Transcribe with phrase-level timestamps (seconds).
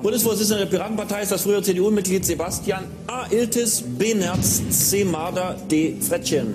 [0.00, 3.26] Bundesvorsitzender der Piratenpartei ist das frühere CDU-Mitglied Sebastian A.
[3.30, 4.14] Iltis B.
[4.14, 5.04] Nerz C.
[5.04, 5.96] Marder D.
[6.00, 6.54] Frettchen.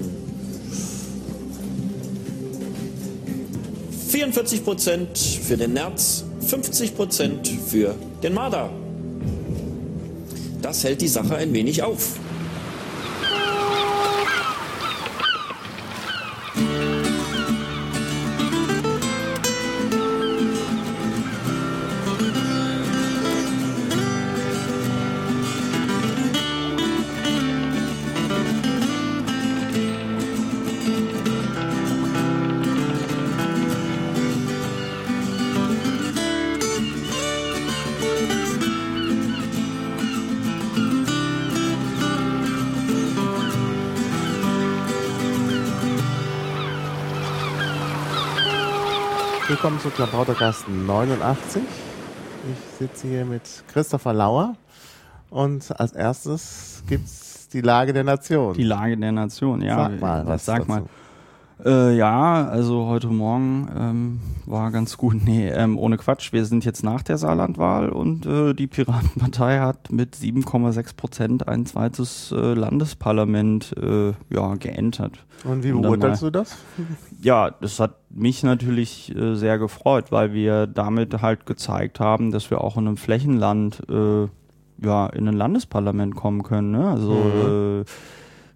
[4.07, 8.69] 44 Prozent für den Nerz, 50 Prozent für den Marder.
[10.61, 12.19] Das hält die Sache ein wenig auf.
[49.63, 51.63] Willkommen zu Klabautergast 89.
[52.51, 54.57] Ich sitze hier mit Christopher Lauer
[55.29, 58.55] und als erstes gibt es die Lage der Nation.
[58.55, 59.77] Die Lage der Nation, ja.
[59.77, 60.69] Sag mal, was Sag dazu.
[60.69, 60.83] mal.
[61.63, 65.23] Äh, ja, also heute Morgen ähm, war ganz gut.
[65.23, 66.33] Nee, ähm, ohne Quatsch.
[66.33, 71.65] Wir sind jetzt nach der Saarlandwahl und äh, die Piratenpartei hat mit 7,6 Prozent ein
[71.65, 75.23] zweites äh, Landesparlament äh, ja, geentert.
[75.45, 76.57] Und wie beurteilst du das?
[77.23, 82.51] Ja, das hat mich natürlich äh, sehr gefreut, weil wir damit halt gezeigt haben, dass
[82.51, 84.27] wir auch in einem Flächenland äh,
[84.83, 86.71] ja in ein Landesparlament kommen können.
[86.71, 86.85] Ne?
[86.85, 87.85] Also äh,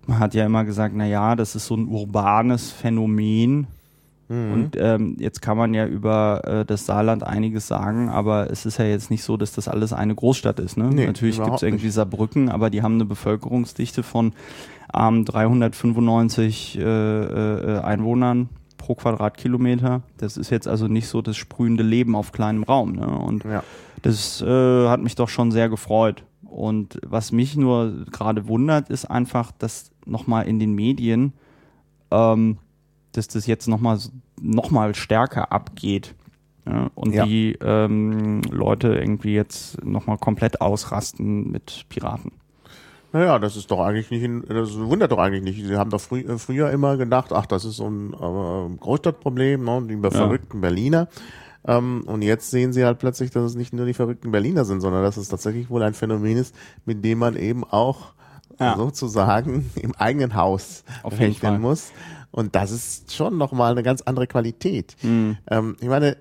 [0.06, 3.68] man hat ja immer gesagt, na ja, das ist so ein urbanes Phänomen.
[4.30, 4.52] Mhm.
[4.52, 8.78] Und ähm, jetzt kann man ja über äh, das Saarland einiges sagen, aber es ist
[8.78, 10.78] ja jetzt nicht so, dass das alles eine Großstadt ist.
[10.78, 10.90] Ne?
[10.92, 11.94] Nee, Natürlich gibt es irgendwie nicht.
[11.96, 14.34] Saarbrücken, aber die haben eine Bevölkerungsdichte von
[14.94, 20.02] ähm, 395 äh, äh, Einwohnern pro Quadratkilometer.
[20.18, 22.94] Das ist jetzt also nicht so das sprühende Leben auf kleinem Raum.
[22.94, 23.08] Ne?
[23.08, 23.64] Und Ja.
[24.02, 26.24] das äh, hat mich doch schon sehr gefreut.
[26.44, 31.34] Und was mich nur gerade wundert, ist einfach, dass nochmal in den Medien,
[32.12, 32.58] ähm,
[33.18, 33.98] dass das jetzt nochmal
[34.42, 36.16] noch mal stärker abgeht.
[36.66, 36.90] Ja?
[36.96, 37.26] Und Ja.
[37.26, 42.32] die ähm, Leute irgendwie jetzt nochmal komplett ausrasten mit Piraten.
[43.14, 45.66] Naja, das ist doch eigentlich nicht, das wundert doch eigentlich nicht.
[45.66, 49.64] Sie haben doch frü äh, früher immer gedacht, ach, das ist so ein äh, Großstadtproblem,
[49.64, 51.08] ne, die verrückten Berliner.
[51.66, 54.82] Ähm, und jetzt sehen sie halt plötzlich, dass es nicht nur die verrückten Berliner sind,
[54.82, 56.54] sondern dass es tatsächlich wohl ein Phänomen ist,
[56.86, 58.14] mit dem man eben auch
[58.60, 58.76] Ja.
[58.76, 61.92] sozusagen im eigenen Haus Auf rechnen muss.
[62.32, 64.96] Und das ist schon nochmal eine ganz andere Qualität.
[65.02, 65.38] Mhm.
[65.50, 66.18] Ähm, ich meine,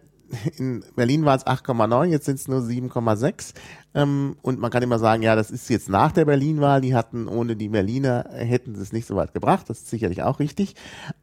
[0.56, 3.54] in Berlin waren es 8,9, jetzt sind es nur 7,6.
[3.94, 6.82] Ähm, und man kann immer sagen, ja, das ist jetzt nach der Berlin-Wahl.
[6.82, 9.70] Die hatten ohne die Berliner, hätten sie es nicht so weit gebracht.
[9.70, 10.74] Das ist sicherlich auch richtig.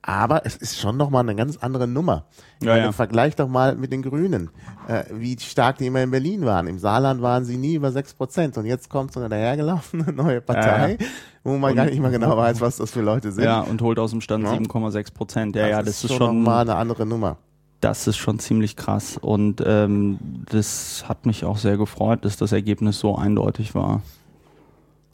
[0.01, 2.25] Aber es ist schon nochmal eine ganz andere Nummer.
[2.63, 2.91] Ja, ja.
[2.91, 4.49] Vergleich doch mal mit den Grünen,
[4.87, 6.65] äh, wie stark die immer in Berlin waren.
[6.65, 8.57] Im Saarland waren sie nie über 6 Prozent.
[8.57, 11.05] Und jetzt kommt so eine dahergelaufene neue Partei, Ja,
[11.43, 13.43] wo man gar nicht mehr genau weiß, was das für Leute sind.
[13.43, 14.53] Ja, und holt aus dem Stand Ja.
[14.53, 15.55] 7,6 Prozent.
[15.55, 17.37] Ja, ja, das ist schon schon, nochmal eine andere Nummer.
[17.83, 19.17] Das ist schon ziemlich krass.
[19.17, 20.17] Und ähm,
[20.49, 24.01] das hat mich auch sehr gefreut, dass das Ergebnis so eindeutig war.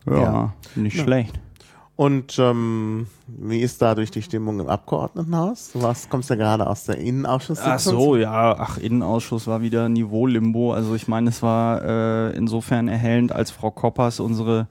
[0.05, 0.53] Ja, Ja.
[0.75, 1.03] nicht Ja.
[1.03, 1.39] schlecht.
[1.95, 5.71] Und ähm, wie ist dadurch die Stimmung im Abgeordnetenhaus?
[5.73, 7.73] Du warst, kommst ja gerade aus der Innenausschusssitzung.
[7.73, 10.71] Ach so, ja, ach, Innenausschuss war wieder Niveau-Limbo.
[10.71, 14.67] Also ich meine, es war äh, insofern erhellend, als Frau Koppers, unsere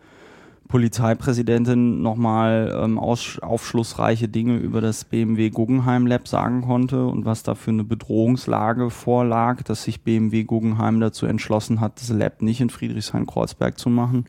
[0.68, 7.54] Polizeipräsidentin, nochmal ähm, aufschlussreiche Dinge über das BMW Guggenheim Lab sagen konnte und was da
[7.54, 12.70] für eine Bedrohungslage vorlag, dass sich BMW Guggenheim dazu entschlossen hat, das Lab nicht in
[12.70, 14.26] Friedrichshain-Kreuzberg zu machen.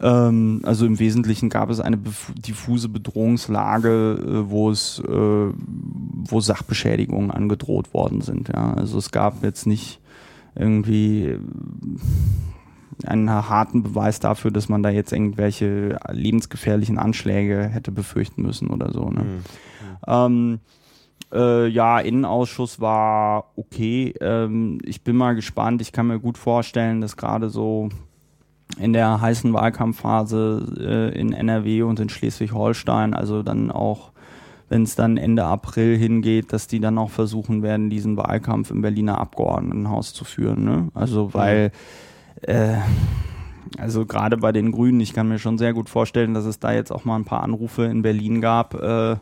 [0.00, 1.98] Ähm, also im Wesentlichen gab es eine
[2.36, 8.48] diffuse Bedrohungslage, äh, wo es, äh, wo Sachbeschädigungen angedroht worden sind.
[8.48, 10.00] Ja, also es gab jetzt nicht
[10.54, 11.38] irgendwie
[13.08, 18.92] einen harten Beweis dafür, dass man da jetzt irgendwelche lebensgefährlichen Anschläge hätte befürchten müssen oder
[18.92, 19.10] so.
[19.10, 19.24] Ne?
[20.06, 20.60] Ähm,
[21.32, 24.14] äh, ja, Innenausschuss war okay.
[24.20, 25.80] Ähm, ich bin mal gespannt.
[25.80, 27.88] Ich kann mir gut vorstellen, dass gerade so
[28.78, 34.12] in der heißen Wahlkampfphase äh, in NRW und in Schleswig-Holstein, also dann auch,
[34.68, 38.82] wenn es dann Ende April hingeht, dass die dann auch versuchen werden, diesen Wahlkampf im
[38.82, 40.64] Berliner Abgeordnetenhaus zu führen.
[40.64, 40.88] Ne?
[40.94, 41.72] Also weil
[42.42, 42.76] äh,
[43.78, 46.72] also gerade bei den Grünen, ich kann mir schon sehr gut vorstellen, dass es da
[46.72, 49.16] jetzt auch mal ein paar Anrufe in Berlin gab äh,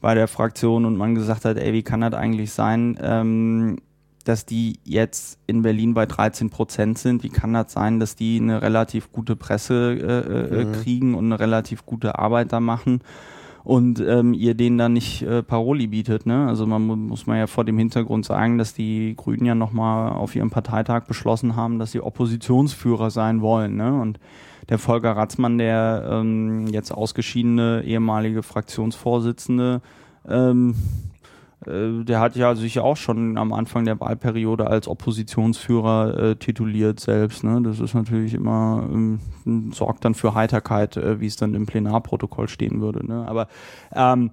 [0.00, 3.78] bei der Fraktion und man gesagt hat, ey, wie kann das eigentlich sein, ähm,
[4.24, 7.22] dass die jetzt in Berlin bei 13 Prozent sind?
[7.22, 10.72] Wie kann das sein, dass die eine relativ gute Presse äh, äh, Mhm.
[10.72, 13.00] kriegen und eine relativ gute Arbeit da machen?
[13.70, 16.26] Und ähm, ihr denen dann nicht äh, Paroli bietet.
[16.26, 16.48] Ne?
[16.48, 20.34] Also man muss man ja vor dem Hintergrund sagen, dass die Grünen ja nochmal auf
[20.34, 23.76] ihrem Parteitag beschlossen haben, dass sie Oppositionsführer sein wollen.
[23.76, 23.94] Ne?
[23.94, 24.18] Und
[24.70, 29.82] der Volker Ratzmann, der ähm, jetzt ausgeschiedene ehemalige Fraktionsvorsitzende,
[30.28, 31.09] ähm, äh,
[31.66, 37.44] der hat ja sich auch schon am Anfang der Wahlperiode als Oppositionsführer äh, tituliert selbst.
[37.44, 37.60] Ne?
[37.62, 39.20] Das ist natürlich immer, ähm,
[39.72, 43.06] sorgt dann für Heiterkeit, äh, wie es dann im Plenarprotokoll stehen würde.
[43.06, 43.28] Ne?
[43.28, 43.48] Aber
[43.92, 44.30] ähm,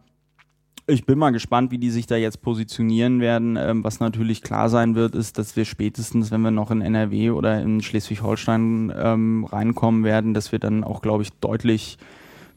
[0.90, 3.58] ich bin mal gespannt, wie die sich da jetzt positionieren werden.
[3.58, 7.32] Ähm, was natürlich klar sein wird, ist, dass wir spätestens, wenn wir noch in NRW
[7.32, 11.98] oder in Schleswig-Holstein ähm, reinkommen werden, dass wir dann auch, glaube ich, deutlich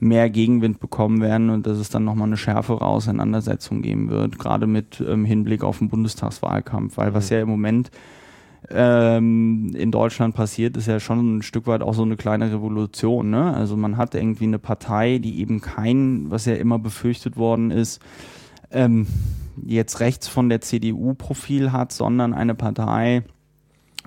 [0.01, 4.67] mehr Gegenwind bekommen werden und dass es dann nochmal eine schärfere Auseinandersetzung geben wird, gerade
[4.67, 7.91] mit ähm, Hinblick auf den Bundestagswahlkampf, weil was ja im Moment
[8.71, 13.31] ähm, in Deutschland passiert, ist ja schon ein Stück weit auch so eine kleine Revolution.
[13.31, 13.55] Ne?
[13.55, 18.01] Also man hat irgendwie eine Partei, die eben kein, was ja immer befürchtet worden ist,
[18.71, 19.07] ähm,
[19.63, 23.25] jetzt rechts von der CDU Profil hat, sondern eine Partei,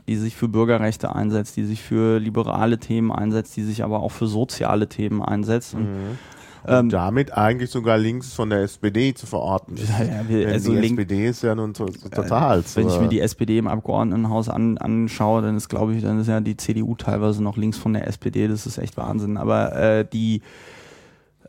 [0.07, 4.11] die sich für Bürgerrechte einsetzt, die sich für liberale Themen einsetzt, die sich aber auch
[4.11, 5.73] für soziale Themen einsetzt.
[5.73, 6.17] Und, mhm.
[6.65, 9.75] Ähm, damit eigentlich sogar links von der SPD zu verorten.
[9.99, 12.59] Ja, ja, wir, also die SPD ist ja nun to total.
[12.59, 16.19] Äh, wenn ich mir die SPD im Abgeordnetenhaus an, anschaue, dann ist, glaube ich, dann
[16.19, 18.47] ist ja die CDU teilweise noch links von der SPD.
[18.47, 19.35] Das ist echt Wahnsinn.
[19.37, 20.41] Aber äh, die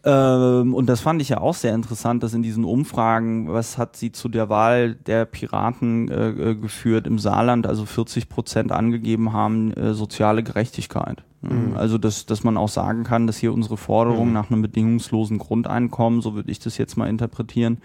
[0.05, 3.97] ähm, und das fand ich ja auch sehr interessant, dass in diesen Umfragen, was hat
[3.97, 9.33] sie zu der Wahl der Piraten äh, äh geführt im Saarland, also 40 Prozent angegeben
[9.33, 11.25] haben, äh, soziale Gerechtigkeit.
[11.41, 11.77] Mhm.
[11.77, 14.35] Also, dass, dass man auch sagen kann, dass hier unsere Forderung mhm.
[14.35, 17.79] nach einem bedingungslosen Grundeinkommen, so würde ich das jetzt mal interpretieren,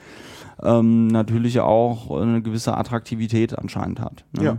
[0.61, 4.25] ähm, natürlich auch eine gewisse Attraktivität anscheinend hat.
[4.33, 4.43] Ne?
[4.43, 4.57] Ja.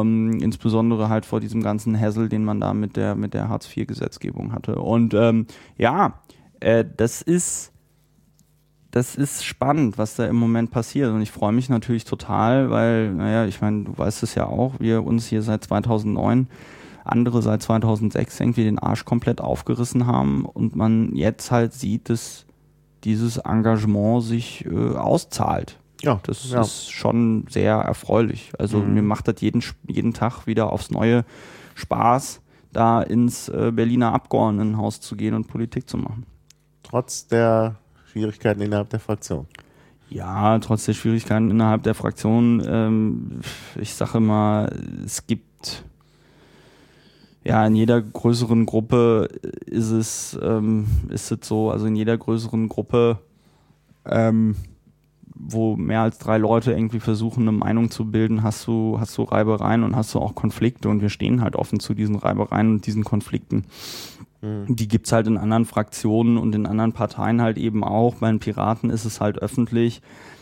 [0.00, 3.66] Ähm, insbesondere halt vor diesem ganzen Hassel, den man da mit der mit der Hartz
[3.74, 4.76] IV Gesetzgebung hatte.
[4.76, 5.46] Und ähm,
[5.78, 6.20] ja,
[6.60, 7.72] äh, das ist
[8.90, 11.10] das ist spannend, was da im Moment passiert.
[11.10, 14.74] Und ich freue mich natürlich total, weil, naja, ich meine, du weißt es ja auch,
[14.78, 16.48] wir uns hier seit 2009,
[17.04, 22.46] andere seit 2006 irgendwie den Arsch komplett aufgerissen haben und man jetzt halt sieht, dass
[23.04, 25.78] dieses Engagement sich äh, auszahlt.
[26.02, 26.60] Ja, das ja.
[26.60, 28.52] ist schon sehr erfreulich.
[28.58, 28.94] Also mhm.
[28.94, 31.24] mir macht das jeden, jeden Tag wieder aufs Neue
[31.74, 32.40] Spaß,
[32.72, 36.26] da ins äh, Berliner Abgeordnetenhaus zu gehen und Politik zu machen
[36.88, 37.76] trotz der
[38.10, 39.46] Schwierigkeiten innerhalb der Fraktion.
[40.10, 42.62] Ja, trotz der Schwierigkeiten innerhalb der Fraktion.
[42.66, 43.40] Ähm,
[43.78, 44.72] ich sage mal,
[45.04, 45.84] es gibt
[47.44, 49.28] ja in jeder größeren Gruppe
[49.66, 53.18] ist es ähm, ist es so, also in jeder größeren Gruppe,
[54.06, 54.56] ähm,
[55.34, 59.24] wo mehr als drei Leute irgendwie versuchen, eine Meinung zu bilden, hast du hast du
[59.24, 62.86] Reibereien und hast du auch Konflikte und wir stehen halt offen zu diesen Reibereien und
[62.86, 63.64] diesen Konflikten.
[64.40, 64.76] Mhm.
[64.76, 68.16] Die gibt's halt in anderen Fraktionen und in anderen Parteien halt eben auch.
[68.16, 70.00] Bei den Piraten ist es halt öffentlich.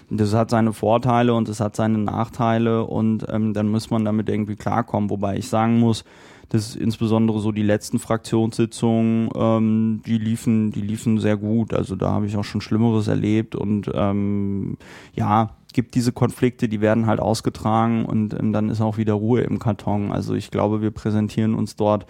[0.09, 4.29] Das hat seine Vorteile und es hat seine Nachteile und ähm, dann muss man damit
[4.29, 5.11] irgendwie klarkommen.
[5.11, 6.05] Wobei ich sagen muss,
[6.49, 11.75] dass insbesondere so die letzten Fraktionssitzungen, ähm, die liefen, die liefen sehr gut.
[11.75, 14.77] Also da habe ich auch schon Schlimmeres erlebt und ähm,
[15.15, 19.43] ja, gibt diese Konflikte, die werden halt ausgetragen und ähm, dann ist auch wieder Ruhe
[19.43, 20.11] im Karton.
[20.11, 22.07] Also ich glaube, wir präsentieren uns dort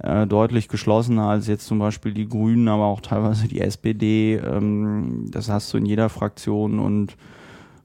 [0.00, 4.34] äh, deutlich geschlossener als jetzt zum Beispiel die Grünen, aber auch teilweise die SPD.
[4.34, 7.16] Ähm, das hast du in jeder Fraktion und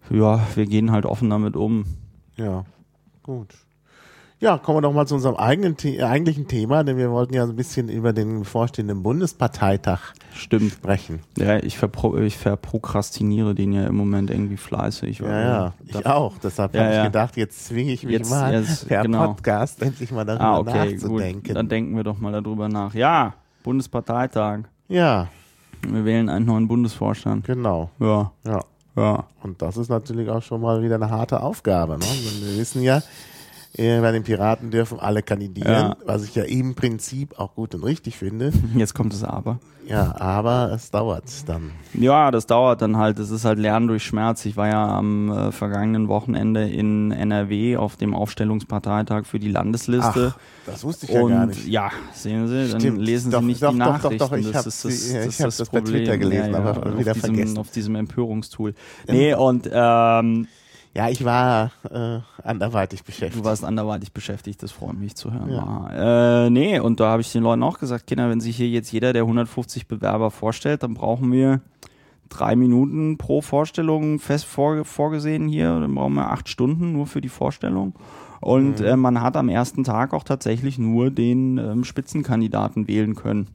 [0.09, 1.85] ja, wir gehen halt offen damit um.
[2.35, 2.65] Ja,
[3.21, 3.53] gut.
[4.41, 7.45] Ja, kommen wir doch mal zu unserem eigenen The eigentlichen Thema, denn wir wollten ja
[7.45, 10.71] so ein bisschen über den bevorstehenden Bundesparteitag Stimmt.
[10.71, 11.19] sprechen.
[11.37, 15.19] Ja, ich, verpro ich verprokrastiniere den ja im Moment irgendwie fleißig.
[15.19, 16.37] Ja, ja, ich auch.
[16.41, 17.01] Deshalb ja, habe ja.
[17.01, 19.27] ich gedacht, jetzt zwinge ich mich jetzt, mal jetzt, per genau.
[19.27, 21.43] Podcast endlich mal darüber ah, okay, nachzudenken.
[21.43, 21.55] Gut.
[21.57, 22.93] Dann denken wir doch mal darüber nach.
[22.93, 23.33] Ja,
[23.63, 24.59] Bundesparteitag.
[24.87, 25.27] Ja.
[25.85, 27.45] Wir wählen einen neuen Bundesvorstand.
[27.45, 27.89] Genau.
[27.99, 28.31] Ja.
[28.45, 28.61] Ja.
[28.95, 29.25] Ja.
[29.43, 31.97] Und das ist natürlich auch schon mal wieder eine harte Aufgabe.
[31.97, 32.05] Ne?
[32.05, 33.01] Wir wissen ja,
[33.73, 35.97] äh, bei den Piraten dürfen alle kandidieren, ja.
[36.05, 38.51] was ich ja im Prinzip auch gut und richtig finde.
[38.75, 39.59] Jetzt kommt das Aber.
[39.89, 41.71] Ja, aber es dauert dann.
[41.95, 43.17] Ja, das dauert dann halt.
[43.17, 44.45] Es ist halt Lernen durch Schmerz.
[44.45, 50.35] Ich war ja am äh, vergangenen Wochenende in NRW auf dem Aufstellungsparteitag für die Landesliste.
[50.35, 51.67] Ach, das wusste ich ja und, gar nicht.
[51.67, 52.99] Ja, sehen Sie, dann Stimmt.
[52.99, 54.17] lesen Sie doch, nicht doch, die doch, Nachrichten.
[54.19, 56.99] Doch, doch, ich habe das, das, das, das, das bei Twitter gelesen, ja, ja, aber
[56.99, 57.57] wieder diesem, vergessen.
[57.57, 58.75] Auf diesem Empörungstool.
[59.07, 60.47] Nee, und ähm,
[60.95, 63.43] ja, ich war äh, anderweitig beschäftigt.
[63.43, 65.51] Du warst anderweitig beschäftigt, das freut mich zu hören.
[65.51, 66.45] Ja.
[66.45, 68.91] Äh, nee, und da habe ich den Leuten auch gesagt, Kinder, wenn sich hier jetzt
[68.91, 71.61] jeder der 150 Bewerber vorstellt, dann brauchen wir
[72.27, 75.79] drei Minuten pro Vorstellung fest vor, vorgesehen hier.
[75.79, 77.93] Dann brauchen wir acht Stunden nur für die Vorstellung.
[78.41, 78.85] Und mhm.
[78.85, 83.47] äh, man hat am ersten Tag auch tatsächlich nur den ähm, Spitzenkandidaten wählen können.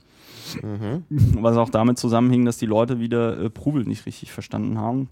[0.63, 1.05] Mhm.
[1.41, 5.09] Was auch damit zusammenhing, dass die Leute wieder äh, Prubel nicht richtig verstanden haben.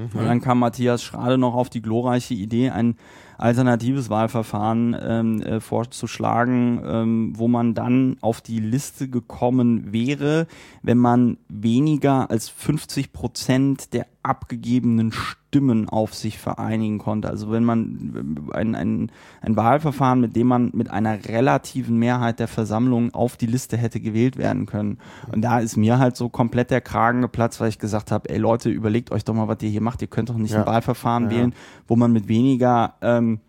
[0.00, 0.18] Mhm.
[0.18, 2.96] Und dann kam Matthias Schrade noch auf die glorreiche Idee, ein
[3.38, 10.46] alternatives Wahlverfahren ähm, äh, vorzuschlagen, ähm, wo man dann auf die Liste gekommen wäre,
[10.82, 17.28] wenn man weniger als 50 Prozent der abgegebenen Stimmen auf sich vereinigen konnte.
[17.28, 22.48] Also wenn man ein, ein, ein Wahlverfahren, mit dem man mit einer relativen Mehrheit der
[22.48, 24.98] Versammlung auf die Liste hätte gewählt werden können.
[25.32, 28.38] Und da ist mir halt so komplett der Kragen geplatzt, weil ich gesagt habe, ey
[28.38, 30.02] Leute, überlegt euch doch mal, was ihr hier macht.
[30.02, 30.60] Ihr könnt doch nicht ja.
[30.60, 31.30] ein Wahlverfahren ja.
[31.30, 31.54] wählen,
[31.88, 33.40] wo man mit weniger ähm,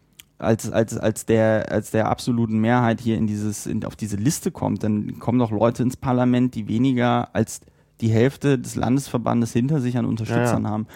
[0.41, 4.51] als, als, als, der, als der absoluten Mehrheit hier in dieses, in, auf diese Liste
[4.51, 7.61] kommt, dann kommen doch Leute ins Parlament, die weniger als
[8.01, 10.88] die Hälfte des Landesverbandes hinter sich an Unterstützern ja, haben.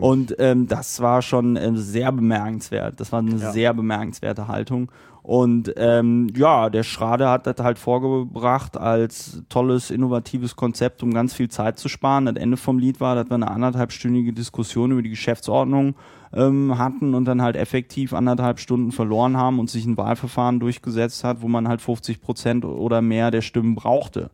[0.00, 3.00] Und ähm, das war schon ähm, sehr bemerkenswert.
[3.00, 3.52] Das war eine ja.
[3.52, 4.90] sehr bemerkenswerte Haltung.
[5.22, 11.34] Und ähm, ja, der Schrade hat das halt vorgebracht als tolles, innovatives Konzept, um ganz
[11.34, 12.24] viel Zeit zu sparen.
[12.24, 15.96] Das Ende vom Lied war, dass wir eine anderthalbstündige Diskussion über die Geschäftsordnung
[16.32, 21.24] ähm, hatten und dann halt effektiv anderthalb Stunden verloren haben und sich ein Wahlverfahren durchgesetzt
[21.24, 24.30] hat, wo man halt 50 Prozent oder mehr der Stimmen brauchte.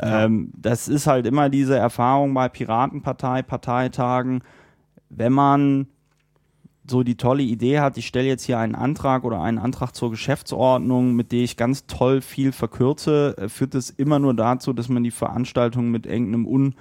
[0.00, 4.42] Ähm, das ist halt immer diese Erfahrung bei Piratenpartei, Parteitagen,
[5.08, 5.86] wenn man
[6.88, 10.10] so die tolle Idee hat, ich stelle jetzt hier einen Antrag oder einen Antrag zur
[10.10, 14.88] Geschäftsordnung, mit der ich ganz toll viel verkürze, äh, führt es immer nur dazu, dass
[14.88, 16.74] man die Veranstaltung mit irgendeinem un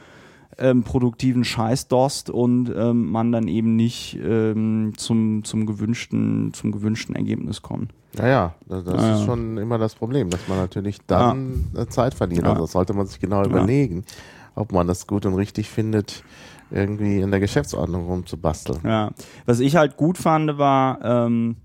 [0.58, 7.16] ähm, produktiven Scheißdost und ähm, man dann eben nicht ähm, zum, zum, gewünschten, zum gewünschten
[7.16, 7.92] Ergebnis kommt.
[8.18, 11.88] Ja, ja, das, das ja, ist schon immer das Problem, dass man natürlich dann ja.
[11.88, 12.46] Zeit verliert.
[12.46, 14.06] Also das sollte man sich genau überlegen,
[14.56, 16.24] ob man das gut und richtig findet,
[16.72, 18.80] irgendwie in der Geschäftsordnung rumzubasteln.
[18.84, 19.12] Ja,
[19.46, 21.58] was ich halt gut fand, war, ähm,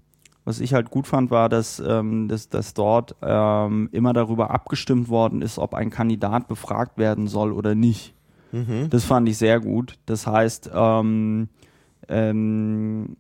[0.44, 5.09] was ich halt gut fand, war, dass, ähm, dass, dass dort ähm, immer darüber abgestimmt
[5.09, 8.14] worden ist, ob ein Kandidat befragt werden soll oder nicht.
[8.52, 8.90] Mhm.
[8.90, 9.99] Das fand ich sehr gut.
[10.07, 11.49] Das heißt, ähm,
[12.09, 13.16] ähm,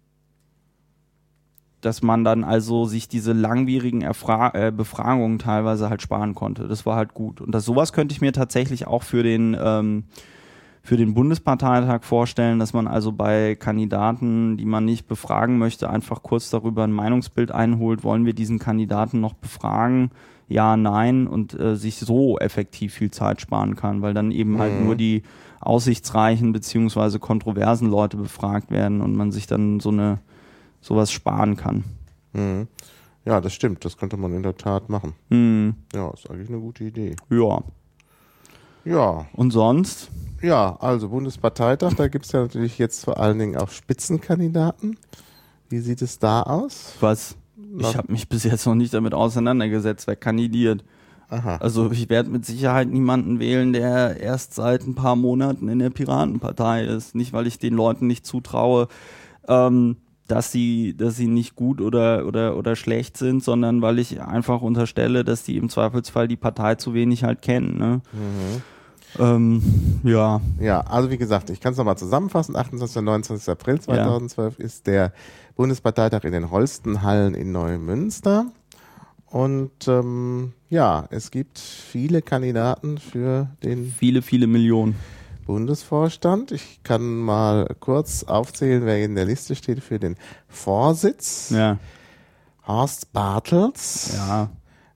[1.80, 6.68] dass man dann also sich diese langwierigen Erfra äh, Befragungen teilweise halt sparen konnte.
[6.68, 7.40] Das war halt gut.
[7.40, 10.04] Und das sowas könnte ich mir tatsächlich auch für den ähm,
[10.82, 16.22] für den Bundesparteitag vorstellen, dass man also bei Kandidaten, die man nicht befragen möchte, einfach
[16.22, 20.10] kurz darüber ein Meinungsbild einholt, wollen wir diesen Kandidaten noch befragen?
[20.50, 24.72] Ja, nein und äh, sich so effektiv viel Zeit sparen kann, weil dann eben halt
[24.72, 24.76] mhm.
[24.76, 25.22] halt nur die
[25.60, 30.18] aussichtsreichen beziehungsweise kontroversen Leute befragt werden und man sich dann so eine
[30.80, 31.84] sowas sparen kann.
[32.32, 32.66] Mhm.
[33.24, 33.84] Ja, das stimmt.
[33.84, 35.12] Das könnte man in der Tat machen.
[35.28, 35.74] Mhm.
[35.94, 37.14] Ja, ist eigentlich eine gute Idee.
[37.28, 37.62] Ja.
[38.84, 39.26] Ja.
[39.32, 40.10] Und sonst?
[40.42, 44.98] Ja, also Bundesparteitag, da gibt es ja natürlich jetzt vor allen Dingen auch Spitzenkandidaten.
[45.68, 46.94] Wie sieht es da aus?
[46.98, 47.36] Was?
[47.78, 50.84] Ich habe mich bis jetzt noch nicht damit auseinandergesetzt, wer kandidiert.
[51.28, 51.56] Aha.
[51.56, 55.90] Also ich werde mit Sicherheit niemanden wählen, der erst seit ein paar Monaten in der
[55.90, 57.14] Piratenpartei ist.
[57.14, 58.88] Nicht, weil ich den Leuten nicht zutraue,
[59.46, 59.96] ähm,
[60.26, 64.60] dass sie, dass sie nicht gut oder, oder, oder schlecht sind, sondern weil ich einfach
[64.60, 67.78] unterstelle, dass die im Zweifelsfall die Partei zu wenig halt kennen.
[67.78, 68.00] Ne?
[68.12, 68.62] Mhm.
[69.18, 70.40] Ähm, ja.
[70.60, 72.56] Ja, also wie gesagt, ich kann es nochmal zusammenfassen.
[72.56, 72.96] 28.
[72.98, 73.48] und 29.
[73.48, 74.64] April 2012 ja.
[74.64, 75.12] ist der
[75.56, 78.46] Bundesparteitag in den Holstenhallen in Neumünster.
[79.26, 83.86] Und ähm, ja, es gibt viele Kandidaten für den.
[83.90, 84.96] Viele, viele Millionen.
[85.46, 86.52] Bundesvorstand.
[86.52, 90.14] Ich kann mal kurz aufzählen, wer in der Liste steht für den
[90.48, 91.50] Vorsitz.
[91.50, 91.78] Ja.
[92.66, 94.12] Horst Bartels.
[94.14, 94.50] Ja.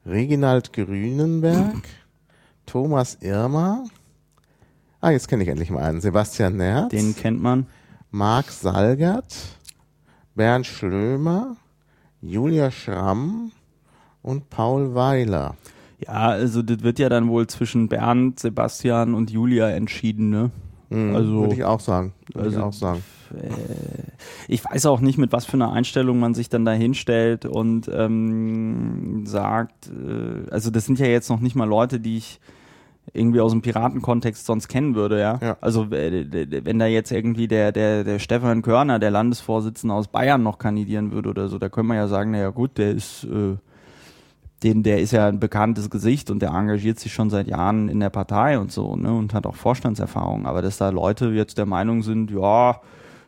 [0.07, 1.83] Reginald Grünenberg.
[2.67, 3.85] Thomas Irmer.
[5.05, 6.01] Ah, jetzt kenne ich endlich mal einen.
[6.01, 6.89] Sebastian Nerz.
[6.89, 7.67] Den kennt man.
[8.11, 9.37] Marc Salgert.
[10.35, 11.57] Bernd Schlömer.
[12.23, 13.53] Julia Schramm
[14.23, 15.57] und Paul Weiler.
[15.99, 20.51] Ja, also das wird ja dann wohl zwischen Bernd, Sebastian und Julia entschieden, ne?
[20.89, 22.15] Mhm, also würde ich auch sagen.
[22.33, 23.03] Würde also, ich auch sagen.
[23.35, 23.51] Äh,
[24.49, 27.91] ich weiß auch nicht, mit was für einer Einstellung man sich dann da hinstellt und
[27.93, 32.41] ähm, sagt, äh, also das sind ja jetzt noch nicht mal Leute, die ich
[33.13, 35.39] irgendwie aus dem Piratenkontext sonst kennen würde, ja.
[35.43, 35.57] ja.
[35.61, 40.59] Also wenn da jetzt irgendwie der, der, der Stefan Körner, der Landesvorsitzende aus Bayern noch
[40.59, 43.57] kandidieren würde oder so, da können wir ja sagen, naja gut, der ist äh,
[44.65, 48.01] den, der ist ja ein bekanntes Gesicht und der engagiert sich schon seit Jahren in
[48.01, 50.47] der Partei und so, ne, und hat auch Vorstandserfahrung.
[50.47, 52.81] Aber dass da Leute jetzt der Meinung sind, ja,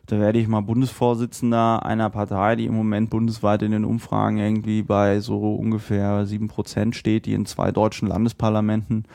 [0.07, 4.81] da werde ich mal Bundesvorsitzender einer Partei, die im Moment bundesweit in den Umfragen irgendwie
[4.81, 9.05] bei so ungefähr sieben Prozent steht, die in zwei deutschen Landesparlamenten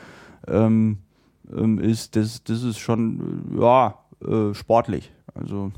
[0.47, 0.99] ähm,
[1.51, 5.11] ähm, ist, das, das ist schon, ja, äh, sportlich.
[5.33, 5.71] Also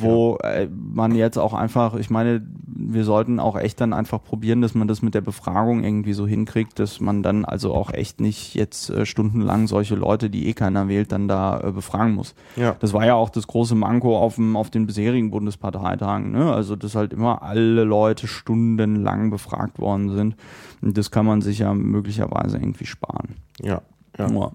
[0.00, 4.60] wo äh, man jetzt auch einfach, ich meine, wir sollten auch echt dann einfach probieren,
[4.60, 8.20] dass man das mit der Befragung irgendwie so hinkriegt, dass man dann also auch echt
[8.20, 12.34] nicht jetzt äh, stundenlang solche Leute, die eh keiner wählt, dann da äh, befragen muss.
[12.56, 12.76] Ja.
[12.80, 16.52] Das war ja auch das große Manko auf, dem, auf den bisherigen Bundesparteitagen, ne?
[16.52, 20.36] Also dass halt immer alle Leute stundenlang befragt worden sind.
[20.82, 23.36] Und das kann man sich ja möglicherweise irgendwie sparen.
[23.62, 23.80] Ja.
[24.18, 24.30] Ja.
[24.30, 24.52] Ja.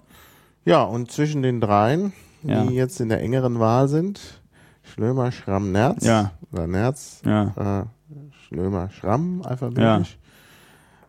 [0.64, 2.64] ja, und zwischen den dreien, Ja.
[2.64, 4.41] die jetzt in der engeren Wahl sind,
[4.82, 6.04] Schlömer, Schramm, Nerz.
[6.04, 6.32] Ja.
[6.52, 7.80] Oder Nerz, Ja.
[7.80, 7.84] äh,
[8.46, 10.18] Schlömer, Schramm, alphabetisch.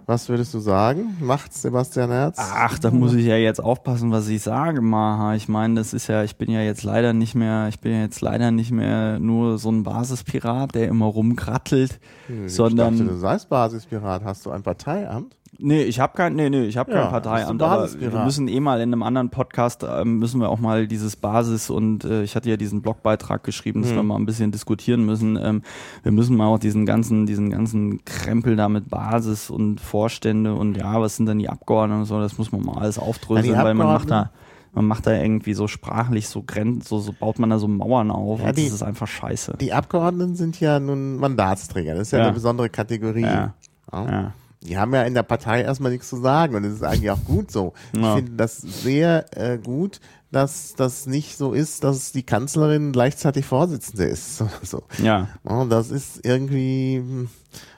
[0.05, 1.15] Was würdest du sagen?
[1.21, 2.35] Macht Sebastian Nerz?
[2.37, 5.35] Ach, da muss ich ja jetzt aufpassen, was ich sage, Maha.
[5.35, 8.01] Ich meine, das ist ja, ich bin ja jetzt leider nicht mehr, ich bin ja
[8.01, 13.11] jetzt leider nicht mehr nur so ein Basispirat, der immer rumkrattelt, Hm, sondern Ich dachte,
[13.13, 14.25] du seist Basispirat.
[14.25, 15.37] Hast du ein Parteiamt?
[15.59, 18.59] Nee, ich habe kein, nee, nee, ich habe Ja, kein Parteiamt, aber wir müssen eh
[18.59, 22.35] mal in einem anderen Podcast ähm, müssen wir auch mal dieses Basis und äh, ich
[22.35, 23.97] hatte ja diesen Blogbeitrag geschrieben, dass Hm.
[23.97, 25.37] wir mal ein bisschen diskutieren müssen.
[25.41, 25.61] Ähm,
[26.01, 30.75] wir müssen mal auch diesen ganzen, diesen ganzen Krempel da mit Basis und Vorstände und
[30.77, 33.73] ja, was sind dann die Abgeordneten und so, das muss man mal alles aufdröseln, weil
[33.75, 34.31] man macht da
[34.75, 38.09] man macht da irgendwie so sprachlich so Grenzen, so, so baut man da so Mauern
[38.09, 39.57] auf Ja, die- das ist einfach scheiße.
[39.61, 41.93] Die Abgeordneten sind ja nun Mandatsträger.
[41.93, 42.23] Das ist ja, Ja.
[42.25, 43.21] eine besondere Kategorie.
[43.21, 43.53] Ja.
[43.93, 44.33] Ja.
[44.65, 47.23] Die haben ja in der Partei erstmal nichts zu sagen und es ist eigentlich auch
[47.25, 47.73] gut so.
[47.95, 48.09] Ja.
[48.09, 49.99] Ich finde das sehr äh, gut,
[50.31, 54.41] dass das nicht so ist, dass die Kanzlerin gleichzeitig Vorsitzende ist.
[54.41, 54.83] oder So.
[55.01, 55.27] Ja.
[55.47, 57.03] Ja, das ist irgendwie,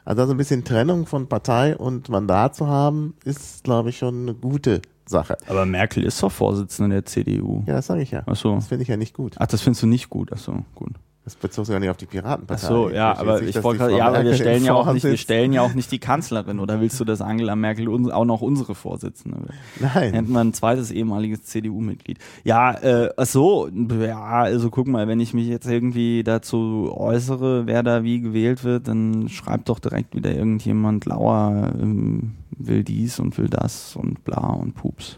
[0.05, 4.21] also so ein bisschen Trennung von Partei und Mandat zu haben, ist, glaube ich, schon
[4.21, 5.37] eine gute Sache.
[5.47, 7.63] Aber Merkel ist doch Vorsitzende der CDU.
[7.67, 8.23] Ja, das sage ich ja.
[8.25, 8.55] Ach so.
[8.55, 9.35] Das finde ich ja nicht gut.
[9.37, 10.31] Ach, das findest du nicht gut.
[10.33, 10.93] Ach so, gut.
[11.25, 12.67] Das bezog sich ja nicht auf die Ach Piratenpartei.
[12.67, 15.17] so, ja, möchte aber ich wollte gerade, ja, aber wir stellen ja auch nicht, wir
[15.17, 18.41] stellen ja auch nicht die Kanzlerin, oder willst du, dass Angela Merkel uns, auch noch
[18.41, 19.53] unsere Vorsitzende wird?
[19.79, 20.13] Nein.
[20.13, 22.19] Hätten wir ein zweites ehemaliges CDU-Mitglied.
[22.43, 27.65] Ja, äh, ach so, ja, also guck mal, wenn ich mich jetzt irgendwie dazu äußere,
[27.65, 33.19] wer da wie gewählt wird, dann schreibt doch direkt wieder irgendjemand, Lauer ähm, will dies
[33.19, 35.17] und will das und bla und pups.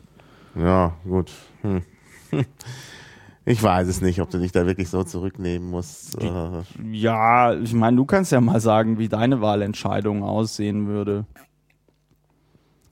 [0.56, 1.34] Ja, gut.
[1.64, 1.82] Hm.
[3.50, 6.22] Ich weiß es nicht, ob du dich da wirklich so zurücknehmen musst.
[6.22, 11.26] Äh, Ja, ich meine, du kannst ja mal sagen, wie deine Wahlentscheidung aussehen würde.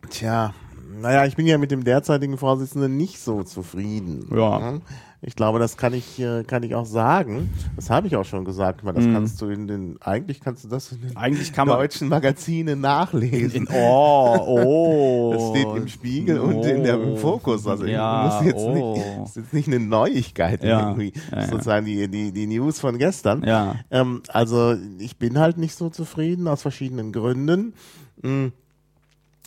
[0.09, 0.53] Tja,
[1.01, 4.29] naja, ich bin ja mit dem derzeitigen Vorsitzenden nicht so zufrieden.
[4.33, 4.79] Ja.
[5.27, 7.50] Ich glaube, das kann ich, äh, kann ich auch sagen.
[7.75, 8.81] Das habe ich auch schon gesagt.
[8.85, 11.18] Das kannst du in den, eigentlich kannst du das in den.
[11.18, 11.77] Eigentlich kann man.
[11.79, 13.66] deutschen Magazinen nachlesen.
[13.66, 15.33] In, oh, oh.
[15.33, 17.16] Das steht im Spiegel und in der, im Oh.
[17.16, 17.66] Fokus.
[17.66, 18.74] Also Ja, muss jetzt oh.
[18.94, 21.11] nicht, das ist jetzt nicht eine Neuigkeit Ja, irgendwie.
[21.31, 21.48] ja, ja.
[21.48, 23.44] Sozusagen die, die, die News von gestern.
[23.44, 23.77] Ja.
[23.90, 27.74] Ähm, also ich bin halt nicht so zufrieden aus verschiedenen Gründen.
[28.22, 28.51] Hm,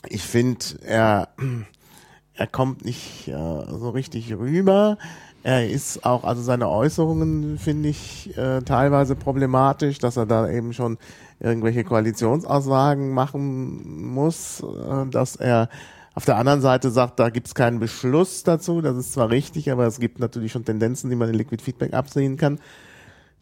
[0.08, 1.28] Ich finde, er,
[2.34, 4.98] er kommt nicht äh, so richtig rüber.
[5.42, 10.72] Er ist auch, also seine Äußerungen finde ich äh, teilweise problematisch, dass er da eben
[10.72, 10.98] schon
[11.40, 15.68] irgendwelche Koalitionsaussagen machen muss, äh, dass er
[16.14, 18.80] auf der anderen Seite sagt, da gibt es keinen Beschluss dazu.
[18.80, 21.94] Das ist zwar richtig, aber es gibt natürlich schon Tendenzen, die man in Liquid Feedback
[21.94, 22.58] absehen kann.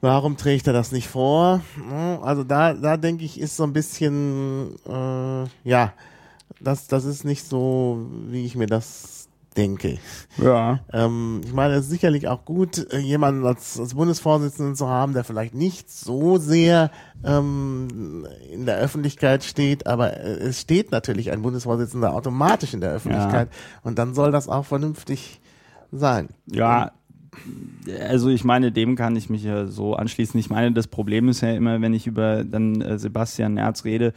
[0.02, 1.62] Warum trägt er das nicht vor?
[1.90, 5.94] Ja, Also da, da denke ich, ist so ein bisschen, äh, ja,
[6.60, 9.15] das, das ist nicht so, wie ich mir das
[9.56, 9.98] denke.
[10.38, 10.80] Ja.
[10.92, 15.12] Ähm, ich meine, es ist sicherlich auch gut, äh, jemanden als, als Bundesvorsitzenden zu haben,
[15.12, 16.90] der vielleicht nicht so sehr
[17.24, 22.92] ähm, in der Öffentlichkeit steht, aber äh, es steht natürlich ein Bundesvorsitzender automatisch in der
[22.92, 23.48] Öffentlichkeit
[23.82, 25.40] und dann soll das auch vernünftig
[25.92, 26.28] sein.
[26.46, 26.92] Ja,
[28.08, 30.38] also ich meine, dem kann ich mich ja so anschließen.
[30.40, 34.12] Ich meine, das Problem ist ja immer, wenn ich über dann äh, Sebastian Nerz rede,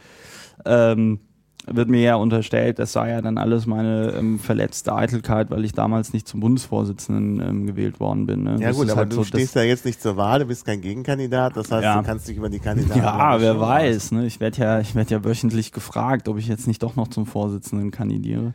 [0.64, 1.20] ähm,
[1.66, 5.72] wird mir ja unterstellt, das sei ja dann alles meine ähm, verletzte Eitelkeit, weil ich
[5.72, 8.44] damals nicht zum Bundesvorsitzenden ähm, gewählt worden bin.
[8.44, 8.56] Ne?
[8.60, 10.64] Ja Das gut, aber halt du so, stehst ja jetzt nicht zur Wahl, du bist
[10.64, 11.98] kein Gegenkandidat, das heißt, Ja.
[12.00, 14.12] du kannst dich über die Kandidaten Ja, wer weiß.
[14.12, 14.26] Ne?
[14.26, 17.26] Ich werde ja, ich werde ja wöchentlich gefragt, ob ich jetzt nicht doch noch zum
[17.26, 18.54] Vorsitzenden kandidiere.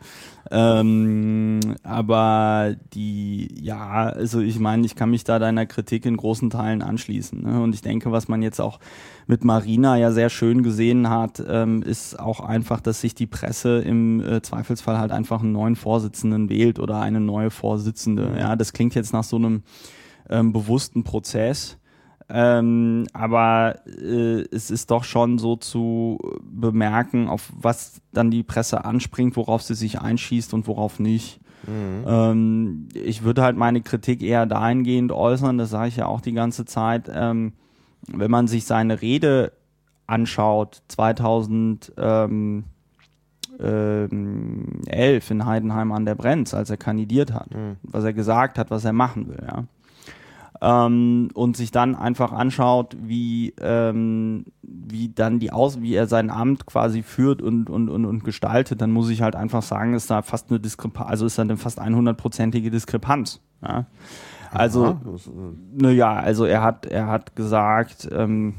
[0.52, 6.50] Ähm, aber die, ja, also ich meine, ich kann mich da deiner Kritik in großen
[6.50, 7.42] Teilen anschließen.
[7.42, 7.62] Ne?
[7.62, 8.80] Und ich denke, was man jetzt auch
[9.28, 13.80] mit Marina ja sehr schön gesehen hat, ähm, ist auch einfach, dass sich die Presse
[13.80, 18.36] im äh, Zweifelsfall halt einfach einen neuen Vorsitzenden wählt oder eine neue Vorsitzende.
[18.38, 19.64] Ja, das klingt jetzt nach so einem
[20.30, 21.78] ähm, bewussten Prozess.
[22.28, 28.84] Ähm, aber äh, es ist doch schon so zu bemerken, auf was dann die Presse
[28.84, 31.40] anspringt, worauf sie sich einschießt und worauf nicht.
[32.08, 36.34] Ähm, ich würde halt meine Kritik eher dahingehend äußern, das sage ich ja auch die
[36.34, 37.54] ganze Zeit, ähm,
[38.08, 39.52] wenn man sich seine Rede
[40.08, 42.66] anschaut, 2000, ähm,
[43.60, 47.50] ähm, 11 in Heidenheim an der Brenz, als er kandidiert hat,
[47.84, 49.64] was er gesagt hat, was er machen will, ja.
[50.66, 56.32] Ähm, und sich dann einfach anschaut, wie, ähm, wie dann die Aus, wie er sein
[56.32, 60.10] Amt quasi führt und, und, und, und gestaltet, dann muss ich halt einfach sagen, ist
[60.10, 63.42] da fast eine Diskrepanz, also ist da eine fast 100-prozentige Diskrepanz.
[63.62, 63.86] Ja?
[64.52, 65.00] Also,
[65.72, 68.56] naja, also er hat, er hat gesagt, ähm,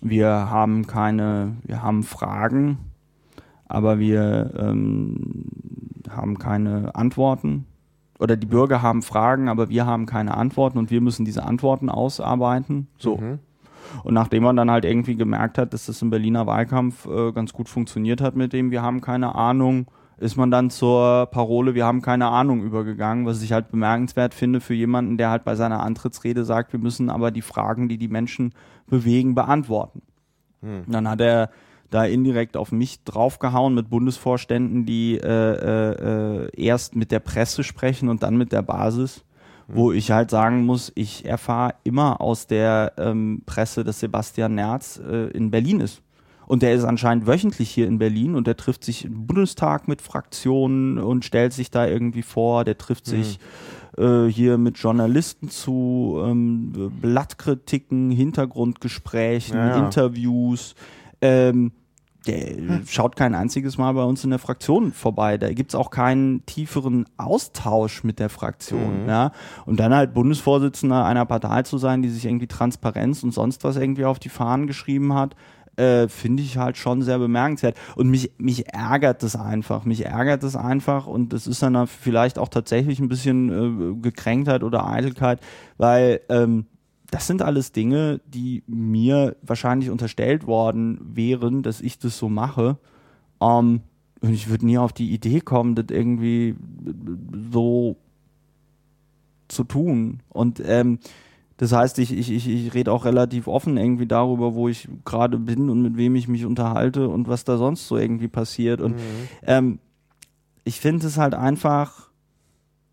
[0.00, 2.78] wir haben keine, wir haben Fragen,
[3.66, 5.44] aber wir ähm,
[6.08, 7.66] haben keine Antworten
[8.18, 11.90] oder die Bürger haben Fragen, aber wir haben keine Antworten und wir müssen diese Antworten
[11.90, 12.88] ausarbeiten.
[12.98, 13.16] So.
[13.16, 13.38] Mhm.
[14.04, 17.52] Und nachdem man dann halt irgendwie gemerkt hat, dass das im Berliner Wahlkampf äh, ganz
[17.52, 19.86] gut funktioniert hat mit dem, wir haben keine Ahnung,
[20.18, 24.60] ist man dann zur Parole, wir haben keine Ahnung übergegangen, was ich halt bemerkenswert finde
[24.60, 28.08] für jemanden, der halt bei seiner Antrittsrede sagt, wir müssen aber die Fragen, die die
[28.08, 28.54] Menschen
[28.86, 30.02] bewegen, beantworten.
[30.62, 30.84] Hm.
[30.86, 31.50] Dann hat er
[31.90, 37.64] da indirekt auf mich draufgehauen mit Bundesvorständen, die äh, äh, äh, erst mit der Presse
[37.64, 39.24] sprechen und dann mit der Basis,
[39.68, 39.76] mhm.
[39.76, 44.98] wo ich halt sagen muss, ich erfahre immer aus der ähm, Presse, dass Sebastian Nerz
[44.98, 46.02] äh, in Berlin ist.
[46.46, 50.00] Und der ist anscheinend wöchentlich hier in Berlin und der trifft sich im Bundestag mit
[50.00, 52.64] Fraktionen und stellt sich da irgendwie vor.
[52.64, 53.10] Der trifft mhm.
[53.10, 53.40] sich
[53.98, 59.84] äh, hier mit Journalisten zu, ähm, Blattkritiken, Hintergrundgesprächen, ja, ja.
[59.84, 60.74] Interviews.
[61.26, 61.72] Ähm,
[62.26, 62.82] der hm.
[62.88, 65.38] schaut kein einziges Mal bei uns in der Fraktion vorbei.
[65.38, 69.04] Da gibt's auch keinen tieferen Austausch mit der Fraktion.
[69.04, 69.08] Mhm.
[69.08, 69.32] Ja?
[69.64, 73.76] Und dann halt Bundesvorsitzender einer Partei zu sein, die sich irgendwie Transparenz und sonst was
[73.76, 75.36] irgendwie auf die Fahnen geschrieben hat,
[75.76, 77.76] äh, finde ich halt schon sehr bemerkenswert.
[77.94, 79.84] Und mich, mich ärgert das einfach.
[79.84, 84.62] Mich ärgert das einfach und das ist dann vielleicht auch tatsächlich ein bisschen äh, Gekränktheit
[84.62, 85.40] oder Eitelkeit,
[85.76, 86.66] weil ähm,
[87.10, 92.78] das sind alles Dinge, die mir wahrscheinlich unterstellt worden wären, dass ich das so mache.
[93.40, 93.82] Ähm,
[94.20, 96.56] und ich würde nie auf die Idee kommen, das irgendwie
[97.52, 97.96] so
[99.48, 100.20] zu tun.
[100.30, 100.98] Und ähm,
[101.58, 105.38] das heißt, ich, ich, ich, ich rede auch relativ offen irgendwie darüber, wo ich gerade
[105.38, 108.80] bin und mit wem ich mich unterhalte und was da sonst so irgendwie passiert.
[108.80, 109.28] Und mhm.
[109.42, 109.78] ähm,
[110.64, 112.10] ich finde es halt einfach,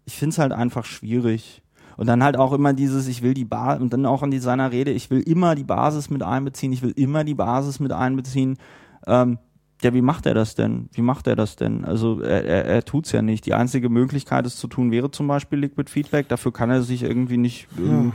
[0.06, 1.63] ich finde es halt einfach schwierig.
[1.98, 4.72] Und dann halt auch immer dieses, ich will die Basis, und dann auch an seiner
[4.72, 8.58] Rede, ich will immer die Basis mit einbeziehen, ich will immer die Basis mit einbeziehen.
[9.06, 9.38] Ähm,
[9.84, 10.90] ja, wie macht er das denn?
[10.94, 11.84] Wie macht er das denn?
[11.84, 13.46] Also er, er, er tut's ja nicht.
[13.46, 16.30] Die einzige Möglichkeit, es zu tun, wäre zum Beispiel Liquid Feedback.
[16.30, 18.14] Dafür kann er sich irgendwie nicht, ähm,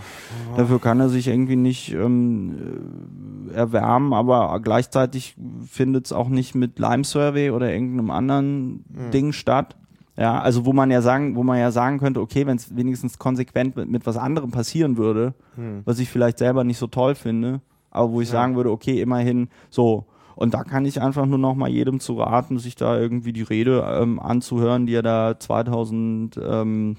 [0.51, 0.57] ja.
[0.57, 5.37] dafür kann er sich irgendwie nicht ähm, erwärmen, aber gleichzeitig
[5.67, 9.11] findet es auch nicht mit Lime Survey oder irgendeinem anderen mhm.
[9.13, 9.77] Ding statt.
[10.19, 13.19] Ja, also wo man ja sagen, wo man ja sagen könnte, okay, wenn es wenigstens
[13.19, 15.83] konsequent mit, mit was anderem passieren würde, hm.
[15.85, 17.61] was ich vielleicht selber nicht so toll finde,
[17.93, 18.33] aber wo ich ja.
[18.33, 20.07] sagen würde, okay, immerhin so.
[20.35, 23.43] Und da kann ich einfach nur noch mal jedem zu raten, sich da irgendwie die
[23.43, 26.97] Rede ähm, anzuhören, die er da 2011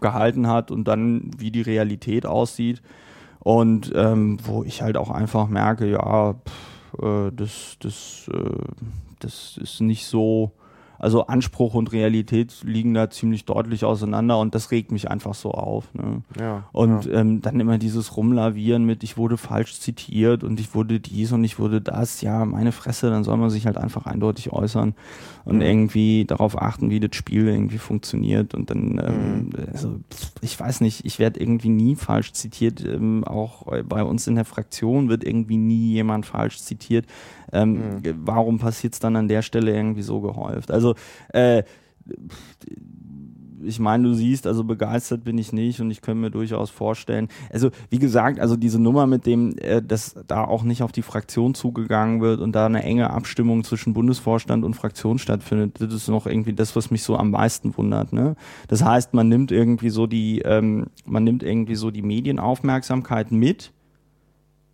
[0.00, 2.80] gehalten hat und dann wie die Realität aussieht.
[3.40, 8.64] Und ähm, wo ich halt auch einfach merke, ja, pff, äh, das, das, äh,
[9.18, 10.52] das ist nicht so,
[10.98, 15.52] also Anspruch und Realität liegen da ziemlich deutlich auseinander und das regt mich einfach so
[15.52, 15.92] auf.
[15.94, 16.22] Ne?
[16.38, 17.20] Ja, und ja.
[17.20, 21.44] Ähm, dann immer dieses Rumlavieren mit, ich wurde falsch zitiert und ich wurde dies und
[21.44, 22.20] ich wurde das.
[22.20, 24.94] Ja, meine Fresse, dann soll man sich halt einfach eindeutig äußern
[25.44, 25.62] und mhm.
[25.62, 28.54] irgendwie darauf achten, wie das Spiel irgendwie funktioniert.
[28.54, 29.52] Und dann, ähm, mhm.
[29.72, 30.00] also
[30.40, 32.84] ich weiß nicht, ich werde irgendwie nie falsch zitiert.
[32.84, 37.06] Ähm, auch bei uns in der Fraktion wird irgendwie nie jemand falsch zitiert.
[37.52, 38.02] Ähm, mhm.
[38.24, 40.70] Warum passiert es dann an der Stelle irgendwie so gehäuft?
[40.70, 40.94] Also
[41.32, 41.62] äh,
[43.66, 47.28] ich meine, du siehst, also begeistert bin ich nicht und ich könnte mir durchaus vorstellen.
[47.52, 51.02] Also, wie gesagt, also diese Nummer mit dem, äh, dass da auch nicht auf die
[51.02, 56.08] Fraktion zugegangen wird und da eine enge Abstimmung zwischen Bundesvorstand und Fraktion stattfindet, das ist
[56.08, 58.12] noch irgendwie das, was mich so am meisten wundert.
[58.12, 58.36] Ne?
[58.68, 63.72] Das heißt, man nimmt irgendwie so die, ähm, man nimmt irgendwie so die Medienaufmerksamkeit mit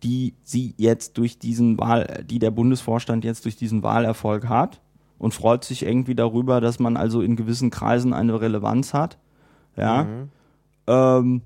[0.03, 4.81] die sie jetzt durch diesen Wahl, die der Bundesvorstand jetzt durch diesen Wahlerfolg hat
[5.17, 9.17] und freut sich irgendwie darüber, dass man also in gewissen Kreisen eine Relevanz hat.
[9.77, 10.03] Ja.
[10.03, 10.29] Mhm.
[10.87, 11.41] Ähm,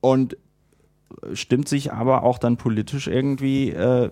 [0.00, 0.36] und
[1.32, 4.10] stimmt sich aber auch dann politisch irgendwie äh,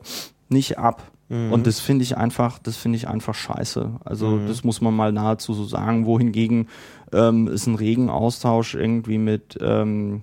[0.48, 1.12] nicht ab.
[1.28, 1.52] Mhm.
[1.52, 4.00] Und das finde ich einfach, das finde ich einfach scheiße.
[4.04, 4.48] Also mhm.
[4.48, 6.06] das muss man mal nahezu so sagen.
[6.06, 6.68] Wohingegen
[7.12, 10.22] ähm, es einen regen Austausch irgendwie mit ähm,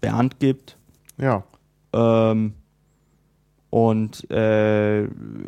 [0.00, 0.76] Bernd gibt.
[1.18, 1.44] Ja.
[1.92, 2.54] Ähm,
[3.70, 5.04] und äh,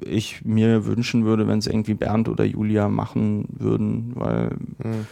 [0.07, 5.07] ich mir wünschen würde, wenn es irgendwie Bernd oder Julia machen würden, weil mhm.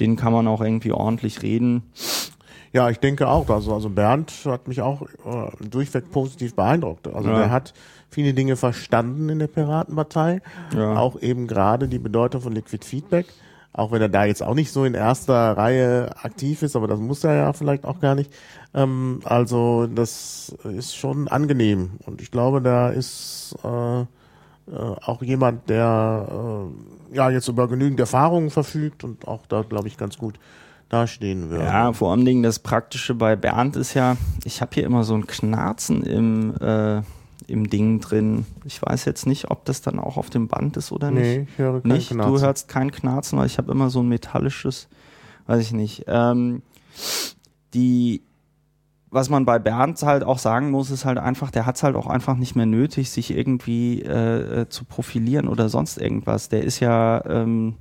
[0.00, 1.82] denen kann man auch irgendwie ordentlich reden.
[2.72, 3.48] Ja, ich denke auch.
[3.50, 7.08] Also, also Bernd hat mich auch äh, durchweg positiv beeindruckt.
[7.08, 7.38] Also ja.
[7.38, 7.74] der hat
[8.08, 10.40] viele Dinge verstanden in der Piratenpartei,
[10.74, 10.96] ja.
[10.96, 13.26] auch eben gerade die Bedeutung von Liquid Feedback
[13.76, 16.98] auch wenn er da jetzt auch nicht so in erster Reihe aktiv ist, aber das
[16.98, 18.32] muss er ja vielleicht auch gar nicht.
[18.74, 24.04] Ähm, also das ist schon angenehm und ich glaube, da ist äh, äh,
[24.72, 26.26] auch jemand, der
[27.12, 30.38] äh, ja jetzt über genügend Erfahrungen verfügt und auch da, glaube ich, ganz gut
[30.88, 31.64] dastehen würde.
[31.64, 35.14] Ja, vor allem Dingen das Praktische bei Bernd ist ja, ich habe hier immer so
[35.14, 37.02] ein Knarzen im, äh,
[37.46, 38.46] im Ding drin.
[38.64, 41.22] Ich weiß jetzt nicht, ob das dann auch auf dem Band ist oder nicht.
[41.22, 42.10] Nee, ich höre kein nicht.
[42.10, 42.32] Knarzen.
[42.32, 44.88] Du hörst kein Knarzen, weil ich habe immer so ein metallisches,
[45.46, 46.04] weiß ich nicht.
[46.06, 46.62] Ähm,
[47.74, 48.22] die,
[49.10, 51.96] was man bei Bernd halt auch sagen muss, ist halt einfach, der hat es halt
[51.96, 56.48] auch einfach nicht mehr nötig, sich irgendwie äh, äh, zu profilieren oder sonst irgendwas.
[56.48, 57.74] Der ist ja, ähm,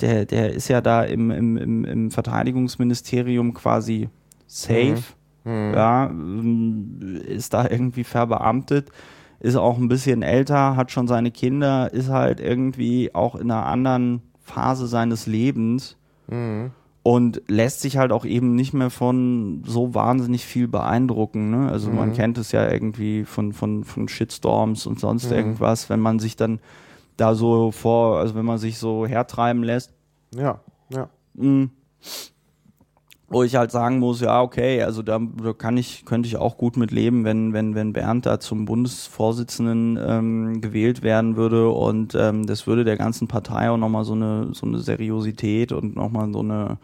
[0.00, 4.08] der, der ist ja da im, im, im, im Verteidigungsministerium quasi
[4.46, 4.92] safe.
[4.92, 5.17] Mhm.
[5.44, 8.90] Ja, ähm, ist da irgendwie verbeamtet,
[9.40, 13.66] ist auch ein bisschen älter, hat schon seine Kinder, ist halt irgendwie auch in einer
[13.66, 15.96] anderen Phase seines Lebens
[16.28, 16.72] Mhm.
[17.02, 21.50] und lässt sich halt auch eben nicht mehr von so wahnsinnig viel beeindrucken.
[21.50, 21.70] Ne?
[21.70, 22.14] Also man Mhm.
[22.14, 25.36] kennt es ja irgendwie von, von, von Shitstorms und sonst Mhm.
[25.36, 26.60] irgendwas, wenn man sich dann
[27.16, 29.92] da so vor, also wenn man sich so hertreiben lässt.
[30.34, 31.08] Ja, ja.
[31.34, 31.68] mh,
[33.30, 36.56] Wo ich halt sagen muss, ja, okay, also da, da kann ich, könnte ich auch
[36.56, 41.68] gut mit leben, wenn, wenn, wenn Bernd da zum Bundesvorsitzenden ähm, gewählt werden würde.
[41.68, 45.94] Und ähm, das würde der ganzen Partei auch nochmal so eine, so eine Seriosität und
[45.94, 46.78] nochmal so eine,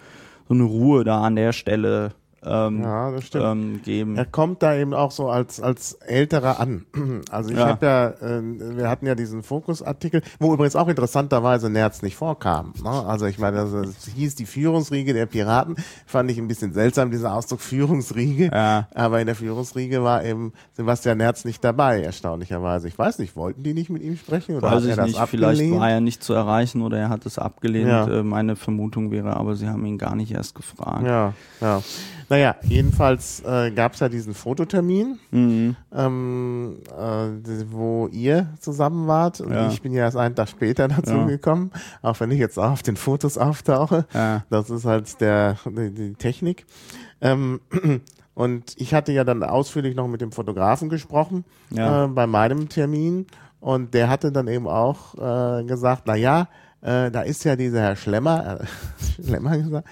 [0.46, 2.12] so eine Ruhe da an der Stelle
[2.46, 3.44] ähm, Ja, das stimmt.
[3.44, 4.16] ähm, geben.
[4.16, 6.84] Er kommt da eben auch so als als älterer an.
[7.30, 7.66] Also ich Ja.
[7.68, 8.42] habe ja, äh,
[8.76, 12.72] wir hatten ja diesen Fokusartikel, wo übrigens auch interessanterweise Nerz nicht vorkam.
[12.82, 12.90] Ne?
[12.90, 15.76] Also ich meine, also es hieß die Führungsriege der Piraten,
[16.06, 18.50] fand ich ein bisschen seltsam dieser Ausdruck Führungsriege.
[18.52, 18.88] Ja.
[18.94, 22.88] Aber in der Führungsriege war eben Sebastian Nerz nicht dabei, erstaunlicherweise.
[22.88, 25.06] Ich weiß nicht, wollten die nicht mit ihm sprechen oder Weiß hat er ich das
[25.06, 25.56] nicht, abgelehnt?
[25.58, 27.88] vielleicht war er nicht zu erreichen oder er hat es abgelehnt.
[27.88, 28.06] Ja.
[28.08, 31.04] Äh, meine Vermutung wäre, aber sie haben ihn gar nicht erst gefragt.
[31.06, 31.82] Ja, ja.
[32.28, 35.76] Naja, jedenfalls äh, gab es ja diesen Fototermin, Mhm.
[35.94, 39.40] ähm, äh, wo ihr zusammen wart.
[39.40, 39.68] Und Ja.
[39.68, 41.24] ich bin ja erst einen Tag später dazu Ja.
[41.26, 41.70] gekommen,
[42.02, 44.06] auch wenn ich jetzt auch auf den Fotos auftauche.
[44.14, 44.44] Ja.
[44.50, 46.64] Das ist halt der, die, die Technik.
[47.20, 47.60] Ähm,
[48.34, 53.26] und ich hatte ja dann ausführlich noch mit dem Fotografen gesprochen äh, bei meinem Termin.
[53.60, 56.48] Und der hatte dann eben auch äh, gesagt, na ja,
[56.82, 58.66] äh, da ist ja dieser Herr Schlemmer, äh,
[59.22, 59.88] Schlemmer gesagt,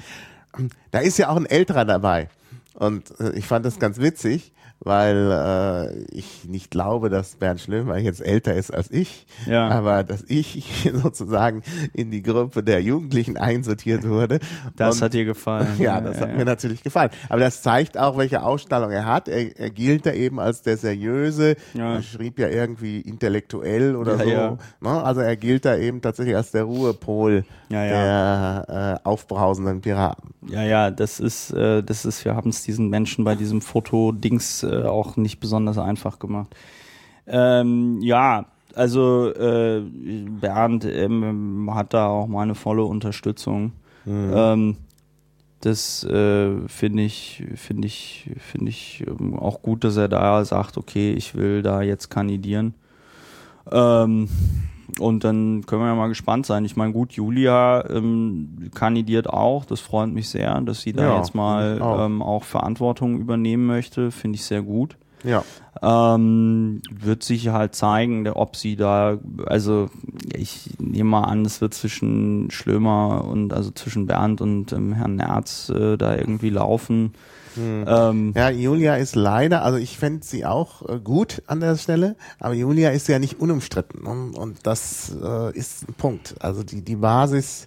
[0.90, 2.28] da ist ja auch ein älterer dabei.
[2.74, 4.52] Und äh, ich fand das ganz witzig,
[4.84, 9.68] weil äh, ich nicht glaube, dass Bernd Schlemmer jetzt älter ist als ich, Ja.
[9.68, 11.62] aber dass ich sozusagen
[11.92, 14.40] in die Gruppe der Jugendlichen einsortiert wurde.
[14.74, 15.68] Das Und- hat dir gefallen.
[15.78, 17.10] ja, das hat mir natürlich gefallen.
[17.28, 19.28] Aber das zeigt auch, welche Ausstrahlung er hat.
[19.28, 21.94] Er, er gilt da eben als der seriöse, Ja.
[21.96, 24.30] er schrieb ja irgendwie intellektuell oder Ja, so.
[24.30, 24.58] ja.
[24.80, 25.04] Ne?
[25.04, 30.34] Also er gilt da eben tatsächlich als der Ruhepol Ja, der äh, aufbrausenden Piraten.
[30.48, 34.62] Ja, ja, das ist, äh, das ist, wir haben es diesen Menschen bei diesem Foto-Dings
[34.62, 36.54] äh, auch nicht besonders einfach gemacht.
[37.26, 43.72] Ähm, ja, also äh, Bernd ähm, hat da auch meine volle Unterstützung.
[44.06, 44.76] Ähm,
[45.60, 50.76] das äh, finde ich, finde ich, finde ich ähm, auch gut, dass er da sagt,
[50.76, 52.74] okay, ich will da jetzt kandidieren.
[53.70, 54.28] Ähm,
[54.98, 56.64] und dann können wir ja mal gespannt sein.
[56.64, 59.64] Ich meine, gut, Julia ähm, kandidiert auch.
[59.64, 62.06] Das freut mich sehr, dass sie da Ja, jetzt mal auch.
[62.06, 64.10] Ähm, auch Verantwortung übernehmen möchte.
[64.10, 64.96] Finde ich sehr gut.
[65.24, 65.44] Ja.
[65.82, 69.88] Ähm, wird sich halt zeigen, ob sie da, also
[70.34, 75.16] ich nehme mal an, es wird zwischen Schlömer und also zwischen Bernd und ähm, Herrn
[75.16, 77.14] Nerz äh, da irgendwie laufen.
[77.56, 82.16] Ähm, Ja, Julia ist leider, also ich fände sie auch äh, gut an der Stelle,
[82.38, 86.34] aber Julia ist ja nicht unumstritten und, und das äh, ist ein Punkt.
[86.40, 87.66] Also die, die Basis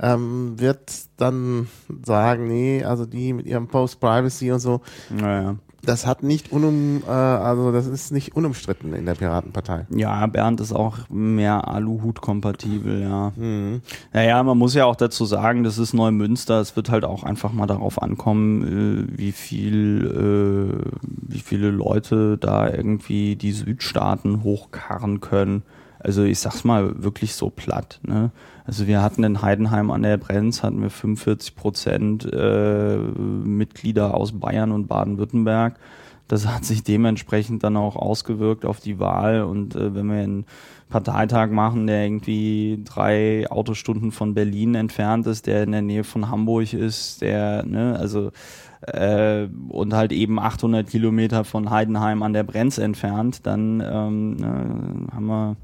[0.00, 1.68] ähm, wird dann
[2.04, 5.56] sagen, nee, also die mit ihrem Post-Privacy und so, naja.
[5.82, 9.86] Das hat nicht unum, äh, also das ist nicht unumstritten in der Piratenpartei.
[9.94, 13.32] Ja, Bernd ist auch mehr Aluhut-kompatibel, ja.
[13.36, 13.82] Mhm.
[14.12, 16.60] Naja, man muss ja auch dazu sagen, das ist Neumünster.
[16.60, 22.36] Es wird halt auch einfach mal darauf ankommen, äh, wie viel, äh, wie viele Leute
[22.38, 25.62] da irgendwie die Südstaaten hochkarren können.
[25.98, 28.00] Also ich sag's mal wirklich so platt.
[28.02, 28.30] Ne?
[28.70, 34.30] Also wir hatten in Heidenheim an der Brenz hatten wir 45 Prozent äh, Mitglieder aus
[34.30, 35.74] Bayern und Baden-Württemberg.
[36.28, 39.42] Das hat sich dementsprechend dann auch ausgewirkt auf die Wahl.
[39.42, 40.46] Und äh, wenn wir einen
[40.88, 46.30] Parteitag machen, der irgendwie drei Autostunden von Berlin entfernt ist, der in der Nähe von
[46.30, 48.30] Hamburg ist, der, ne, also
[48.82, 55.08] äh, und halt eben 800 Kilometer von Heidenheim an der Brenz entfernt, dann ähm, ne,
[55.12, 55.56] haben wir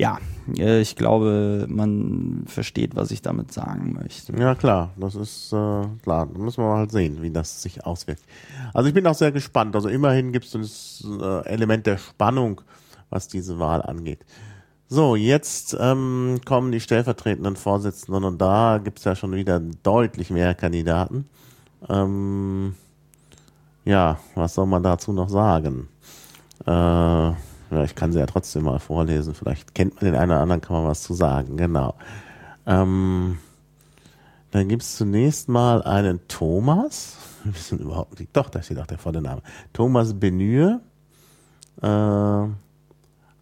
[0.00, 0.18] Ja,
[0.56, 4.34] äh, ich glaube, man versteht, was ich damit sagen möchte.
[4.34, 6.26] Ja, klar, das ist äh, klar.
[6.26, 8.22] Da müssen wir halt sehen, wie das sich auswirkt.
[8.72, 9.76] Also ich bin auch sehr gespannt.
[9.76, 12.62] Also immerhin gibt es das äh, Element der Spannung,
[13.10, 14.24] was diese Wahl angeht.
[14.88, 20.30] So, jetzt ähm, kommen die stellvertretenden Vorsitzenden und da gibt es ja schon wieder deutlich
[20.30, 21.28] mehr Kandidaten.
[21.90, 22.74] Ähm,
[23.84, 25.88] ja, was soll man dazu noch sagen?
[26.66, 27.32] Äh,
[27.70, 29.34] ja, ich kann sie ja trotzdem mal vorlesen.
[29.34, 31.56] Vielleicht kennt man den einen oder anderen, kann man was zu sagen.
[31.56, 31.94] Genau.
[32.66, 33.38] Ähm,
[34.50, 37.16] dann gibt es zunächst mal einen Thomas.
[37.44, 38.36] Wir wissen überhaupt nicht.
[38.36, 39.42] Doch, da steht auch der volle Name.
[39.72, 40.80] Thomas Benür.
[41.82, 42.48] Äh,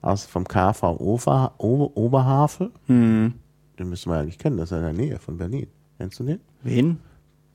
[0.00, 2.70] aus vom KV Ober, Ober, Oberhavel.
[2.86, 3.34] Hm.
[3.78, 5.68] Den müssen wir eigentlich kennen, das ist in der Nähe von Berlin.
[5.98, 6.40] Kennst du den?
[6.62, 7.00] Wen?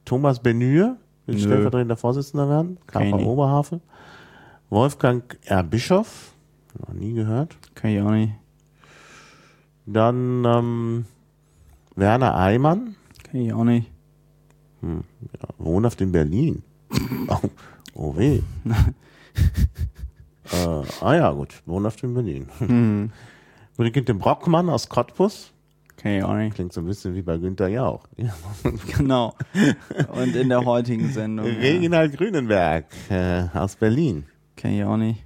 [0.06, 3.26] Thomas Benür, will stellvertretender Vorsitzender werden, KV nicht.
[3.26, 3.82] Oberhavel.
[4.70, 5.64] Wolfgang R.
[5.64, 6.33] Bischof,
[6.88, 7.58] noch nie gehört.
[7.76, 8.34] Kann ich auch nicht.
[9.86, 11.06] Dann ähm,
[11.96, 13.92] Werner Eimann, Kann ich auch nicht.
[14.82, 14.90] ja,
[15.58, 16.64] wohnhaft in Berlin.
[17.28, 17.40] oh,
[17.96, 18.42] oh weh.
[20.52, 22.48] äh, ah ja, gut, wohnhaft in Berlin.
[22.60, 23.12] Hm.
[23.76, 25.52] Brigitte Brockmann aus Cottbus,
[25.98, 26.54] Kann ich auch nicht.
[26.54, 28.08] klingt so ein bisschen wie bei Günther Jauch.
[28.18, 28.34] Ja.
[28.96, 29.34] Genau.
[30.16, 31.48] Und in der heutigen Sendung.
[31.48, 31.54] ja.
[31.54, 34.26] Reginald Grünenberg äh, aus Berlin.
[34.56, 35.24] Kenn ich auch nicht.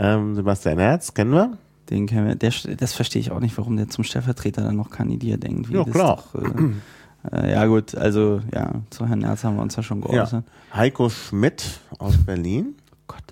[0.00, 1.58] Ähm, Sebastian Herz, kennen wir?
[1.90, 2.34] Den kennen wir.
[2.36, 5.74] Der, das verstehe ich auch nicht, warum der zum Stellvertreter dann noch kandidiert irgendwie.
[5.74, 6.24] Ja, klar.
[6.32, 10.00] Doch, äh, äh, ja gut, also ja, zu Herrn Erz haben wir uns ja schon
[10.00, 10.44] geäußert.
[10.74, 12.76] Heiko Schmidt aus Berlin.
[13.06, 13.22] Gott,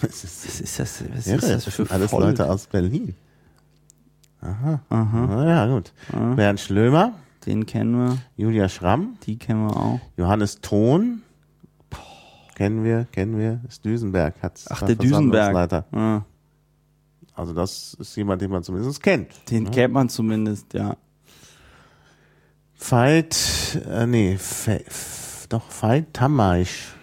[0.00, 2.24] Das ist, was ist das, was ja, ist das das sind alles Volk?
[2.26, 3.14] Leute aus Berlin.
[4.40, 4.80] Aha.
[4.88, 5.92] Aha, Na ja, gut.
[6.12, 6.34] Aha.
[6.34, 7.12] Bernd Schlömer,
[7.44, 10.00] den kennen wir, Julia Schramm, die kennen wir auch.
[10.16, 11.22] Johannes Thon.
[12.58, 13.60] Kennen wir, kennen wir.
[13.68, 14.34] Ist Düsenberg.
[14.42, 15.72] Hat's Ach, der Düsenberg.
[15.92, 16.22] Ah,
[17.34, 19.28] Also das ist jemand, den man zumindest kennt.
[19.50, 19.70] den ne?
[19.70, 20.96] kennt man zumindest, ja.
[22.80, 24.84] Veit, äh, nee, Fe,
[25.48, 26.94] doch, Veit Tammaisch.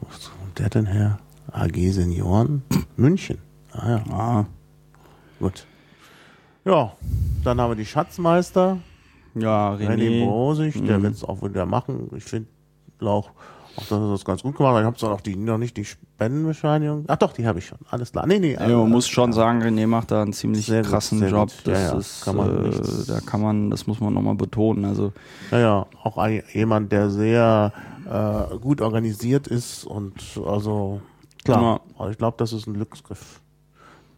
[0.00, 1.18] Wo kommt der denn her?
[1.52, 2.62] AG Senioren?
[2.96, 3.38] München.
[3.72, 4.46] Ah ja, Ah,
[5.38, 5.66] gut.
[6.64, 6.96] Ja,
[7.44, 8.78] dann haben wir die Schatzmeister.
[9.34, 10.24] ja, René René.
[10.26, 11.02] Brosig, der Mhm.
[11.04, 12.10] wird es auch wieder machen.
[12.14, 12.48] Ich finde
[13.08, 13.30] auch,
[13.76, 14.78] auch, dass er das ganz gut gemacht.
[14.80, 17.04] Ich habe zwar noch, die, noch nicht die Spendenbescheinigung.
[17.08, 17.78] Ach doch, die habe ich schon.
[17.90, 18.26] Alles klar.
[18.26, 18.52] Nee, nee.
[18.54, 21.48] Ja, man muss schon sagen, René macht da einen ziemlich Sehr gut, krassen sehr Job.
[21.50, 21.66] gut.
[21.66, 24.84] Ja, Das ja, ist, kann man äh, da kann man, das muss man nochmal betonen.
[24.84, 25.12] Also
[25.50, 27.72] Ja, ja, auch ein, jemand, der sehr
[28.10, 31.00] äh, gut organisiert ist und also
[31.44, 31.80] klar, Ja.
[31.98, 33.40] also ich glaube, das ist ein Glücksgriff.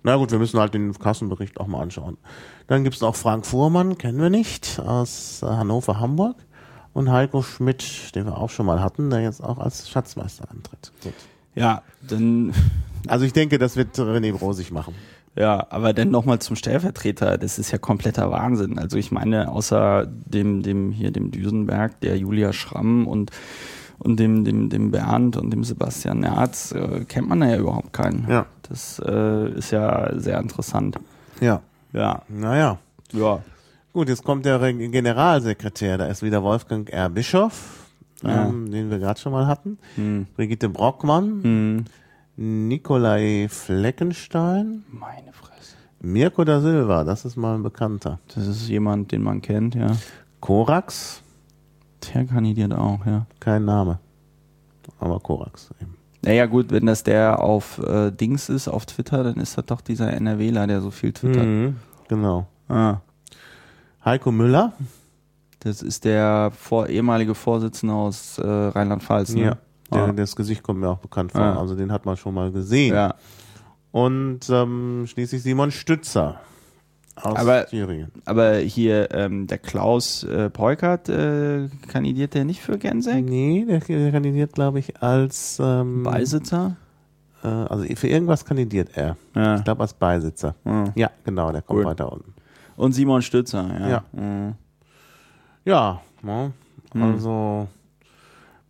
[0.03, 2.19] Na gut, wir müssen halt den Kassenbericht auch mal anschauen.
[2.67, 6.37] Dann gibt's noch Frank Fuhrmann, kennen wir nicht, aus äh, Hannover, Hamburg.
[6.95, 10.93] Und Heiko Schmidt, den wir auch schon mal hatten, der jetzt auch als Schatzmeister antritt.
[11.03, 11.13] Gut.
[11.55, 12.55] ja, dann
[13.07, 14.95] Also ich denke, das wird René Brosig machen.
[15.37, 18.79] Ja, aber dann nochmal zum Stellvertreter, das ist ja kompletter Wahnsinn.
[18.79, 23.33] Also ich meine, außer dem, dem hier, dem Düsenberg, der Julia Schramm und,
[23.99, 27.93] und dem, dem, dem Bernd und dem Sebastian Nerz, äh, kennt man da ja überhaupt
[27.93, 28.27] keinen.
[28.29, 28.47] Ja.
[28.69, 30.99] Das äh, ist ja sehr interessant.
[31.41, 31.61] Ja.
[31.93, 32.23] Ja.
[32.29, 32.79] Naja.
[33.13, 33.41] Ja.
[33.95, 37.09] Gut, jetzt kommt der Re- Generalsekretär, da ist wieder Wolfgang R.
[37.09, 37.87] Bischof,
[38.23, 38.47] Ja.
[38.49, 39.79] ähm, den wir gerade schon mal hatten.
[39.95, 40.27] Hm.
[40.37, 41.85] Brigitte Brockmann, Hm.
[42.37, 45.77] Nikolai Fleckenstein, Meine Fresse.
[46.01, 48.19] Mirko da Silva, das ist mal ein Bekannter.
[48.35, 49.87] Das ist jemand, den man kennt, ja.
[50.41, 51.23] Korax,
[52.13, 53.27] Der kandidiert auch, ja.
[53.41, 54.01] kein Name.
[54.99, 55.97] Aber Korax eben.
[56.23, 59.81] Naja gut, wenn das der auf äh, Dings ist, auf Twitter, dann ist das doch
[59.81, 61.47] dieser NRWler, der so viel twittert.
[61.47, 61.77] Mhm,
[62.09, 62.47] genau.
[62.69, 62.97] Ah.
[64.05, 64.73] Heiko Müller,
[65.61, 69.35] Das ist der vor, ehemalige Vorsitzende aus äh, Rheinland-Pfalz.
[69.35, 69.41] Ne?
[69.43, 69.57] ja,
[69.93, 70.13] der, Ah.
[70.13, 71.41] das Gesicht kommt mir auch bekannt vor.
[71.41, 71.59] Ja.
[71.59, 72.95] Also den hat man schon mal gesehen.
[72.95, 73.15] ja.
[73.93, 76.41] Und ähm, schließlich Simon Stützer
[77.15, 78.11] aus Aber- Thüringen.
[78.25, 83.25] Aber hier ähm, der Klaus äh, Peukert, äh, kandidiert der nicht für Gensek?
[83.25, 86.77] Nee, der, der kandidiert, glaube ich, als ähm, Beisitzer?
[87.45, 89.17] Äh, also für irgendwas kandidiert er.
[89.37, 89.57] Ja.
[89.57, 90.57] Ich glaube als Beisitzer.
[90.65, 90.87] Ah.
[90.97, 91.85] Ja, genau, der kommt Cool.
[91.87, 92.35] weiter unten.
[92.77, 93.89] Und Simon Stützer, ja.
[93.89, 94.05] Ja.
[94.13, 94.55] Mhm.
[95.65, 96.53] Ja, ne?
[96.93, 97.03] Hm.
[97.03, 97.69] also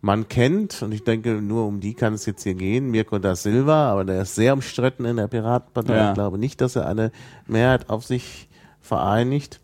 [0.01, 3.35] man kennt, und ich denke, nur um die kann es jetzt hier gehen, Mirko da
[3.35, 5.95] Silva, aber der ist sehr umstritten in der Piratenpartei.
[5.95, 6.09] Ja.
[6.09, 7.11] Ich glaube nicht, dass er eine
[7.47, 8.47] Mehrheit auf sich
[8.81, 9.59] vereinigt.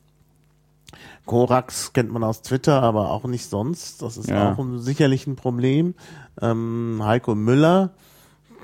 [1.25, 4.01] Korax kennt man aus Twitter, aber auch nicht sonst.
[4.01, 4.51] Das ist Ja.
[4.53, 5.93] auch ein, sicherlich ein Problem.
[6.41, 7.91] Ähm, Heiko Müller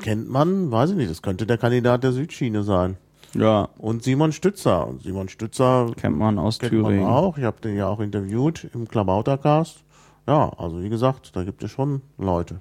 [0.01, 2.97] kennt man, weiß ich nicht, das könnte der Kandidat der Südschiene sein.
[3.37, 4.89] Ja, Und Simon Stützer.
[5.01, 7.03] Simon Stützer kennt man aus kennt Thüringen.
[7.03, 7.37] man auch.
[7.37, 9.83] Ich habe den ja auch interviewt im Klabautercast.
[10.27, 12.59] Ja, also wie gesagt, da gibt es schon Leute.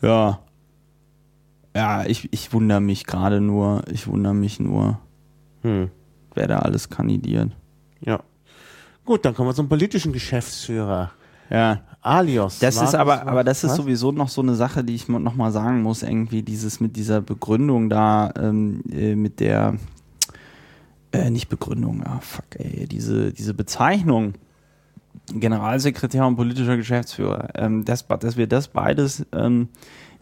[0.00, 0.38] Ja.
[1.74, 4.98] Ja, ich, ich wundere mich gerade nur, ich wundere mich nur,
[5.62, 5.90] Hm.
[6.34, 7.50] wer da alles kandidiert.
[8.00, 8.20] Ja.
[9.04, 11.10] Gut, dann kommen wir zum politischen Geschäftsführer.
[11.50, 11.80] Ja.
[12.00, 12.58] Alios.
[12.58, 13.76] Das ist Markus aber, aber das ist was?
[13.76, 17.20] sowieso noch so eine Sache, die ich noch mal sagen muss, irgendwie dieses mit dieser
[17.20, 19.76] Begründung da, ähm, äh, mit der,
[21.12, 24.34] äh, nicht Begründung, ah fuck, ey, diese, diese Bezeichnung,
[25.32, 29.68] Generalsekretär und politischer Geschäftsführer, ähm, das, dass wir das beides ähm,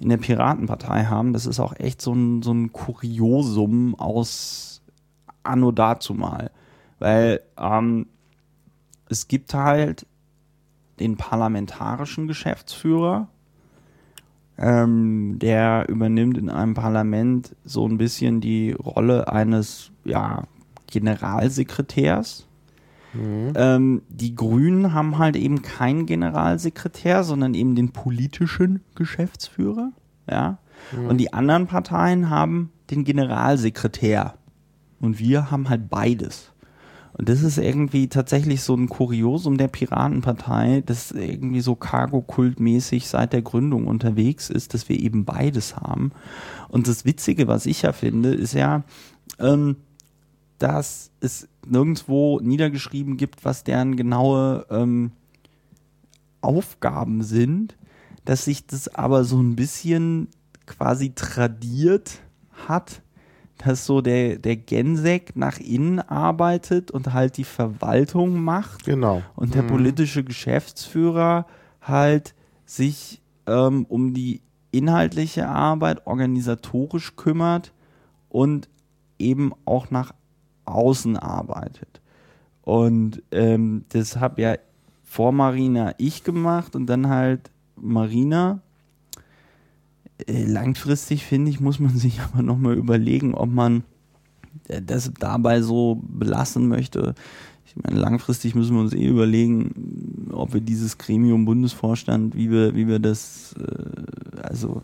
[0.01, 4.83] in der Piratenpartei haben, das ist auch echt so ein, so ein Kuriosum aus
[5.43, 6.51] Anno dazumal.
[6.99, 8.07] Weil ähm,
[9.09, 10.07] es gibt halt
[10.99, 13.29] den parlamentarischen Geschäftsführer,
[14.59, 20.45] ähm, der übernimmt in einem Parlament so ein bisschen die Rolle eines ja,
[20.91, 22.47] Generalsekretärs.
[23.13, 29.93] Ähm, die Grünen haben halt eben keinen Generalsekretär, sondern eben den politischen Geschäftsführer.
[30.31, 30.59] Ja.
[31.09, 34.35] Und die anderen Parteien haben den Generalsekretär.
[35.01, 36.53] Und wir haben halt beides.
[37.13, 43.33] Und das ist irgendwie tatsächlich so ein Kuriosum der Piratenpartei, das irgendwie so Cargo-Kultmäßig seit
[43.33, 46.13] der Gründung unterwegs ist, dass wir eben beides haben.
[46.69, 48.85] Und das Witzige, was ich ja finde, ist ja,
[49.39, 49.77] ähm,
[50.61, 55.11] dass es nirgendwo niedergeschrieben gibt, was deren genaue ähm,
[56.43, 57.77] Aufgaben sind,
[58.25, 60.29] dass sich das aber so ein bisschen
[60.67, 62.21] quasi tradiert
[62.69, 63.03] hat,
[63.59, 69.23] dass so der, der Gensek nach innen arbeitet und halt die Verwaltung macht Genau.
[69.37, 71.47] und der politische Geschäftsführer
[71.81, 72.35] halt
[72.67, 74.43] sich ähm, um die
[74.73, 77.73] inhaltliche Arbeit organisatorisch kümmert
[78.29, 78.69] und
[79.19, 80.13] eben auch nach
[80.71, 82.01] außen arbeitet.
[82.63, 84.57] Und ähm, das habe ja
[85.03, 88.61] vor Marina ich gemacht und dann halt Marina.
[90.27, 93.83] Äh, langfristig finde ich, muss man sich aber nochmal überlegen, ob man
[94.69, 97.15] äh, das dabei so belassen möchte.
[97.67, 102.75] Ich meine, langfristig müssen wir uns eh überlegen, ob wir dieses Gremium Bundesvorstand, wie wir,
[102.75, 104.83] wie wir das, äh, also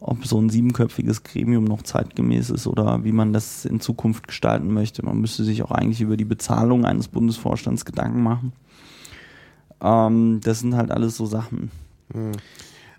[0.00, 4.72] ob so ein siebenköpfiges Gremium noch zeitgemäß ist oder wie man das in Zukunft gestalten
[4.72, 5.04] möchte.
[5.04, 8.52] Man müsste sich auch eigentlich über die Bezahlung eines Bundesvorstands Gedanken machen.
[9.80, 11.70] Ähm, das sind halt alles so Sachen.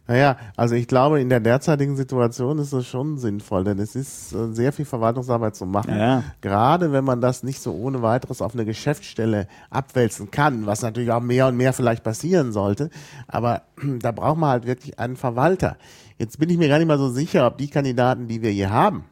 [0.10, 4.34] Naja, also ich glaube, in der derzeitigen Situation ist es schon sinnvoll, denn es ist
[4.34, 5.96] äh, sehr viel Verwaltungsarbeit zu machen.
[5.96, 6.24] Ja.
[6.42, 11.12] Gerade wenn man das nicht so ohne weiteres auf eine Geschäftsstelle abwälzen kann, was natürlich
[11.12, 12.90] auch mehr und mehr vielleicht passieren sollte.
[13.28, 13.62] Aber
[14.00, 15.78] da braucht man halt wirklich einen Verwalter.
[16.20, 18.70] Jetzt bin ich mir gar nicht mal so sicher, ob die Kandidaten, die wir hier
[18.70, 19.06] haben,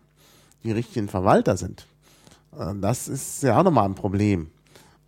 [0.63, 1.87] die richtigen Verwalter sind.
[2.57, 4.51] Äh, Das ist ja auch nochmal ein Problem.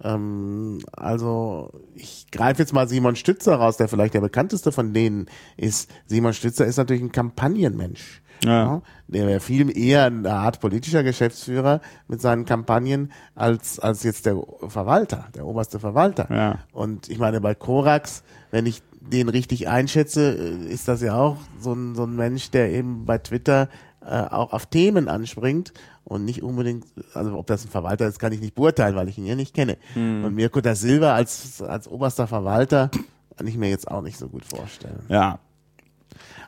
[0.02, 5.28] Ähm, also ich greife jetzt mal Simon Stützer raus, der vielleicht der bekannteste von denen
[5.58, 5.92] ist.
[6.06, 8.22] Simon Stützer ist natürlich ein Kampagnenmensch.
[8.46, 8.82] Ja.
[9.10, 14.42] Der wäre viel eher eine Art politischer Geschäftsführer mit seinen Kampagnen als, als jetzt der
[14.68, 16.34] Verwalter, der oberste Verwalter.
[16.34, 16.60] Ja.
[16.72, 21.38] Und ich meine, bei Korax, wenn ich den richtig einschätze, äh, ist das ja auch
[21.60, 23.70] so ein, so ein Mensch, der eben bei Twitter
[24.02, 25.74] äh, auch auf Themen anspringt
[26.04, 29.18] und nicht unbedingt, also ob das ein Verwalter ist, kann ich nicht beurteilen, weil ich
[29.18, 29.78] ihn ja nicht kenne.
[29.96, 32.90] Und Mirko da Silva als, als oberster Verwalter
[33.38, 35.02] kann ich mir jetzt auch nicht so gut vorstellen.
[35.08, 35.40] Ja,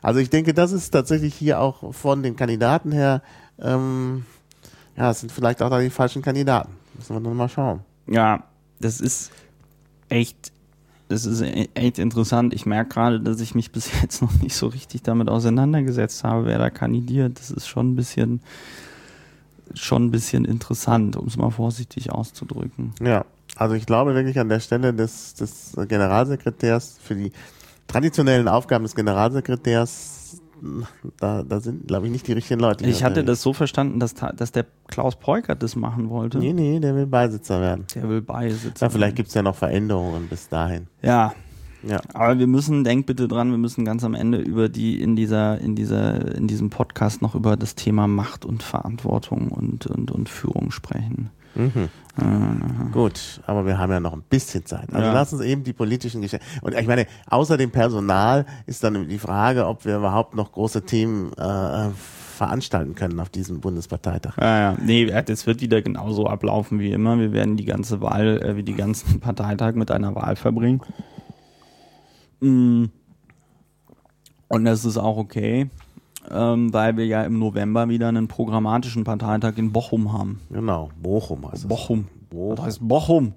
[0.02, 3.22] Also ich denke, das ist tatsächlich hier auch von den Kandidaten her,
[3.60, 4.24] ähm,
[4.96, 6.72] ja, es sind vielleicht auch da die falschen Kandidaten.
[6.94, 7.80] Müssen wir dann mal schauen.
[8.06, 8.44] Ja,
[8.80, 9.30] das ist
[10.08, 10.52] echt,
[11.12, 12.54] das ist e- echt interessant.
[12.54, 16.46] Ich merke gerade, dass ich mich bis jetzt noch nicht so richtig damit auseinandergesetzt habe,
[16.46, 17.38] wer da kandidiert.
[17.38, 18.40] Das ist schon ein bisschen,
[19.74, 22.94] schon ein bisschen interessant, um es mal vorsichtig auszudrücken.
[23.00, 23.24] Ja,
[23.56, 27.32] also ich glaube wirklich an der Stelle des, des Generalsekretärs für die
[27.86, 30.40] traditionellen Aufgaben des Generalsekretärs,
[31.18, 32.86] da, da sind, glaube ich, nicht die richtigen Leute.
[32.86, 36.38] Ich hatte das so verstanden, dass, dass der Klaus Peukert das machen wollte.
[36.38, 37.86] Nee, nee, der will Beisitzer werden.
[37.94, 38.82] Der will beisitzen.
[38.84, 40.86] Ja, vielleicht gibt's ja noch Veränderungen bis dahin.
[41.02, 41.32] Ja,
[41.82, 42.00] Ja.
[42.14, 45.58] aber wir müssen, denk bitte dran, wir müssen ganz am Ende über die, in dieser,
[45.60, 50.28] in dieser, in diesem Podcast noch über das Thema Macht und Verantwortung und, und, und
[50.28, 51.30] Führung sprechen.
[51.54, 51.88] Mhm.
[52.92, 54.92] Gut, aber wir haben ja noch ein bisschen Zeit.
[54.92, 55.12] Also Ja.
[55.14, 56.44] lass uns eben die politischen Geschäfte.
[56.60, 60.82] Und ich meine, außer dem Personal ist dann die Frage, ob wir überhaupt noch große
[60.82, 61.88] Themen äh,
[62.36, 64.36] veranstalten können auf diesem Bundesparteitag.
[64.38, 64.76] Ja, ja.
[64.82, 67.18] Nee, äh, das wird wieder genauso ablaufen wie immer.
[67.18, 70.82] Wir werden die ganze Wahl, äh, wie die ganzen Parteitag mit einer Wahl verbringen.
[72.40, 72.86] Mm.
[74.48, 75.70] Und das ist auch okay,
[76.32, 80.40] ähm, weil wir ja im November wieder einen programmatischen Parteitag in Bochum haben.
[80.50, 81.68] Genau, Bochum heißt es.
[81.68, 82.08] Bochum.
[82.30, 82.56] Bochum.
[82.56, 83.34] Das heißt Bochum.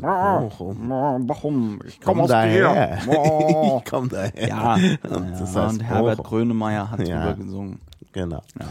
[0.00, 0.92] Bochum.
[0.92, 1.80] Ah, Bochum.
[1.86, 2.98] Ich Komm komme aus daher.
[3.08, 3.80] Oh.
[3.84, 4.48] ich komm daher.
[4.48, 6.30] Ja, Und ja, das heißt und Herbert Bochum.
[6.30, 7.32] Grönemeyer hat Ja.
[7.32, 7.78] drüber gesungen.
[8.12, 8.42] Genau.
[8.60, 8.66] Ja.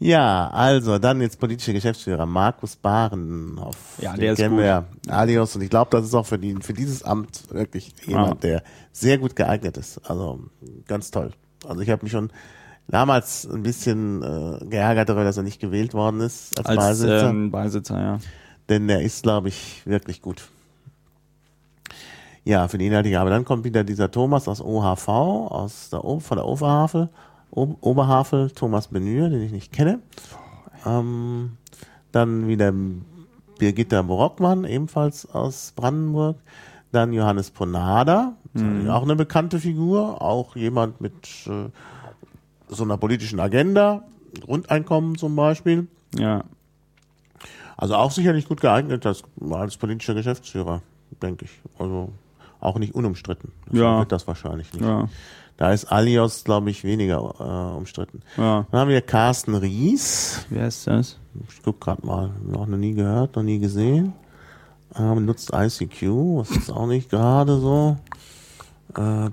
[0.00, 3.98] Ja, also dann jetzt politische Geschäftsführer Markus Barenhoff.
[4.00, 4.64] Ja, Den der ist kennen gut.
[4.64, 4.84] wir ja.
[5.08, 8.64] Alios und ich glaube, das ist auch für, die, für dieses Amt wirklich jemand, der
[8.90, 10.00] sehr gut geeignet ist.
[10.10, 10.40] Also
[10.88, 11.30] ganz toll.
[11.68, 12.30] Also ich habe mich schon
[12.88, 17.30] damals ein bisschen äh, geärgert darüber, dass er nicht gewählt worden ist als, Als Beisitzer,
[17.30, 18.18] ähm, Beisitzer, ja.
[18.68, 20.48] denn der ist, glaube ich, wirklich gut.
[22.44, 26.18] Ja, für die inhaltliche Aber dann kommt wieder dieser Thomas aus OHV, aus der, O-
[26.20, 27.08] von der Oberhavel,
[27.52, 30.00] O- Oberhavel, Thomas Benür, den ich nicht kenne.
[30.84, 31.52] Ähm,
[32.10, 32.72] dann wieder
[33.58, 36.36] Birgitta Brockmann, ebenfalls aus Brandenburg.
[36.90, 38.34] Dann Johannes Ponada,
[38.90, 41.14] auch eine bekannte Figur, auch jemand mit
[41.46, 41.70] äh,
[42.72, 44.02] so einer politischen Agenda,
[44.40, 45.86] Grundeinkommen zum Beispiel.
[46.16, 46.44] Ja.
[47.76, 50.82] Also auch sicherlich gut geeignet als, als politischer Geschäftsführer,
[51.22, 51.50] denke ich.
[51.78, 52.10] Also
[52.60, 53.52] auch nicht unumstritten.
[53.66, 53.98] Deshalb Ja.
[54.00, 54.84] wird das wahrscheinlich nicht.
[54.84, 55.08] Ja.
[55.56, 58.22] Da ist Alios, glaube ich, weniger äh, umstritten.
[58.36, 58.66] Ja.
[58.70, 60.46] Dann haben wir Carsten Ries.
[60.48, 61.18] Wer ist das?
[61.48, 64.12] Ich guck gerade mal, noch nie gehört, noch nie gesehen.
[64.94, 66.02] Ähm, nutzt ICQ,
[66.38, 67.96] was ist auch nicht gerade so.
[68.96, 69.30] Äh,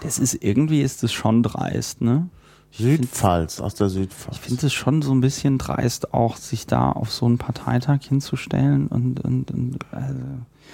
[0.00, 2.28] Das ist irgendwie ist es schon dreist, ne?
[2.72, 4.36] Südpfalz, aus der Südpfalz.
[4.36, 8.00] Ich finde es schon so ein bisschen dreist, auch sich da auf so einen Parteitag
[8.02, 10.20] hinzustellen und, und, und also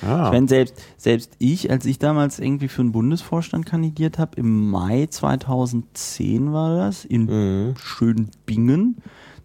[0.02, 0.26] ja.
[0.26, 4.70] Ich meine, selbst, selbst ich, als ich damals irgendwie für den Bundesvorstand kandidiert habe, im
[4.70, 7.74] Mai 2010 war das, in Mhm.
[7.76, 8.98] Schönbingen,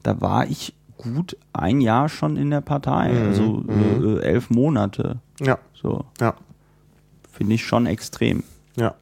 [0.04, 3.24] da war ich gut ein Jahr schon in der Partei, Mhm.
[3.24, 5.20] also äh, elf Monate.
[5.42, 6.36] ja, So, ja,
[7.32, 8.44] finde ich schon extrem.
[8.76, 8.94] ja.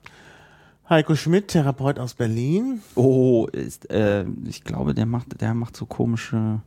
[0.92, 2.82] Heiko Schmidt, Therapeut aus Berlin.
[2.96, 6.60] Oh, ist, äh, ich glaube, der macht, der macht so komische.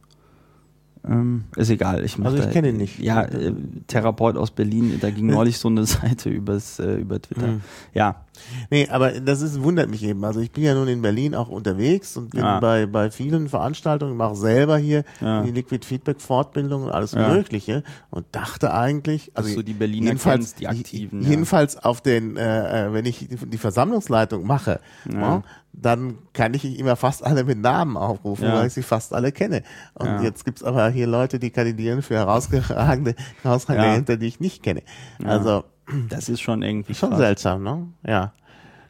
[1.06, 2.98] Ähm, ist egal, ich Also ich kenne ihn nicht.
[3.00, 3.52] Ja, äh,
[3.86, 7.48] Therapeut aus Berlin, da ging neulich so eine Seite übers, äh, über Twitter.
[7.48, 7.60] Mhm.
[7.92, 8.24] Ja,
[8.70, 10.24] Nee, aber das ist, wundert mich eben.
[10.24, 12.60] Also ich bin ja nun in Berlin auch unterwegs und bin Ja.
[12.60, 15.42] bei, bei vielen Veranstaltungen, mache selber hier Ja.
[15.42, 17.28] die Liquid Feedback Fortbildung und alles Ja.
[17.28, 22.36] Mögliche und dachte eigentlich, also du die Berliner jedenfalls, kennst, die Aktiven, jedenfalls auf den,
[22.36, 24.80] äh, äh, wenn ich die, Versammlungsleitung mache,
[25.10, 29.32] ja, dann kann ich immer fast alle mit Namen aufrufen, weil ich sie fast alle
[29.32, 29.62] kenne.
[29.94, 33.88] Und jetzt gibt's aber hier Leute, die kandidieren für herausragende, herausragende.
[33.96, 34.82] Ämter, die ich nicht kenne.
[35.24, 35.64] Also
[36.08, 37.18] das ist schon irgendwie Schon krass.
[37.18, 37.86] seltsam, ne?
[38.06, 38.32] Ja.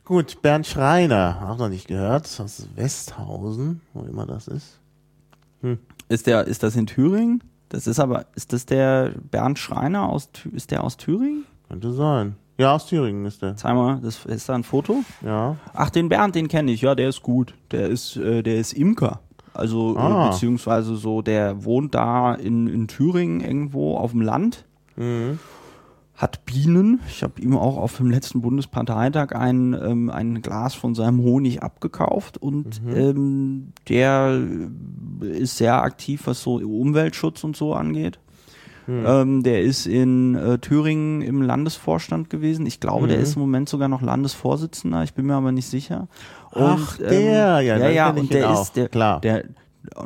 [0.04, 4.80] Gut, Bernd Schreiner, auch noch nicht gehört, aus Westhausen, wo immer das ist.
[6.08, 7.42] Ist der, ist das in Thüringen?
[7.70, 11.44] Das ist aber, ist das der Bernd Schreiner aus, ist der aus Thüringen?
[11.68, 12.36] Könnte sein.
[12.58, 13.56] Ja, aus Thüringen ist der.
[13.56, 15.02] Zeig mal, das ist da ein Foto?
[15.24, 15.56] Ja.
[15.72, 17.54] Ach, den Bernd, den kenne ich, ja, der ist gut.
[17.70, 19.20] Der ist, äh, der ist Imker.
[19.54, 20.26] Also, Ah.
[20.26, 24.64] äh, beziehungsweise so, der wohnt da in, in Thüringen irgendwo auf dem Land,
[24.96, 25.40] Mhm.
[26.16, 27.00] Hat Bienen.
[27.08, 31.62] Ich habe ihm auch auf dem letzten Bundesparteitag ein, ähm, ein Glas von seinem Honig
[31.62, 34.40] abgekauft und ähm, der
[35.22, 38.18] äh, ist sehr aktiv, was so Umweltschutz und so angeht.
[38.86, 42.66] Ähm, der ist in äh, Thüringen im Landesvorstand gewesen.
[42.66, 45.02] Ich glaube, der ist im Moment sogar noch Landesvorsitzender.
[45.04, 46.08] Ich bin mir aber nicht sicher.
[46.52, 48.60] Ach, der, ja, ja, ja, ich und der auch.
[48.62, 49.20] ist der, Klar.
[49.22, 49.54] der und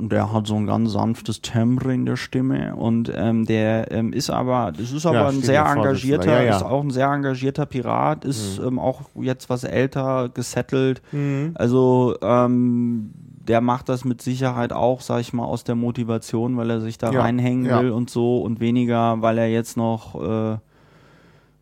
[0.01, 4.29] der hat so ein ganz sanftes Timbre in der Stimme und ähm, der ähm, ist
[4.31, 6.57] aber, das ist aber Ja, ein sehr engagierter, Ja, ja.
[6.57, 11.01] ist auch ein sehr engagierter Pirat, ist ähm, auch jetzt was älter, gesettelt.
[11.13, 11.53] Mhm.
[11.55, 13.11] Also ähm,
[13.47, 16.99] der macht das mit Sicherheit auch, sag ich mal, aus der Motivation, weil er sich
[16.99, 20.59] da reinhängen will und so und weniger, weil er jetzt noch, äh,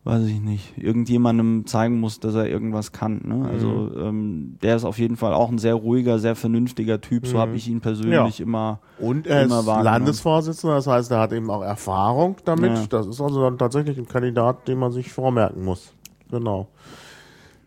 [0.07, 3.21] weiß ich nicht, irgendjemandem zeigen muss, dass er irgendwas kann.
[3.25, 3.35] Ne?
[3.35, 3.45] Mhm.
[3.45, 7.27] Also ähm, der ist auf jeden Fall auch ein sehr ruhiger, sehr vernünftiger Typ.
[7.27, 8.27] So habe ich ihn persönlich Mhm.
[8.39, 8.43] Ja.
[8.43, 8.79] immer.
[8.99, 9.65] Und er Immer ist.
[9.65, 12.71] Landesvorsitzender, das heißt, er hat eben auch Erfahrung damit.
[12.71, 12.85] Ja.
[12.89, 15.93] Das ist also dann tatsächlich ein Kandidat, den man sich vormerken muss.
[16.31, 16.69] Genau.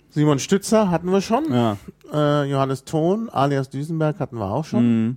[0.09, 1.45] Simon Stützer hatten wir schon.
[1.53, 1.76] Ja.
[2.12, 5.05] Äh, Johannes Thon, alias Düsenberg hatten wir auch schon.
[5.05, 5.16] Mhm.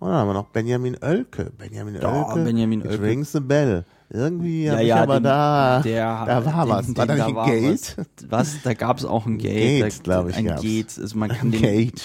[0.00, 1.52] Und dann haben wir noch Benjamin Oelke.
[1.56, 2.44] Benjamin Ja, Oelke.
[2.44, 3.02] Benjamin Oelke.
[3.02, 3.84] Rings the bell.
[4.14, 6.96] Irgendwie Ja, ja, aber den- da, der, da war den- was.
[6.96, 7.96] War den- da nicht ein Gate?
[7.96, 8.62] Was, was?
[8.62, 9.82] Da gab es auch ein Gate.
[9.82, 10.62] Gate, da, glaub ich, Ein gab's.
[10.62, 10.98] Gate.
[11.00, 12.02] Also man kann Ein den, Gate.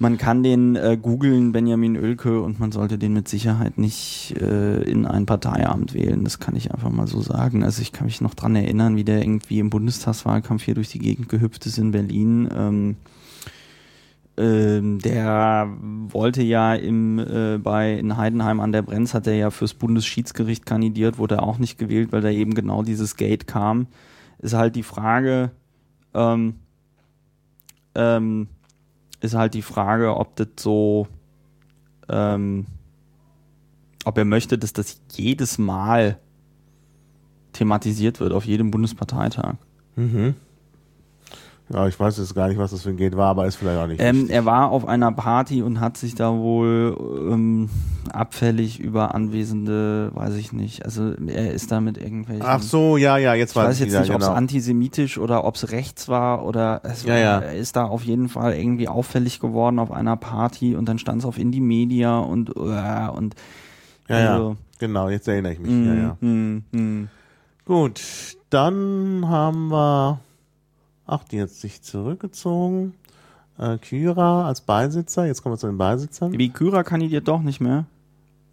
[0.00, 4.82] Man kann den äh, googeln, Benjamin Oelke, und man sollte den mit Sicherheit nicht äh,
[4.82, 6.24] in ein Parteiamt wählen.
[6.24, 7.62] Das kann ich einfach mal so sagen.
[7.64, 10.98] Also ich kann mich noch dran erinnern, wie der irgendwie im Bundestagswahlkampf hier durch die
[10.98, 12.48] Gegend gehüpft ist in Berlin.
[12.56, 12.96] Ähm,
[14.36, 15.68] ähm, der
[16.08, 20.66] wollte ja im, äh, bei in Heidenheim an der Brenz hat er ja fürs Bundesschiedsgericht
[20.66, 23.86] kandidiert, wurde auch nicht gewählt, weil da eben genau dieses Gate kam.
[24.38, 25.52] Ist halt die Frage,
[26.14, 26.54] ähm,
[27.94, 28.48] ähm,
[29.20, 31.06] ist halt die Frage, ob das so,
[32.08, 32.66] ähm,
[34.04, 36.18] ob er möchte, dass das jedes Mal
[37.52, 39.54] thematisiert wird auf jedem Bundesparteitag.
[39.94, 40.34] Mhm.
[41.72, 43.78] Ja, ich weiß jetzt gar nicht, was das für ein Gate war, aber ist vielleicht
[43.78, 43.98] auch nicht.
[44.00, 46.94] Ähm, er war auf einer Party und hat sich da wohl
[47.32, 47.70] ähm,
[48.12, 50.84] abfällig über Anwesende, weiß ich nicht.
[50.84, 52.44] Also er ist da mit irgendwelchen.
[52.46, 54.36] Ach so, ja, ja, jetzt Ich weiß weiß jetzt wieder, nicht, ob es genau.
[54.36, 57.38] antisemitisch oder ob es rechts war oder es Ja, war, ja.
[57.40, 61.20] er ist da auf jeden Fall irgendwie auffällig geworden auf einer Party und dann stand
[61.22, 63.36] es auf Indie Media und äh, und
[64.08, 65.70] Ja, ja, also, genau, jetzt erinnere ich mich.
[65.70, 66.16] mm, Ja, ja.
[66.20, 67.08] mm, mm.
[67.64, 68.02] Gut,
[68.50, 70.20] dann haben wir,
[71.06, 72.94] ach, die hat sich zurückgezogen.
[73.58, 76.32] Äh, Kyra als Beisitzer, jetzt kommen wir zu den Beisitzern.
[76.32, 77.84] Wie Kyra kandidiert doch nicht mehr.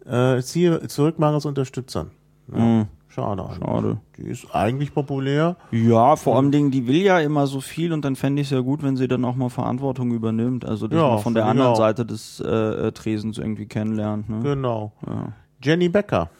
[0.06, 2.10] Äh, ziehe zurück Mares Unterstützern.
[2.52, 3.42] Ja, Mm, Schade.
[3.44, 3.58] eigentlich.
[3.58, 3.96] schade.
[4.16, 5.56] Die ist eigentlich populär.
[5.70, 8.52] Ja, vor allem Dingen, die will ja immer so viel und dann fände ich es
[8.52, 10.64] ja gut, wenn sie dann auch mal Verantwortung übernimmt.
[10.64, 11.76] Also dass Ja, man von der ich anderen.
[11.76, 12.48] Seite des äh,
[12.88, 14.28] äh, Tresens irgendwie kennenlernt.
[14.28, 14.40] Ne?
[14.42, 14.92] Genau.
[15.06, 15.32] Ja.
[15.62, 16.30] Jenny Becker.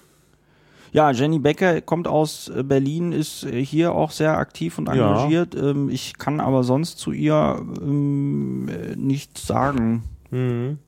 [0.93, 4.95] Ja, Jenny Becker kommt aus äh, Berlin, ist äh, hier auch sehr aktiv und Ja.
[4.95, 5.55] engagiert.
[5.55, 10.03] Ähm, ich kann aber sonst zu ihr ähm, äh, nichts sagen.
[10.31, 10.79] Mhm.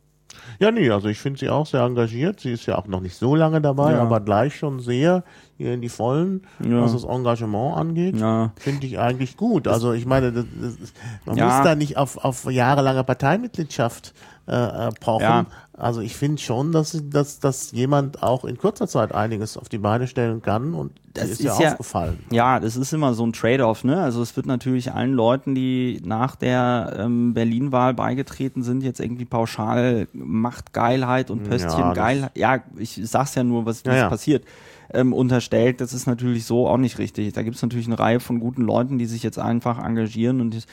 [0.59, 2.41] Ja, nee, also ich finde sie auch sehr engagiert.
[2.41, 4.03] Sie ist ja auch noch nicht so lange dabei, Ja.
[4.03, 5.25] aber gleich schon sehr
[5.57, 6.83] hier in die Vollen, Ja.
[6.83, 8.17] was das Engagement angeht.
[8.19, 8.53] Ja.
[8.57, 9.69] Finde ich eigentlich gut.
[9.69, 10.93] Also ich meine, das, das
[11.25, 11.47] man Ja.
[11.47, 14.13] muss da nicht auf, auf jahrelange Parteimitgliedschaft
[14.47, 14.91] äh, äh.
[15.21, 15.47] Ja.
[15.77, 19.79] Also ich finde schon, dass, dass, dass jemand auch in kurzer Zeit einiges auf die
[19.79, 22.19] Beine stellen kann und das ist, ja ja- aufgefallen.
[22.31, 24.01] Ja, das ist immer so ein Trade-off, ne?
[24.01, 29.25] Also es wird natürlich allen Leuten, die nach der ähm, Berlin-Wahl beigetreten sind, jetzt irgendwie
[29.25, 32.37] pauschal Machtgeilheit und Ja, Pöstchengeilheit.
[32.37, 34.09] Ja, ich sag's ja nur, was, Ja, ja.
[34.09, 34.45] passiert.
[34.93, 37.33] Ähm, unterstellt, das ist natürlich so auch nicht richtig.
[37.33, 40.67] Da gibt's natürlich eine Reihe von guten Leuten, die sich jetzt einfach engagieren und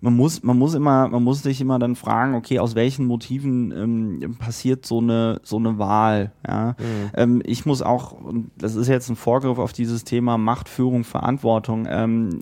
[0.00, 3.72] man muss, man muss immer, man muss sich immer dann fragen, okay, aus welchen Motiven
[3.72, 6.32] ähm, passiert so eine so eine Wahl?
[6.46, 6.76] Ja,
[7.14, 11.04] ähm, ich muss auch, und das ist jetzt ein Vorgriff auf dieses Thema Macht, Führung,
[11.04, 11.86] Verantwortung.
[11.90, 12.40] Ähm,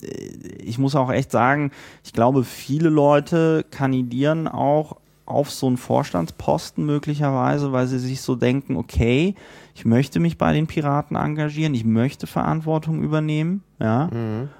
[0.59, 1.71] ich muss auch echt sagen,
[2.05, 4.97] ich glaube, viele Leute kandidieren auch
[5.27, 9.35] auf so einen Vorstandsposten möglicherweise, weil sie sich so denken, okay,
[9.75, 14.09] ich möchte mich bei den Piraten engagieren, ich möchte Verantwortung übernehmen, ja.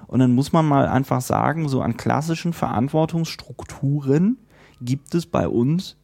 [0.07, 4.37] Und dann muss man mal einfach sagen, so an klassischen Verantwortungsstrukturen
[4.81, 5.95] gibt es bei uns,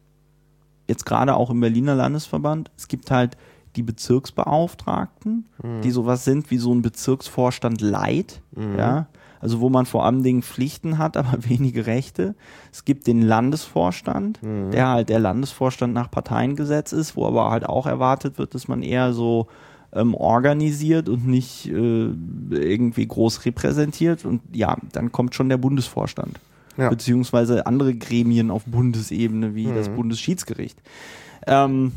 [0.88, 3.36] jetzt gerade auch im Berliner Landesverband, es gibt halt
[3.76, 5.46] die Bezirksbeauftragten,
[5.82, 8.40] die sowas sind wie so ein Bezirksvorstand Light,
[8.78, 9.06] ja.
[9.44, 12.34] Also wo man vor allem Dingen Pflichten hat, aber wenige Rechte.
[12.72, 14.40] Es gibt den Landesvorstand,
[14.72, 18.82] der halt der Landesvorstand nach Parteiengesetz ist, wo aber halt auch erwartet wird, dass man
[18.82, 19.48] eher so
[19.92, 22.08] ähm, organisiert und nicht äh,
[22.50, 24.24] irgendwie groß repräsentiert.
[24.24, 26.40] Und ja, dann kommt schon der Bundesvorstand.
[26.78, 26.88] Ja.
[26.88, 30.80] Beziehungsweise andere Gremien auf Bundesebene wie das Bundesschiedsgericht.
[31.46, 31.92] Ähm,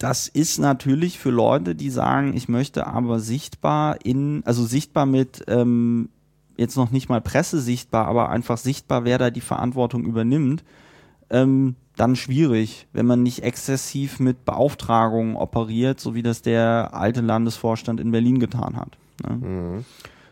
[0.00, 5.44] das ist natürlich für Leute, die sagen, ich möchte aber sichtbar in, also sichtbar mit
[5.46, 6.08] ähm,
[6.56, 10.64] jetzt noch nicht mal Presse sichtbar, aber einfach sichtbar, wer da die Verantwortung übernimmt,
[11.28, 17.20] ähm, dann schwierig, wenn man nicht exzessiv mit Beauftragungen operiert, so wie das der alte
[17.20, 18.96] Landesvorstand in Berlin getan hat.
[19.22, 19.84] Ne?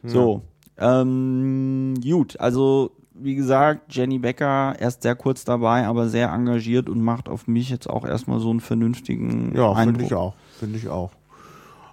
[0.02, 0.42] So,
[0.78, 7.02] ähm, gut, also wie gesagt, Jenny Becker erst sehr kurz dabei, aber sehr engagiert und
[7.02, 10.06] macht auf mich jetzt auch erstmal so einen vernünftigen Ja, finde Eindruck.
[10.06, 10.34] ich auch.
[10.58, 11.10] Finde ich auch.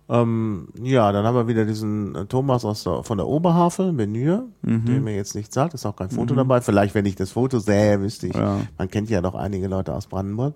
[0.08, 4.46] Ähm, ja, dann haben wir wieder diesen äh, Thomas aus der, von der Oberhavel, Menür,
[4.62, 4.86] Mhm.
[4.86, 6.62] der mir jetzt nichts sagt, ist auch kein Foto dabei.
[6.62, 8.36] Vielleicht, wenn ich das Foto sähe, wüsste ich.
[8.36, 8.60] Ja.
[8.78, 10.54] Man kennt ja noch einige Leute aus Brandenburg.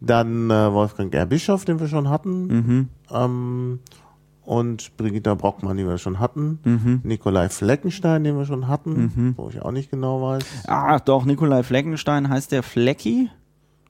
[0.00, 1.26] Dann äh, Wolfgang R.
[1.26, 2.46] Bischof, den wir schon hatten.
[2.46, 2.88] Mhm.
[3.12, 3.78] Ähm,
[4.48, 6.58] und Brigitta Brockmann, die wir schon hatten.
[6.64, 7.00] Mhm.
[7.04, 10.42] Nikolai Fleckenstein, den wir schon hatten, wo ich auch nicht genau weiß.
[10.66, 13.30] Ah, doch, Nikolai Fleckenstein heißt der Flecki.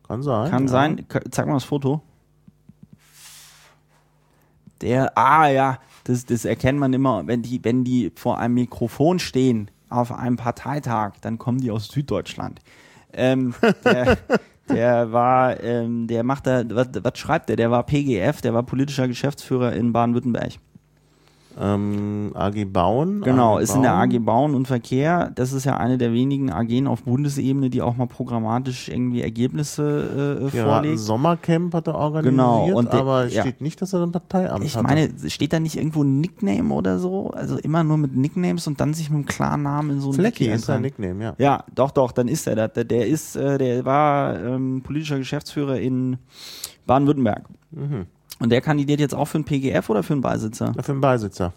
[0.08, 0.50] Kann sein.
[0.50, 0.68] Kann ja.
[0.68, 1.06] sein.
[1.30, 2.02] Zeig mal das Foto.
[4.80, 9.20] Der, ah ja, das, das erkennt man immer, wenn die, wenn die vor einem Mikrofon
[9.20, 12.60] stehen auf einem Parteitag, dann kommen die aus Süddeutschland.
[13.12, 13.54] Ähm,
[13.84, 14.18] der,
[14.68, 17.56] der war, ähm, der macht da, was, was schreibt der?
[17.56, 20.54] Der war PGF, der war politischer Geschäftsführer in Baden-Württemberg.
[21.60, 23.20] Ähm, AG Bauen.
[23.22, 24.10] Genau, ist in der Bauen.
[24.12, 25.32] AG Bauen und Verkehr.
[25.34, 30.38] Das ist ja eine der wenigen AGen auf Bundesebene, die auch mal programmatisch irgendwie Ergebnisse
[30.42, 30.98] äh, Piraten vorlegt.
[31.00, 33.42] Sommercamp hat er organisiert, Genau, und der- aber ja.
[33.42, 34.86] steht nicht, dass er ein Parteiamt Ich hatte.
[34.86, 37.30] meine, steht da nicht irgendwo ein Nickname oder so?
[37.30, 40.14] Also immer nur mit Nicknames und dann sich mit einem klaren Namen in so ein
[40.14, 40.82] Flecki Wiki ist sein.
[40.82, 41.34] Nickname, ja.
[41.38, 42.72] Ja, doch, doch, dann ist er das.
[42.74, 46.18] Der, der ist, äh, der war ähm, politischer Geschäftsführer in
[46.86, 47.42] Baden-Württemberg.
[47.72, 48.06] Mhm.
[48.40, 50.72] Und der kandidiert jetzt auch für einen PGF oder für einen Beisitzer?
[50.76, 51.52] Ja, Für den Beisitzer.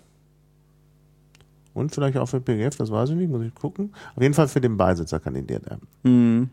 [1.74, 3.94] Und vielleicht auch für PGF, das weiß ich nicht, muss ich gucken.
[4.16, 5.80] Auf jeden Fall für den Beisitzer kandidiert er.
[6.04, 6.50] Mhm.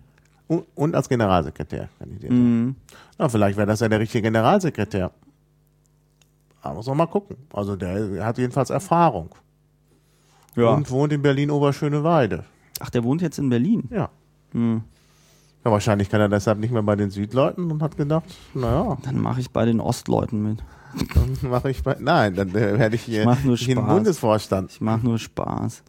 [0.47, 2.77] Und, und als Generalsekretär kandidiert Mhm.
[2.89, 2.97] er.
[3.19, 5.11] Na, vielleicht wäre das ja der richtige Generalsekretär.
[6.63, 7.37] Aber muss man mal gucken.
[7.53, 9.35] Also der hat jedenfalls Erfahrung.
[10.57, 10.71] Ja.
[10.75, 12.45] Und wohnt in Berlin-Oberschöneweide.
[12.81, 13.89] Ach, der wohnt jetzt in Berlin.
[13.91, 14.11] Ja.
[14.53, 14.83] Hm.
[15.65, 19.21] Ja, wahrscheinlich kann er deshalb nicht mehr bei den Südleuten und hat gedacht, naja, Dann
[19.21, 20.63] mache ich bei den Ostleuten mit.
[21.15, 21.97] dann mache ich bei.
[21.99, 23.75] Nein, dann äh, werde ich hier Ich mach nur Spaß.
[23.87, 24.71] Bundesvorstand.
[24.73, 25.83] Ich mache nur Spaß.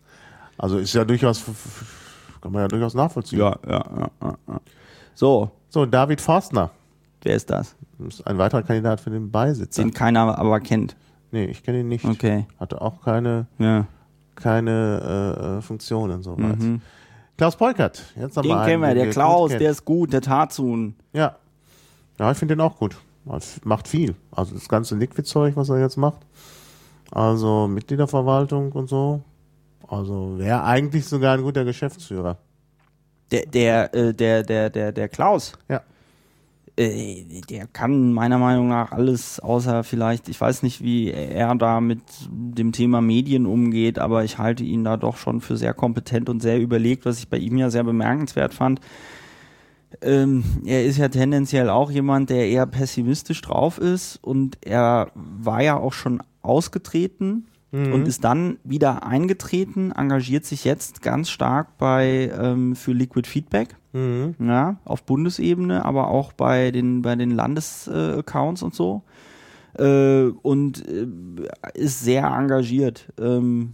[0.57, 1.43] Also ist ja durchaus,
[2.41, 3.39] kann man ja durchaus nachvollziehen.
[3.39, 4.59] Ja, ja, ja, ja, ja.
[5.13, 6.71] So, So, David Forstner
[7.21, 7.75] wer ist das?
[8.07, 9.81] ist ein weiterer Kandidat für den Beisitzer.
[9.83, 10.95] Den keiner aber kennt.
[11.31, 12.05] nee, ich kenne ihn nicht.
[12.05, 12.45] Okay.
[12.59, 13.85] Hatte auch keine, Ja.
[14.35, 16.57] keine äh, äh, Funktionen soweit.
[16.59, 16.81] Mhm.
[17.39, 20.19] Klaus Polkert, jetzt haben Den wir einen, kennen wir, der Klaus, der ist gut, der
[20.19, 20.95] Tarzun.
[21.13, 21.37] Ja.
[22.19, 22.97] Ja, ich finde den auch gut.
[23.63, 24.15] Macht viel.
[24.29, 26.19] Also das ganze Liquid-Zeug, was er jetzt macht.
[27.11, 29.21] Also Mitgliederverwaltung und so.
[29.87, 32.35] Also wäre eigentlich sogar ein guter Geschäftsführer.
[33.31, 35.53] Der, der, äh, der, der, der, der Klaus.
[35.69, 35.81] Ja.
[36.79, 41.81] Äh, der kann meiner Meinung nach alles, außer vielleicht, ich weiß nicht, wie er da
[41.81, 41.99] mit
[42.31, 46.41] dem Thema Medien umgeht, aber ich halte ihn da doch schon für sehr kompetent und
[46.41, 48.79] sehr überlegt, was ich bei ihm ja sehr bemerkenswert fand.
[50.01, 55.61] Ähm, er ist ja tendenziell auch jemand, der eher pessimistisch drauf ist und er war
[55.61, 62.31] ja auch schon ausgetreten und ist dann wieder eingetreten, engagiert sich jetzt ganz stark bei
[62.39, 64.35] ähm, für Liquid Feedback Mhm.
[64.39, 69.01] ja, auf Bundesebene, aber auch bei den, bei den Landesaccounts äh, und so.
[69.77, 71.07] Äh, und äh,
[71.73, 73.11] ist sehr engagiert.
[73.19, 73.73] Ähm,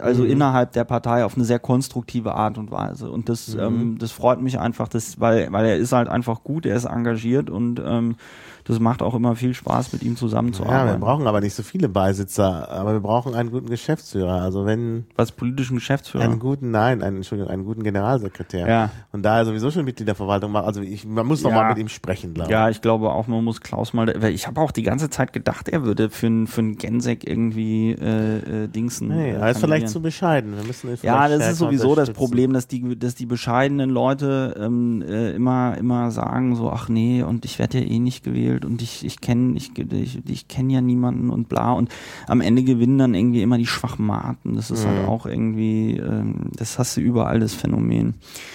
[0.00, 3.10] also innerhalb der Partei auf eine sehr konstruktive Art und Weise.
[3.10, 6.66] Und das, ähm, das freut mich einfach, dass, weil, weil er ist halt einfach gut,
[6.66, 8.16] er ist engagiert und ähm,
[8.64, 11.00] das macht auch immer viel Spaß, mit ihm Ja, wir zusammenzuarbeiten.
[11.00, 14.40] brauchen aber nicht so viele Beisitzer, aber wir brauchen einen guten Geschäftsführer.
[14.40, 16.22] Also wenn Was politischen Geschäftsführer.
[16.22, 18.68] einen guten, nein, einen, Entschuldigung, einen guten Generalsekretär.
[18.68, 18.90] Ja.
[19.10, 21.56] Und da er sowieso schon Mitglied der Verwaltung war, also ich, man muss noch Ja.
[21.56, 22.52] mal mit ihm sprechen, glaube ich.
[22.52, 25.32] Ja, ich glaube auch, man muss Klaus mal, weil ich habe auch die ganze Zeit
[25.32, 29.08] gedacht, er würde für einen für einen Gensek irgendwie äh, äh, Dingsen.
[29.08, 30.56] Nee, äh, er ist vielleicht zu bescheiden.
[30.56, 32.10] Wir müssen Ja, das ist sowieso das.
[32.10, 37.22] Problem, dass die, dass die bescheidenen Leute ähm, äh, immer, immer sagen so, ach nee,
[37.22, 40.70] und ich werde ja eh nicht gewählt und ich, ich kenne ich, ich, ich kenn
[40.70, 41.90] ja niemanden und bla und
[42.26, 44.56] am Ende gewinnen dann irgendwie immer die schwachen Marten.
[44.56, 48.14] Das ist halt auch irgendwie, ähm, das hast du überall das Phänomen.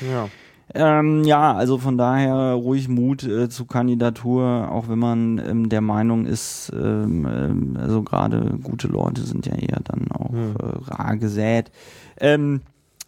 [0.10, 0.28] Ja.
[0.74, 5.82] Ähm, ja, also von daher ruhig Mut äh, zur Kandidatur, auch wenn man ähm, der
[5.82, 11.16] Meinung ist, ähm, ähm, also gerade gute Leute sind ja eher dann auch äh, rar
[11.18, 11.72] gesät.
[12.20, 12.62] Ähm,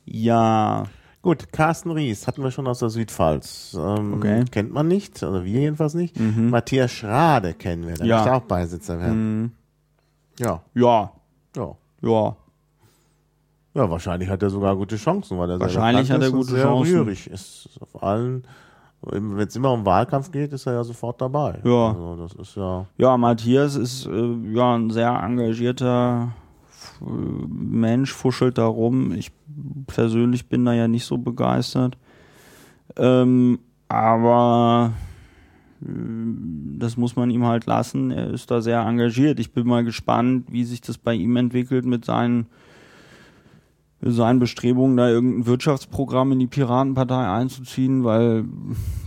[0.06, 0.86] ja,
[1.22, 3.78] Gut, Carsten Ries hatten wir schon aus der Südpfalz.
[3.78, 4.46] Ähm, Okay.
[4.52, 6.18] Kennt man nicht, also wir jedenfalls nicht.
[6.18, 8.36] Matthias Schrade kennen wir, der Ja.
[8.38, 9.52] auch Beisitzer werden.
[10.40, 11.12] Ja, ja,
[11.58, 11.76] ja.
[12.02, 12.36] ja.
[13.80, 16.96] Ja, wahrscheinlich hat er sogar gute Chancen, weil er Wahrscheinlich hat er gute sehr Chancen.
[16.98, 17.70] rührig ist.
[17.80, 18.44] Auf allen,
[19.02, 21.60] wenn es immer um Wahlkampf geht, ist er ja sofort dabei.
[21.64, 21.88] Ja.
[21.94, 26.34] Also das ist ja, Ja, Matthias ist äh, ja ein sehr engagierter
[27.02, 27.06] äh,
[27.48, 29.14] Mensch, fuschelt da rum.
[29.14, 29.32] Ich
[29.88, 31.98] persönlich bin da ja nicht so begeistert.
[32.98, 34.92] Ähm, aber
[35.82, 35.86] äh,
[36.80, 38.12] das muss man ihm halt lassen.
[38.12, 39.40] Er ist da sehr engagiert.
[39.40, 42.48] Ich bin mal gespannt, wie sich das bei ihm entwickelt mit seinen
[44.02, 48.46] seinen Bestrebungen, da irgendein Wirtschaftsprogramm in die Piratenpartei einzuziehen, weil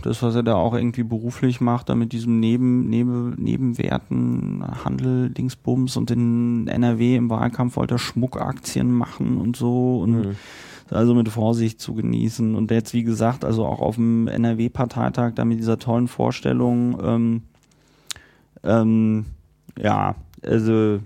[0.03, 5.31] das, was er da auch irgendwie beruflich macht, da mit diesem Neben, Neben, Nebenwerten, Handel,
[5.31, 10.35] Dingsbums und in NRW im Wahlkampf wollte er Schmuckaktien machen und so und
[10.91, 12.55] also mit Vorsicht zu genießen.
[12.55, 17.41] Und jetzt, wie gesagt, also auch auf dem NRW-Parteitag da mit dieser tollen Vorstellung, ähm,
[18.63, 19.25] ähm,
[19.77, 20.99] ja, also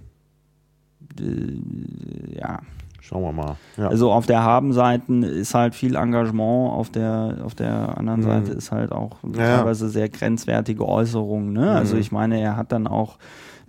[1.19, 2.59] äh, ja,
[3.07, 3.55] schauen wir mal.
[3.77, 3.87] Ja.
[3.87, 8.71] also auf der Habenseite ist halt viel Engagement, auf der auf der anderen Seite ist
[8.71, 9.57] halt auch Ja.
[9.57, 11.53] teilweise sehr grenzwertige Äußerungen.
[11.53, 11.71] Ne?
[11.71, 13.17] Also ich meine, er hat dann auch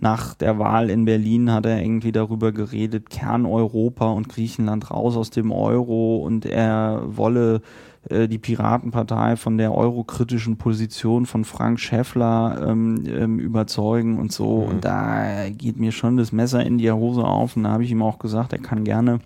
[0.01, 5.29] nach der Wahl in Berlin hat er irgendwie darüber geredet, Kerneuropa und Griechenland raus aus
[5.29, 7.61] dem Euro und er wolle
[8.09, 14.55] äh, die Piratenpartei von der eurokritischen Position von Frank Schäffler ähm, ähm, überzeugen und so.
[14.55, 17.57] Und da geht mir schon das Messer in die Hose auf.
[17.57, 19.19] Und da habe ich ihm auch gesagt, er kann gerne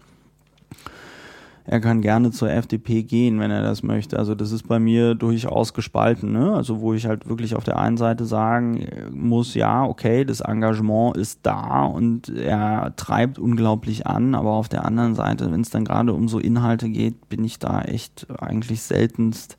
[1.66, 4.20] er kann gerne zur FDP gehen, wenn er das möchte.
[4.20, 6.34] Also das ist bei mir durchaus gespalten.
[6.34, 6.54] Ne?
[6.54, 10.42] Also wo ich halt wirklich auf der einen Seite sagen äh, muss, ja, okay, das
[10.42, 15.70] Engagement ist da und er treibt unglaublich an, aber auf der anderen Seite, wenn es
[15.70, 19.58] dann gerade um so Inhalte geht, bin ich da echt eigentlich seltenst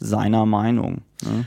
[0.00, 1.02] seiner Meinung.
[1.24, 1.44] Ne?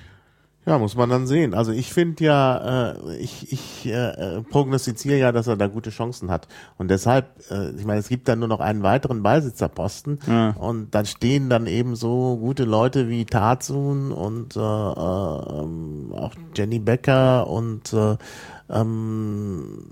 [0.64, 1.56] Ja, muss man dann sehen.
[1.56, 6.30] Also ich finde ja, äh, ich, ich äh, prognostiziere ja, dass er da gute Chancen
[6.30, 6.48] hat.
[6.78, 10.52] Und deshalb, äh, ich meine, es gibt dann nur noch einen weiteren Beisitzerposten Ja.
[10.52, 16.78] und dann stehen dann eben so gute Leute wie Tarzun und äh, äh, auch Jenny
[16.78, 18.18] Becker und äh,
[18.70, 19.86] ähm,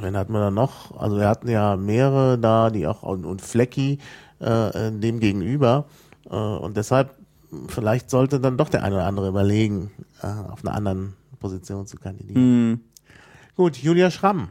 [0.00, 0.98] wen hatten wir da noch?
[0.98, 3.98] Also wir hatten ja mehrere da, die auch und, und Flecki,
[4.40, 5.84] äh, dem gegenüber.
[6.30, 7.10] Äh, und deshalb,
[7.68, 9.90] vielleicht sollte dann doch der eine oder andere überlegen,
[10.22, 12.70] äh, auf einer anderen Position zu kandidieren.
[12.70, 12.80] Mhm.
[13.56, 14.48] Gut, Julia Schramm.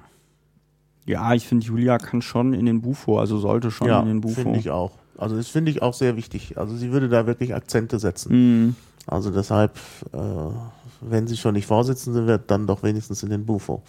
[1.06, 4.22] Ja, ich finde, Julia kann schon in den Bufo, also sollte schon ja, in den
[4.22, 4.42] Bufo.
[4.42, 4.92] finde ich auch.
[5.18, 6.58] Also das finde ich auch sehr wichtig.
[6.58, 8.32] Also sie würde da wirklich Akzente setzen.
[8.66, 8.76] Mhm.
[9.08, 9.78] Also deshalb,
[10.14, 10.18] äh,
[11.02, 13.82] wenn sie schon nicht Vorsitzende wird, dann doch wenigstens in den Bufo.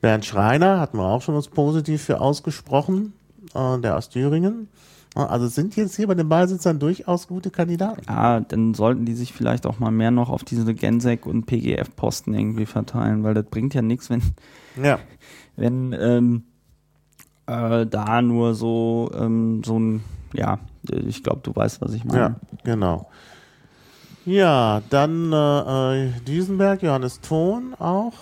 [0.00, 3.12] Bernd Schreiner hatten wir auch schon was positiv für ausgesprochen,
[3.54, 4.68] äh, der aus Thüringen.
[5.14, 8.02] Also sind jetzt hier bei den Beisitzern durchaus gute Kandidaten.
[8.08, 12.32] Ja, dann sollten die sich vielleicht auch mal mehr noch auf diese Gensek und PGF-Posten
[12.32, 14.22] irgendwie verteilen, weil das bringt ja nichts, wenn,
[14.80, 15.00] Ja.
[15.56, 16.44] wenn ähm,
[17.46, 22.20] äh, da nur so, ähm, so ein, ja, ich glaube, du weißt, was ich meine.
[22.20, 23.10] Ja, genau.
[24.24, 28.12] Ja, dann äh, äh, Duisenberg, Johannes Thon auch.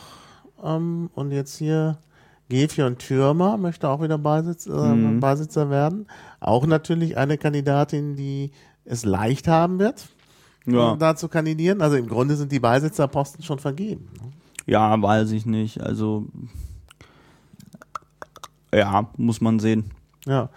[0.63, 1.99] Ähm, und jetzt hier
[2.49, 5.21] Gefion Türmer möchte auch wieder Beisitz, äh, Mhm.
[5.21, 6.07] Beisitzer werden.
[6.41, 8.53] Auch natürlich eine Kandidatin, die
[8.85, 10.09] es leicht haben wird,
[10.67, 10.95] Ja.
[10.95, 11.83] äh, da zu kandidieren.
[11.83, 14.09] Also im Grunde sind die Beisitzerposten schon vergeben.
[14.67, 15.81] Ja, weiß ich nicht.
[15.83, 16.27] Also,
[18.73, 19.91] ja, muss man sehen.
[20.27, 20.51] Ja.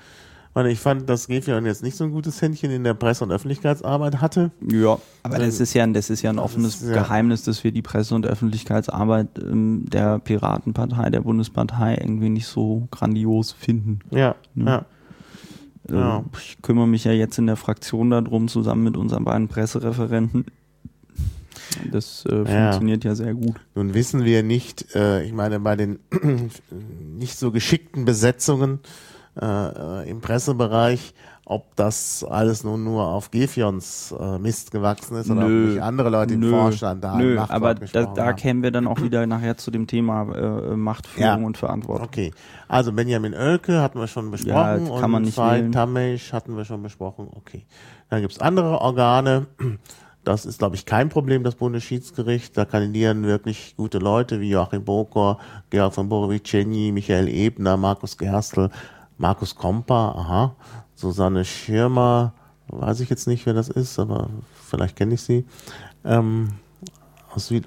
[0.54, 3.32] Weil ich fand, dass Gefion jetzt nicht so ein gutes Händchen in der Presse- und
[3.32, 4.52] Öffentlichkeitsarbeit hatte.
[4.70, 6.94] Ja, aber das ist ja, das ist ja ein offenes ist, ja.
[7.04, 12.88] Geheimnis, dass wir die Presse- und Öffentlichkeitsarbeit ähm, der Piratenpartei, der Bundespartei irgendwie nicht so
[12.92, 14.00] grandios finden.
[14.12, 14.68] Ja, Mhm.
[14.68, 14.86] ja.
[15.90, 16.24] Äh, Ja.
[16.38, 20.46] Ich kümmere mich ja jetzt in der Fraktion darum, zusammen mit unseren beiden Pressereferenten.
[21.92, 22.44] Das äh, Ja.
[22.44, 23.56] funktioniert ja sehr gut.
[23.76, 26.00] Nun wissen wir nicht, äh, ich meine, bei den
[27.18, 28.80] nicht so geschickten Besetzungen
[29.40, 31.14] äh, äh, im Pressebereich,
[31.46, 35.64] ob das alles nun nur auf Gefions äh, Mist gewachsen ist oder Nö.
[35.64, 36.50] ob nicht andere Leute im Nö.
[36.50, 40.24] Vorstand da Nö, aber da, da kämen wir dann auch wieder nachher zu dem Thema
[40.34, 41.46] äh, Machtführung Ja.
[41.46, 42.06] und Verantwortung.
[42.08, 42.32] Okay,
[42.68, 45.72] also Benjamin Oelke hatten wir schon besprochen Ja, kann man nicht wählen.
[45.72, 47.28] Tamesch hatten wir schon besprochen.
[47.34, 47.66] Okay,
[48.10, 49.48] dann gibt's andere Organe.
[50.24, 52.56] Das ist, glaube ich, kein Problem, das Bundesschiedsgericht.
[52.56, 55.40] Da kandidieren wirklich gute Leute wie Joachim Bokor,
[55.72, 58.70] Georg von Borovicenni, Michael Ebner, Markus Gerstl,
[59.22, 60.56] Markus Kompa, aha,
[60.96, 62.34] Susanne Schirmer,
[62.70, 64.32] weiß ich jetzt nicht, wer das ist, aber
[64.68, 65.46] vielleicht kenne ich sie.
[66.04, 66.50] Ähm,
[67.32, 67.66] aus Süd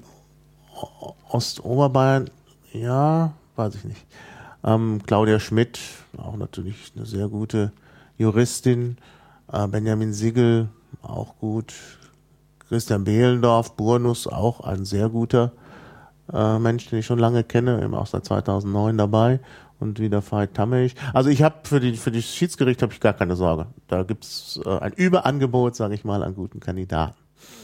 [1.29, 2.29] Ostoberbayern,
[2.73, 4.05] ja, weiß ich nicht.
[4.65, 5.79] Ähm, Claudia Schmidt,
[6.17, 7.71] auch natürlich eine sehr gute
[8.17, 8.97] Juristin.
[9.49, 10.67] Äh, Benjamin Siegel,
[11.01, 11.73] auch gut.
[12.67, 15.53] Christian Behlendorf, Burnus, auch ein sehr guter
[16.33, 19.39] äh, Mensch, den ich schon lange kenne, eben auch seit 2009 dabei.
[19.79, 20.95] Und wieder Veit Tammich.
[21.13, 23.67] Also ich habe für die für das Schiedsgericht habe ich gar keine Sorge.
[23.87, 27.15] Da gibt's äh, ein Überangebot, sage ich mal, an guten Kandidaten.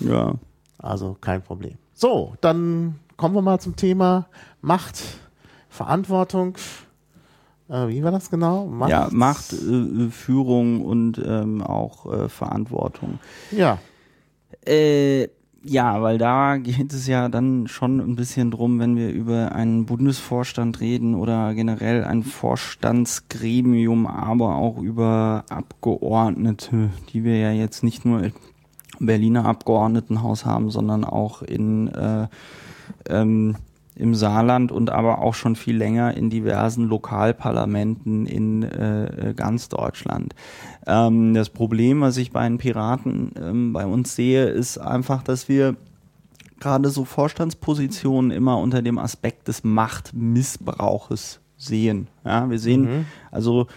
[0.01, 0.33] Ja.
[0.77, 1.75] Also kein Problem.
[1.93, 4.25] So, dann kommen wir mal zum Thema
[4.61, 5.01] Macht,
[5.69, 6.57] Verantwortung.
[7.69, 8.65] Äh, wie war das genau?
[8.65, 13.19] Macht, Ja, Macht, äh, Führung und ähm, auch äh, Verantwortung.
[13.51, 13.77] Ja,
[14.65, 15.29] Äh,
[15.63, 19.85] ja, weil da geht es ja dann schon ein bisschen drum, wenn wir über einen
[19.85, 28.05] Bundesvorstand reden oder generell ein Vorstandsgremium, aber auch über Abgeordnete, die wir ja jetzt nicht
[28.05, 28.33] nur im
[28.99, 32.27] Berliner Abgeordnetenhaus haben, sondern auch in äh,
[33.07, 33.55] ähm,
[34.01, 39.69] im Saarland und aber auch schon viel länger in diversen Lokalparlamenten in äh, äh, ganz
[39.69, 40.33] Deutschland.
[40.87, 45.47] Ähm, das Problem, was ich bei den Piraten ähm, bei uns sehe, ist einfach, dass
[45.47, 45.75] wir
[46.59, 52.07] gerade so Vorstandspositionen immer unter dem Aspekt des Machtmissbrauches sehen.
[52.25, 53.67] Ja, wir sehen also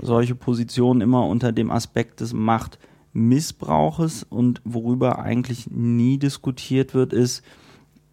[0.00, 7.44] solche Positionen immer unter dem Aspekt des Machtmissbrauches und worüber eigentlich nie diskutiert wird, ist,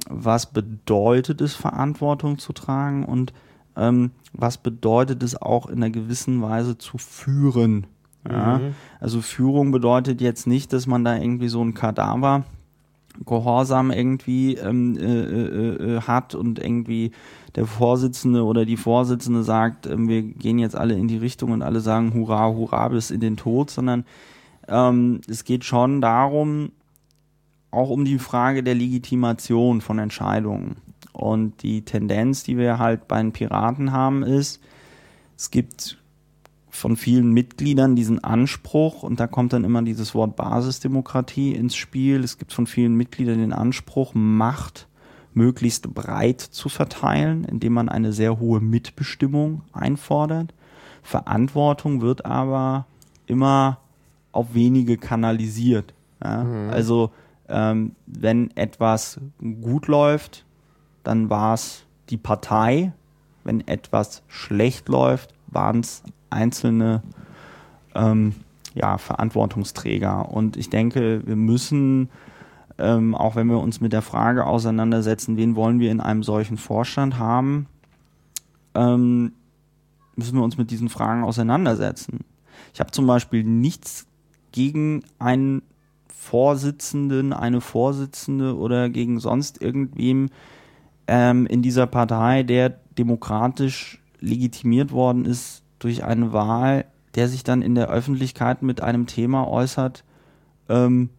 [0.10, 3.34] was bedeutet es, Verantwortung zu tragen und
[3.76, 7.88] ähm, was bedeutet es auch in einer gewissen Weise zu führen.
[8.28, 8.60] Ja?
[9.00, 12.44] Also Führung bedeutet jetzt nicht, dass man da irgendwie so ein Kadaver
[13.26, 17.12] Gehorsam irgendwie ähm, äh, äh, äh, hat und irgendwie
[17.56, 21.62] der Vorsitzende oder die Vorsitzende sagt, ähm, wir gehen jetzt alle in die Richtung und
[21.62, 24.04] alle sagen Hurra, Hurra bis in den Tod, sondern
[24.68, 26.72] ähm, es geht schon darum,
[27.76, 30.78] auch um die Frage der Legitimation von Entscheidungen.
[31.14, 34.62] Und die Tendenz, die wir halt bei den Piraten haben, ist,
[35.38, 35.98] es gibt
[36.70, 42.24] von vielen Mitgliedern diesen Anspruch, und da kommt dann immer dieses Wort Basisdemokratie ins Spiel.
[42.24, 44.88] Es gibt von vielen Mitgliedern den Anspruch, Macht
[45.34, 50.54] möglichst breit zu verteilen, indem man eine sehr hohe Mitbestimmung einfordert.
[51.04, 52.88] Verantwortung wird aber
[53.28, 53.80] immer
[54.32, 55.94] auf wenige kanalisiert.
[56.24, 56.46] Ja?
[56.72, 57.12] Also
[57.50, 59.20] ähm, wenn etwas
[59.62, 60.46] gut läuft,
[61.04, 62.94] dann war es die Partei.
[63.44, 67.04] Wenn etwas schlecht läuft, waren es einzelne
[67.94, 68.34] ähm,
[68.74, 70.32] ja, Verantwortungsträger.
[70.32, 72.10] Und ich denke, wir müssen,
[72.78, 76.58] ähm, auch wenn wir uns mit der Frage auseinandersetzen, wen wollen wir in einem solchen
[76.58, 77.68] Vorstand haben,
[78.74, 79.34] ähm,
[80.16, 82.20] müssen wir uns mit diesen Fragen auseinandersetzen.
[82.74, 84.08] Ich habe zum Beispiel nichts
[84.52, 85.62] gegen einen
[86.26, 90.30] Vorsitzenden, eine Vorsitzende oder gegen sonst irgendwem
[91.08, 97.62] ähm, in dieser Partei, der demokratisch legitimiert worden ist durch eine Wahl, der sich dann
[97.62, 100.04] in der Öffentlichkeit mit einem Thema äußert,
[100.68, 101.10] ähm,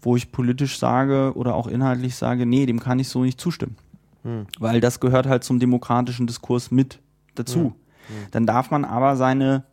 [0.00, 3.76] wo ich politisch sage oder auch inhaltlich sage, nee, dem kann ich so nicht zustimmen.
[4.22, 4.46] Hm.
[4.58, 7.00] Weil das gehört halt zum demokratischen Diskurs mit
[7.34, 7.58] dazu.
[7.58, 7.66] Hm.
[7.66, 8.26] Hm.
[8.30, 9.64] Dann darf man aber seine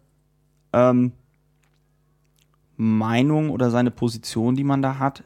[0.73, 1.13] ähm,
[2.81, 5.23] Meinung oder seine Position, die man da hat,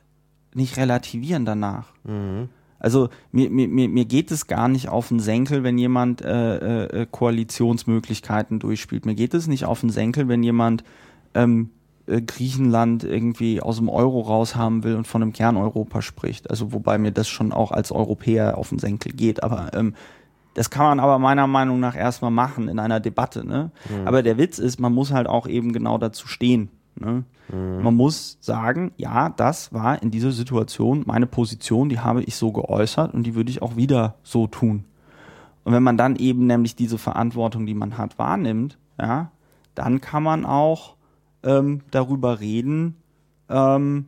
[0.54, 1.94] nicht relativieren danach.
[2.04, 2.50] Mhm.
[2.80, 7.08] Also mir, mir, mir geht es gar nicht auf den Senkel, wenn jemand äh, äh,
[7.10, 9.06] Koalitionsmöglichkeiten durchspielt.
[9.06, 10.84] Mir geht es nicht auf den Senkel, wenn jemand
[11.34, 11.70] ähm,
[12.08, 16.50] äh, Griechenland irgendwie aus dem Euro raushaben will und von einem Kerneuropa spricht.
[16.50, 19.44] Also wobei mir das schon auch als Europäer auf den Senkel geht.
[19.44, 19.96] Aber ähm,
[20.56, 23.48] das kann man aber meiner Meinung nach erstmal machen in einer Debatte.
[23.48, 23.72] Ne?
[23.90, 24.08] Mhm.
[24.08, 26.70] Aber der Witz ist, man muss halt auch eben genau dazu stehen.
[26.96, 27.24] Ne?
[27.52, 27.84] Mhm.
[27.84, 32.52] Man muss sagen, ja, das war in dieser Situation meine Position, die habe ich so
[32.52, 34.86] geäußert und die würde ich auch wieder so tun.
[35.64, 39.32] Und wenn man dann eben nämlich diese Verantwortung, die man hat, wahrnimmt, ja,
[39.74, 40.96] dann kann man auch
[41.44, 42.96] ähm, darüber reden,
[43.50, 44.06] ähm,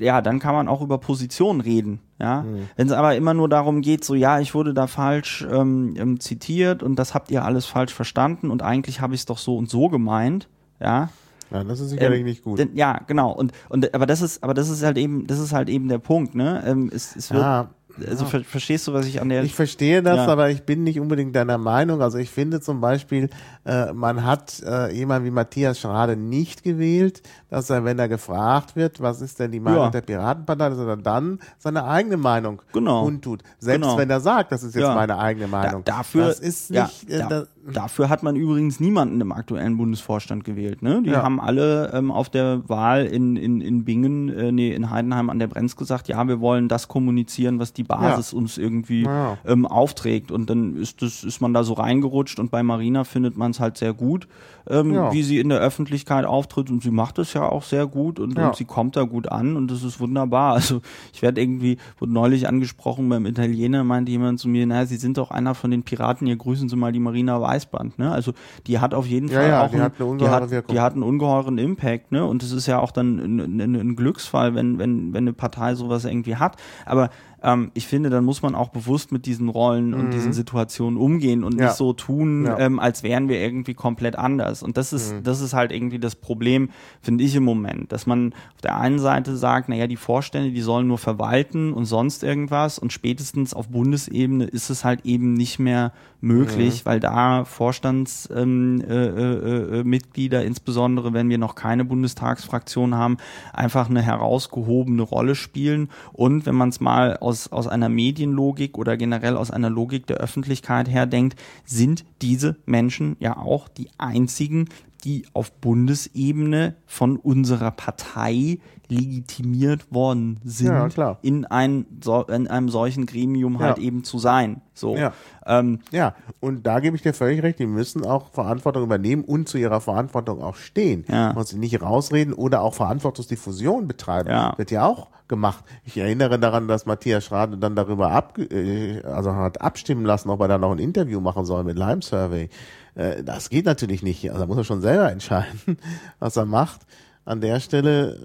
[0.00, 2.00] ja, dann kann man auch über Positionen reden.
[2.20, 2.68] Ja, mhm.
[2.76, 6.20] wenn es aber immer nur darum geht, so ja, ich wurde da falsch ähm, ähm
[6.20, 9.56] zitiert und das habt ihr alles falsch verstanden und eigentlich habe ich es doch so
[9.56, 10.48] und so gemeint.
[10.80, 11.10] Ja,
[11.50, 12.58] ja, das ist sicherlich ähm, nicht gut.
[12.58, 13.32] Denn, ja, genau.
[13.32, 15.98] Und, und aber das ist, aber das ist halt eben, das ist halt eben der
[15.98, 16.62] Punkt, ne?
[16.66, 17.70] Ähm, es, es wird, ja,
[18.06, 18.30] also ja.
[18.30, 19.42] ver verstehst du, was ich an der.
[19.44, 20.26] Ich verstehe das, ja.
[20.26, 22.02] aber ich bin nicht unbedingt deiner Meinung.
[22.02, 23.30] Also ich finde zum Beispiel,
[23.64, 28.76] äh, man hat äh, jemand wie Matthias Schrade nicht gewählt, dass er, wenn er gefragt
[28.76, 29.90] wird, was ist denn die Meinung ja.
[29.90, 33.04] der Piratenpartei, dass er dann seine eigene Meinung genau.
[33.04, 33.42] kundtut.
[33.58, 33.98] Selbst genau.
[33.98, 35.84] wenn er sagt, das ist jetzt meine eigene Meinung.
[35.84, 40.44] Da, dafür, das ist nicht, äh, da, dafür hat man übrigens niemanden im aktuellen Bundesvorstand
[40.44, 40.82] gewählt.
[40.82, 41.02] Ne?
[41.02, 45.30] Die haben alle ähm, auf der Wahl in, in, in Bingen, äh, nee, in Heidenheim
[45.30, 48.38] an der Brenz gesagt, ja, wir wollen das kommunizieren, was die Basis ja.
[48.38, 49.38] uns irgendwie ja.
[49.46, 50.30] ähm, aufträgt.
[50.30, 53.60] Und dann ist, das, ist man da so reingerutscht und bei Marina findet man es
[53.60, 54.28] halt sehr gut,
[54.68, 55.12] ähm, ja.
[55.12, 58.38] wie sie in der Öffentlichkeit auftritt und sie macht es ja auch sehr gut und,
[58.38, 60.54] und sie kommt da gut an und das ist wunderbar.
[60.54, 60.80] Also
[61.12, 65.18] ich werde irgendwie, wurde neulich angesprochen beim Italiener, meinte jemand zu mir, naja, Sie sind
[65.18, 67.98] doch einer von den Piraten, hier grüßen Sie mal die Marina Weißband.
[67.98, 68.10] Ne?
[68.10, 68.32] Also
[68.66, 71.58] die hat auf jeden Fall auch die, ein, hat die, hat, die hat einen ungeheuren
[71.58, 72.24] Impact, ne?
[72.24, 75.74] Und es ist ja auch dann ein, ein, ein Glücksfall, wenn, wenn, wenn eine Partei
[75.74, 76.56] sowas irgendwie hat.
[76.84, 77.10] Aber
[77.42, 80.10] ähm, ich finde, dann muss man auch bewusst mit diesen Rollen und mhm.
[80.10, 81.66] diesen Situationen umgehen und ja.
[81.66, 82.58] nicht so tun, ja.
[82.58, 84.62] ähm, als wären wir irgendwie komplett anders.
[84.62, 85.22] Und das ist, mhm.
[85.22, 86.70] das ist halt irgendwie das Problem,
[87.00, 90.60] finde ich im Moment, dass man auf der einen Seite sagt, naja, die Vorstände, die
[90.60, 95.58] sollen nur verwalten und sonst irgendwas und spätestens auf Bundesebene ist es halt eben nicht
[95.58, 96.88] mehr möglich, mhm.
[96.88, 103.18] weil da Vorstandsmitglieder, äh, äh, äh, insbesondere wenn wir noch keine Bundestagsfraktion haben,
[103.52, 105.88] einfach eine herausgehobene Rolle spielen.
[106.12, 110.18] Und wenn man es mal aus, aus einer Medienlogik oder generell aus einer Logik der
[110.18, 114.68] Öffentlichkeit her denkt, sind diese Menschen ja auch die einzigen,
[115.04, 118.58] die auf Bundesebene von unserer Partei
[118.88, 123.84] legitimiert worden sind, ja, in, ein, so, in einem solchen Gremium halt ja.
[123.84, 124.62] eben zu sein.
[124.72, 124.96] So.
[124.96, 125.12] Ja.
[125.46, 129.48] Ähm, ja, und da gebe ich dir völlig recht, die müssen auch Verantwortung übernehmen und
[129.48, 131.04] zu ihrer Verantwortung auch stehen.
[131.08, 131.32] Ja.
[131.32, 134.30] Und sie nicht rausreden oder auch Verantwortungsdiffusion betreiben.
[134.30, 134.54] Ja.
[134.56, 135.64] Wird ja auch gemacht.
[135.84, 140.40] Ich erinnere daran, dass Matthias Schrade dann darüber ab, äh, also hat abstimmen lassen, ob
[140.40, 142.48] er da noch ein Interview machen soll mit Lime Survey.
[142.94, 144.28] Äh, das geht natürlich nicht.
[144.30, 145.76] Also da muss er schon selber entscheiden,
[146.18, 146.80] was er macht
[147.28, 148.18] an der Stelle,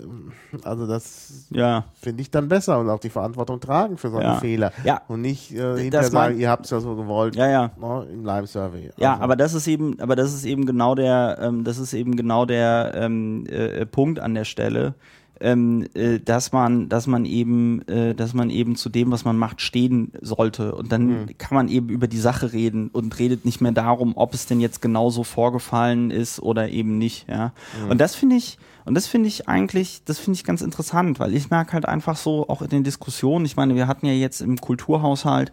[0.64, 1.84] also das ja.
[2.00, 4.40] finde ich dann besser und auch die Verantwortung tragen für so einen ja.
[4.40, 4.72] Fehler.
[4.86, 5.02] Ja.
[5.10, 7.72] Und nicht äh, hinterher sagen, ihr habt es ja so gewollt ja, ja.
[7.78, 8.88] Ne, im Live-Survey.
[8.88, 9.02] Also.
[9.02, 12.16] Ja, aber das ist eben, aber das ist eben genau der, ähm, das ist eben
[12.16, 14.96] genau der ähm, äh, Punkt an der Stelle
[15.42, 19.38] ähm, äh, dass man, dass man eben, äh, dass man eben zu dem, was man
[19.38, 20.74] macht, stehen sollte.
[20.74, 21.38] Und dann mhm.
[21.38, 24.62] kann man eben über die Sache reden und redet nicht mehr darum, ob es denn
[24.62, 27.28] jetzt genauso vorgefallen ist oder eben nicht.
[27.28, 27.52] Ja.
[27.84, 27.92] Mhm.
[27.92, 31.34] Und das finde ich, und das finde ich eigentlich, das finde ich ganz interessant, weil
[31.34, 34.42] ich merke halt einfach so, auch in den Diskussionen, ich meine, wir hatten ja jetzt
[34.42, 35.52] im Kulturhaushalt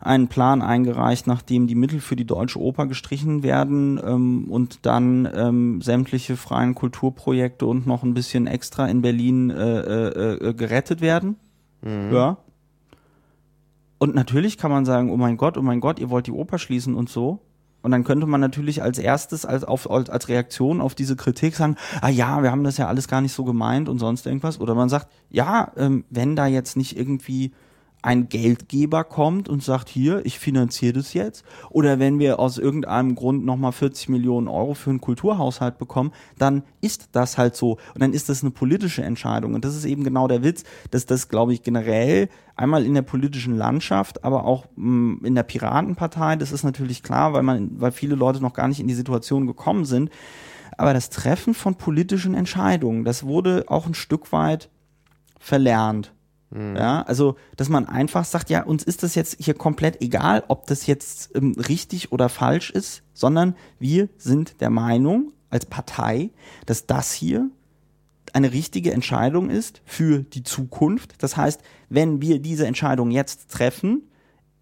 [0.00, 5.28] einen Plan eingereicht, nachdem die Mittel für die Deutsche Oper gestrichen werden ähm, und dann
[5.34, 11.02] ähm, sämtliche freien Kulturprojekte und noch ein bisschen extra in Berlin äh, äh, äh, gerettet
[11.02, 11.36] werden.
[11.82, 12.14] Mhm.
[12.14, 12.38] Ja.
[13.98, 16.58] Und natürlich kann man sagen, oh mein Gott, oh mein Gott, ihr wollt die Oper
[16.58, 17.40] schließen und so.
[17.82, 21.76] Und dann könnte man natürlich als erstes, als, auf, als Reaktion auf diese Kritik sagen,
[22.00, 24.60] ah ja, wir haben das ja alles gar nicht so gemeint und sonst irgendwas.
[24.60, 27.52] Oder man sagt, ja, ähm, wenn da jetzt nicht irgendwie
[28.02, 33.14] ein Geldgeber kommt und sagt, hier, ich finanziere das jetzt, oder wenn wir aus irgendeinem
[33.14, 37.72] Grund nochmal 40 Millionen Euro für einen Kulturhaushalt bekommen, dann ist das halt so.
[37.94, 39.54] Und dann ist das eine politische Entscheidung.
[39.54, 43.02] Und das ist eben genau der Witz, dass das, glaube ich, generell einmal in der
[43.02, 47.80] politischen Landschaft, aber auch mh, mm, in der Piratenpartei, das ist natürlich klar, weil man,
[47.80, 50.10] weil viele Leute noch gar nicht in die Situation gekommen sind.
[50.76, 54.70] Aber das Treffen von politischen Entscheidungen, das wurde auch ein Stück weit
[55.38, 56.12] verlernt
[56.50, 56.76] Mhm.
[56.76, 60.66] Ja, also, dass man einfach sagt, ja, uns ist das jetzt hier komplett egal, ob
[60.66, 66.30] das jetzt ähm, richtig oder falsch ist, sondern wir sind der Meinung als Partei,
[66.66, 67.50] dass das hier
[68.32, 71.22] eine richtige Entscheidung ist für die Zukunft.
[71.22, 74.08] Das heißt, wenn wir diese Entscheidung jetzt treffen,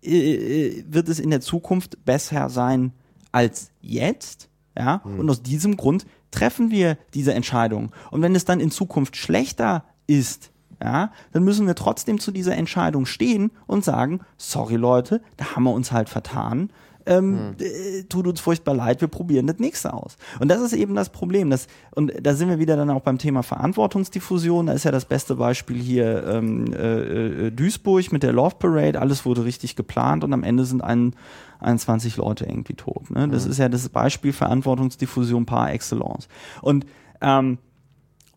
[0.02, 2.92] äh, wird es in der Zukunft besser sein
[3.32, 4.48] als jetzt.
[4.76, 5.20] Ja, mhm.
[5.20, 7.92] und aus diesem Grund treffen wir diese Entscheidung.
[8.10, 12.56] Und wenn es dann in Zukunft schlechter ist, ja, dann müssen wir trotzdem zu dieser
[12.56, 16.70] Entscheidung stehen und sagen, sorry Leute, da haben wir uns halt vertan.
[17.08, 18.08] Ähm, hm.
[18.10, 20.18] tut uns furchtbar leid, wir probieren das nächste aus.
[20.40, 21.48] Und das ist eben das Problem.
[21.48, 24.66] Das, und da sind wir wieder dann auch beim Thema Verantwortungsdiffusion.
[24.66, 29.00] Da ist ja das beste Beispiel hier ähm, äh, äh Duisburg mit der Love Parade.
[29.00, 31.14] Alles wurde richtig geplant und am Ende sind ein,
[31.60, 33.10] 21 Leute irgendwie tot.
[33.10, 33.26] Ne?
[33.28, 33.52] Das hm.
[33.52, 36.28] ist ja das Beispiel Verantwortungsdiffusion par excellence.
[36.60, 36.84] Und
[37.22, 37.56] ähm,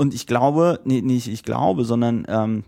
[0.01, 2.63] und ich glaube, nee, nicht ich glaube, sondern ähm,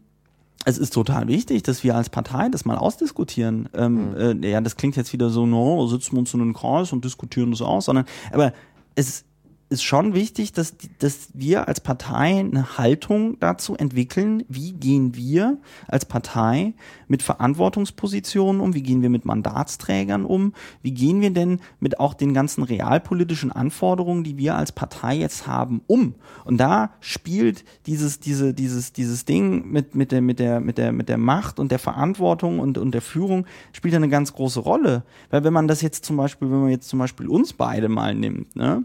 [0.65, 3.69] es ist total wichtig, dass wir als Partei das mal ausdiskutieren.
[3.73, 4.43] Ähm, mhm.
[4.43, 7.03] äh, ja, das klingt jetzt wieder so, no, sitzen wir uns in einem Kreis und
[7.03, 8.53] diskutieren das aus, sondern aber
[8.93, 9.25] es
[9.73, 15.57] ist schon wichtig, dass, dass wir als Partei eine Haltung dazu entwickeln, wie gehen wir
[15.87, 16.73] als Partei
[17.07, 22.13] mit Verantwortungspositionen um, wie gehen wir mit Mandatsträgern um, wie gehen wir denn mit auch
[22.13, 26.15] den ganzen realpolitischen Anforderungen, die wir als Partei jetzt haben, um.
[26.45, 30.91] Und da spielt dieses, diese, dieses, dieses Ding mit, mit, der, mit, der, mit, der,
[30.91, 35.03] mit der Macht und der Verantwortung und, und der Führung spielt eine ganz große Rolle.
[35.31, 38.13] Weil wenn man das jetzt zum Beispiel, wenn man jetzt zum Beispiel uns beide mal
[38.13, 38.83] nimmt, ne?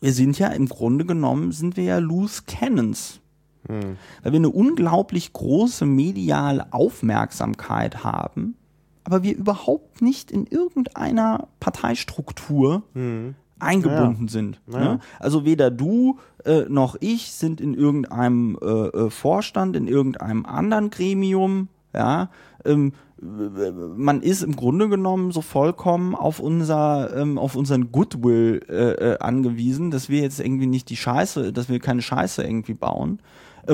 [0.00, 3.20] Wir sind ja im Grunde genommen, sind wir ja loose cannons.
[3.68, 3.96] Hm.
[4.22, 8.56] Weil wir eine unglaublich große mediale Aufmerksamkeit haben,
[9.04, 13.34] aber wir überhaupt nicht in irgendeiner Parteistruktur hm.
[13.58, 14.30] eingebunden ja.
[14.30, 14.60] sind.
[14.66, 14.78] Ja.
[14.78, 15.00] Ne?
[15.18, 20.88] Also weder du äh, noch ich sind in irgendeinem äh, äh Vorstand, in irgendeinem anderen
[20.88, 22.30] Gremium, ja.
[22.64, 22.92] Ähm,
[23.22, 29.18] man ist im Grunde genommen so vollkommen auf unser ähm, auf unseren Goodwill äh, äh,
[29.18, 33.20] angewiesen, dass wir jetzt irgendwie nicht die Scheiße, dass wir keine Scheiße irgendwie bauen,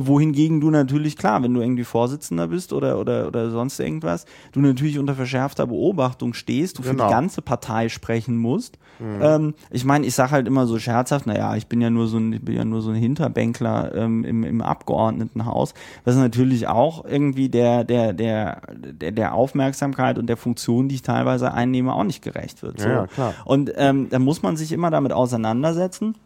[0.05, 4.61] wohingegen du natürlich, klar, wenn du irgendwie Vorsitzender bist oder, oder, oder sonst irgendwas, du
[4.61, 6.91] natürlich unter verschärfter Beobachtung stehst, du genau.
[6.91, 7.11] für die genau.
[7.11, 8.79] ganze Partei sprechen musst.
[8.99, 9.19] Mhm.
[9.23, 12.19] Ähm, ich meine, ich sage halt immer so scherzhaft, naja, ich bin ja nur so
[12.19, 15.75] ein, ich bin ja nur so ein Hinterbänkler ähm, im, im Abgeordnetenhaus,
[16.05, 21.03] was natürlich auch irgendwie der, der, der, der, der Aufmerksamkeit und der Funktion, die ich
[21.03, 22.81] teilweise einnehme, auch nicht gerecht wird.
[22.81, 22.89] So.
[22.89, 23.35] Ja, klar.
[23.45, 26.17] Und ähm, da muss man sich immer damit auseinandersetzen.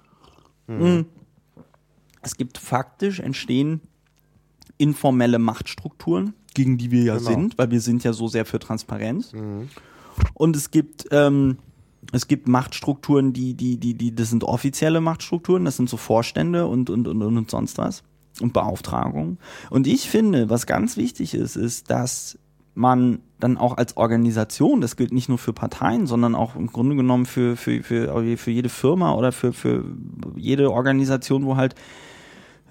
[0.66, 1.06] Mhm.
[2.22, 3.80] Es gibt faktisch entstehen
[4.78, 7.30] informelle Machtstrukturen, gegen die wir ja genau.
[7.30, 9.32] sind, weil wir sind ja so sehr für Transparenz.
[9.32, 9.68] Mhm.
[10.34, 11.58] Und es gibt ähm,
[12.12, 16.66] es gibt Machtstrukturen, die die die die das sind offizielle Machtstrukturen, das sind so Vorstände
[16.66, 18.02] und und und und sonst was
[18.40, 19.38] und Beauftragungen.
[19.68, 22.38] Und ich finde, was ganz wichtig ist, ist, dass
[22.74, 26.96] man dann auch als Organisation, das gilt nicht nur für Parteien, sondern auch im Grunde
[26.96, 29.84] genommen für, für, für, für jede Firma oder für, für
[30.36, 31.74] jede Organisation, wo halt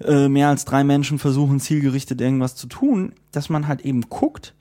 [0.04, 4.54] äh, mehr als drei Menschen versuchen zielgerichtet irgendwas zu tun, dass man halt eben guckt,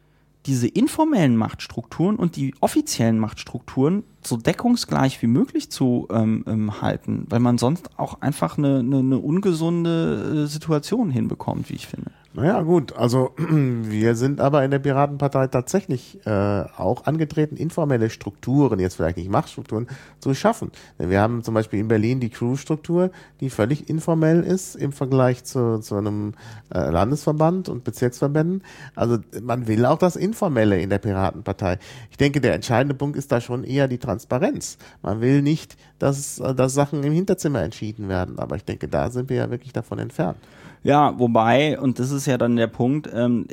[0.45, 7.25] diese informellen Machtstrukturen und die offiziellen Machtstrukturen so deckungsgleich wie möglich zu ähm, ähm, halten,
[7.29, 12.11] weil man sonst auch einfach eine, eine, eine ungesunde äh, Situation hinbekommt, wie ich finde.
[12.39, 16.29] Naja, gut, also wir sind aber in der Piratenpartei tatsächlich äh,
[16.77, 19.87] auch angetreten, informelle Strukturen, jetzt vielleicht nicht Machtstrukturen,
[20.21, 20.71] zu schaffen.
[20.97, 23.11] Wir haben zum Beispiel in Berlin die Crew-Struktur,
[23.41, 26.33] die völlig informell ist im Vergleich zu, zu einem
[26.73, 28.63] äh, Landesverband und Bezirksverbänden.
[28.95, 31.77] Also man will auch das Informelle in der Piratenpartei.
[32.09, 34.77] Ich denke, der entscheidende Punkt ist da schon eher die Transparenz.
[35.01, 39.29] Man will nicht, dass, dass Sachen im Hinterzimmer entschieden werden, aber ich denke, da sind
[39.29, 40.37] wir ja wirklich davon entfernt.
[40.81, 43.47] Ja, wobei, und das ist ja dann der Punkt, ähm,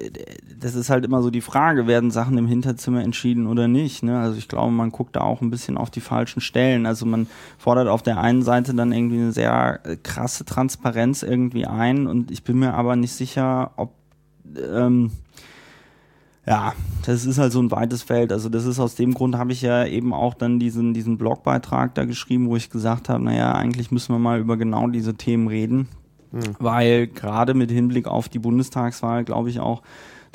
[0.60, 4.04] das ist halt immer so die Frage, werden Sachen im Hinterzimmer entschieden oder nicht.
[4.04, 4.18] Ne?
[4.18, 6.86] Also ich glaube, man guckt da auch ein bisschen auf die falschen Stellen.
[6.86, 7.26] Also man
[7.58, 12.30] fordert auf der einen Seite dann irgendwie eine sehr äh, krasse Transparenz irgendwie ein und
[12.30, 13.92] ich bin mir aber nicht sicher, ob
[14.56, 15.10] ähm,
[16.46, 16.74] ja,
[17.04, 18.32] das ist halt so ein weites Feld.
[18.32, 21.94] Also das ist aus dem Grund habe ich ja eben auch dann diesen, diesen Blogbeitrag
[21.96, 25.48] da geschrieben, wo ich gesagt habe, naja, eigentlich müssen wir mal über genau diese Themen
[25.48, 25.88] reden.
[26.36, 26.56] Hm.
[26.58, 29.82] Weil gerade mit Hinblick auf die Bundestagswahl, glaube ich auch,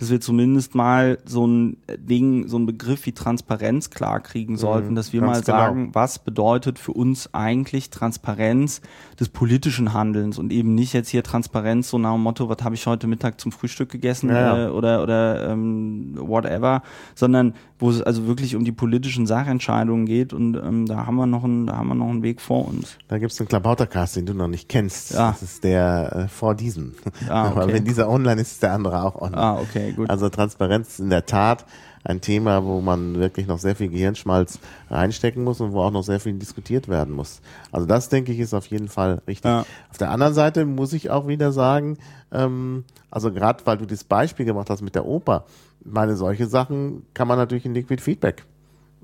[0.01, 4.89] dass wir zumindest mal so ein Ding, so ein Begriff wie Transparenz klar kriegen sollten,
[4.89, 5.43] mhm, dass wir mal genau.
[5.43, 8.81] sagen, was bedeutet für uns eigentlich Transparenz
[9.19, 12.73] des politischen Handelns und eben nicht jetzt hier Transparenz so nach dem Motto, was habe
[12.73, 16.81] ich heute Mittag zum Frühstück gegessen ja, äh, oder oder ähm, whatever,
[17.13, 21.25] sondern wo es also wirklich um die politischen Sachentscheidungen geht und ähm, da haben wir
[21.25, 22.97] noch einen, da haben wir noch einen Weg vor uns.
[23.07, 25.13] Da gibt es einen Klabautercast, den du noch nicht kennst.
[25.13, 25.31] Ja.
[25.31, 26.93] Das ist der äh, vor diesem.
[27.27, 27.59] Ah, okay.
[27.59, 29.41] Aber wenn dieser online ist, ist der andere auch online.
[29.41, 30.09] Ah, okay, gut.
[30.09, 31.65] Also Transparenz in der Tat
[32.03, 34.59] ein Thema, wo man wirklich noch sehr viel Gehirnschmalz
[34.89, 37.41] reinstecken muss und wo auch noch sehr viel diskutiert werden muss.
[37.71, 39.49] Also das, denke ich, ist auf jeden Fall richtig.
[39.49, 39.65] Ja.
[39.89, 41.97] Auf der anderen Seite muss ich auch wieder sagen,
[42.31, 45.45] ähm, also gerade weil du das Beispiel gemacht hast mit der Oper,
[45.83, 48.45] meine solche Sachen kann man natürlich in Liquid Feedback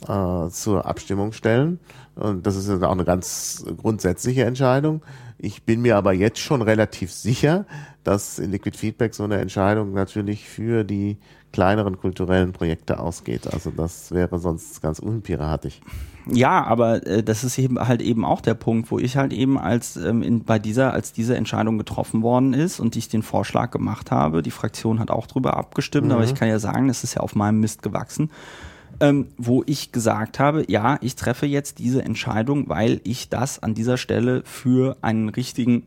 [0.07, 1.79] äh, zur Abstimmung stellen.
[2.15, 5.01] Und das ist auch eine ganz grundsätzliche Entscheidung.
[5.39, 7.65] Ich bin mir aber jetzt schon relativ sicher,
[8.03, 11.17] dass in Liquid Feedback so eine Entscheidung natürlich für die
[11.53, 13.51] kleineren kulturellen Projekte ausgeht.
[13.51, 15.79] Also das wäre sonst ganz unpiratisch.
[16.29, 19.57] Ja, aber äh, das ist eben halt eben auch der Punkt, wo ich halt eben
[19.57, 23.71] als ähm, in, bei dieser, als diese Entscheidung getroffen worden ist und ich den Vorschlag
[23.71, 26.13] gemacht habe, die Fraktion hat auch drüber abgestimmt, mhm.
[26.13, 28.29] aber ich kann ja sagen, es ist ja auf meinem Mist gewachsen.
[28.99, 33.75] Ähm, wo ich gesagt habe, ja, ich treffe jetzt diese Entscheidung, weil ich das an
[33.75, 35.83] dieser Stelle für einen richtigen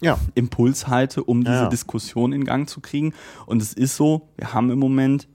[0.00, 0.18] ja.
[0.34, 1.68] Impuls halte, um diese ja.
[1.68, 3.14] Diskussion in Gang zu kriegen.
[3.46, 5.26] Und es ist so, wir haben im Moment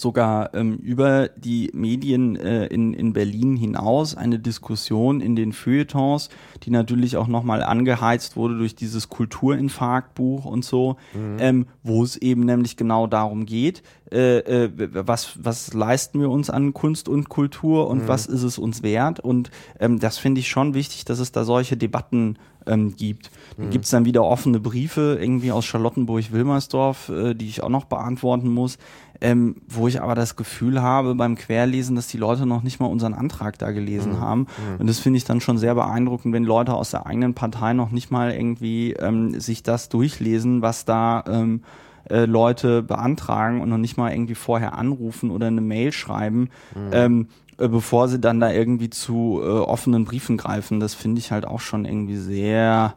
[0.00, 6.28] sogar ähm, über die Medien äh, in, in Berlin hinaus eine Diskussion in den Feuilletons,
[6.62, 11.36] die natürlich auch nochmal angeheizt wurde durch dieses Kulturinfarktbuch und so, mhm.
[11.38, 13.82] ähm, wo es eben nämlich genau darum geht,
[14.12, 18.08] äh, äh, was, was leisten wir uns an Kunst und Kultur und mhm.
[18.08, 19.20] was ist es uns wert.
[19.20, 22.36] Und ähm, das finde ich schon wichtig, dass es da solche Debatten
[22.66, 23.30] ähm, gibt.
[23.56, 23.70] Dann mhm.
[23.70, 28.48] gibt es dann wieder offene Briefe irgendwie aus Charlottenburg-Wilmersdorf, äh, die ich auch noch beantworten
[28.48, 28.78] muss
[29.20, 32.86] ähm, wo ich aber das Gefühl habe beim Querlesen, dass die Leute noch nicht mal
[32.86, 34.20] unseren Antrag da gelesen mhm.
[34.20, 34.40] haben.
[34.40, 34.80] Mhm.
[34.80, 37.90] Und das finde ich dann schon sehr beeindruckend, wenn Leute aus der eigenen Partei noch
[37.90, 41.62] nicht mal irgendwie ähm, sich das durchlesen, was da ähm,
[42.08, 46.48] äh, Leute beantragen und noch nicht mal irgendwie vorher anrufen oder eine Mail schreiben.
[46.74, 46.90] Mhm.
[46.92, 47.28] Ähm,
[47.60, 50.80] äh, bevor sie dann da irgendwie zu äh, offenen Briefen greifen.
[50.80, 52.94] Das finde ich halt auch schon irgendwie sehr,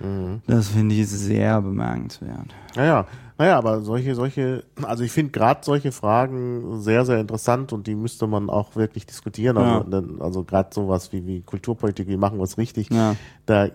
[0.00, 0.42] mhm.
[0.46, 2.48] das finde ich sehr bemerkenswert.
[2.74, 3.06] Naja,
[3.42, 7.96] naja, aber solche, solche, also ich finde gerade solche Fragen sehr, sehr interessant und die
[7.96, 9.56] müsste man auch wirklich diskutieren.
[9.58, 10.02] Also, ja.
[10.20, 12.88] also gerade sowas wie, wie Kulturpolitik, wie machen wir es richtig.
[12.90, 13.16] Ja.
[13.46, 13.72] Da äh,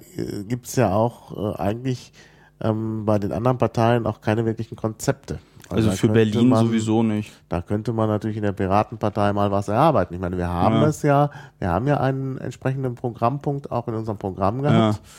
[0.48, 2.14] gibt's ja auch äh, eigentlich
[2.62, 5.40] ähm, bei den anderen Parteien auch keine wirklichen Konzepte.
[5.70, 7.34] Also, also für Berlin man, sowieso nicht.
[7.50, 10.14] Da könnte man natürlich in der Piratenpartei mal was erarbeiten.
[10.14, 10.88] Ich meine, wir haben ja.
[10.88, 11.30] es ja,
[11.60, 14.96] wir haben ja einen entsprechenden Programmpunkt auch in unserem Programm gehabt.
[14.96, 15.10] Ja.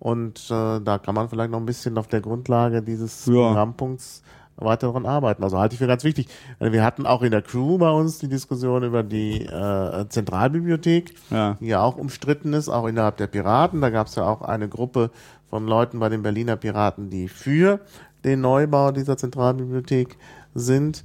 [0.00, 3.34] Und äh, da kann man vielleicht noch ein bisschen auf der Grundlage dieses ja.
[3.34, 4.22] Programmpunkts
[4.56, 5.42] weiter daran arbeiten.
[5.44, 6.28] Also halte ich für ganz wichtig.
[6.58, 11.56] Wir hatten auch in der Crew bei uns die Diskussion über die äh, Zentralbibliothek, ja.
[11.60, 13.80] die ja auch umstritten ist, auch innerhalb der Piraten.
[13.80, 15.10] Da gab es ja auch eine Gruppe
[15.48, 17.80] von Leuten bei den Berliner Piraten, die für
[18.24, 20.16] den Neubau dieser Zentralbibliothek
[20.54, 21.04] sind.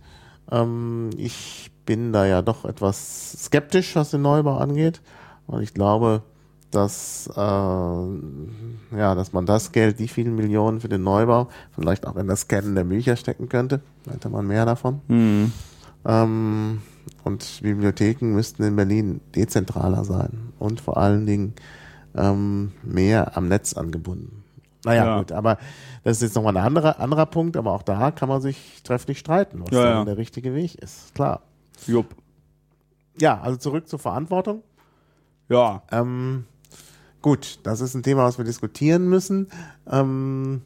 [0.52, 5.02] Ähm, ich bin da ja doch etwas skeptisch, was den Neubau angeht.
[5.48, 6.24] Und ich glaube,
[6.76, 7.40] dass, äh,
[8.98, 12.42] ja, dass man das Geld, die vielen Millionen für den Neubau, vielleicht auch in das
[12.42, 13.82] Scannen der Bücher stecken könnte.
[14.10, 15.02] Hätte man mehr davon.
[15.08, 15.52] Mhm.
[16.06, 16.82] Ähm,
[17.24, 21.54] und Bibliotheken müssten in Berlin dezentraler sein und vor allen Dingen
[22.16, 24.44] ähm, mehr am Netz angebunden.
[24.84, 25.18] Naja, ja.
[25.18, 25.58] gut, aber
[26.04, 29.18] das ist jetzt nochmal ein anderer, anderer Punkt, aber auch da kann man sich trefflich
[29.18, 30.06] streiten, was ja, ja.
[30.06, 31.16] der richtige Weg ist.
[31.16, 31.42] Klar.
[31.88, 32.16] Jupp.
[33.20, 34.62] Ja, also zurück zur Verantwortung.
[35.50, 35.82] Ja.
[35.92, 36.46] Ähm,
[37.26, 39.48] Gut, das ist ein Thema, was wir diskutieren müssen.
[39.90, 40.62] Ähm,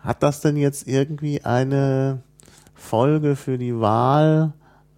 [0.00, 2.22] hat das denn jetzt irgendwie eine
[2.72, 4.52] Folge für die Wahl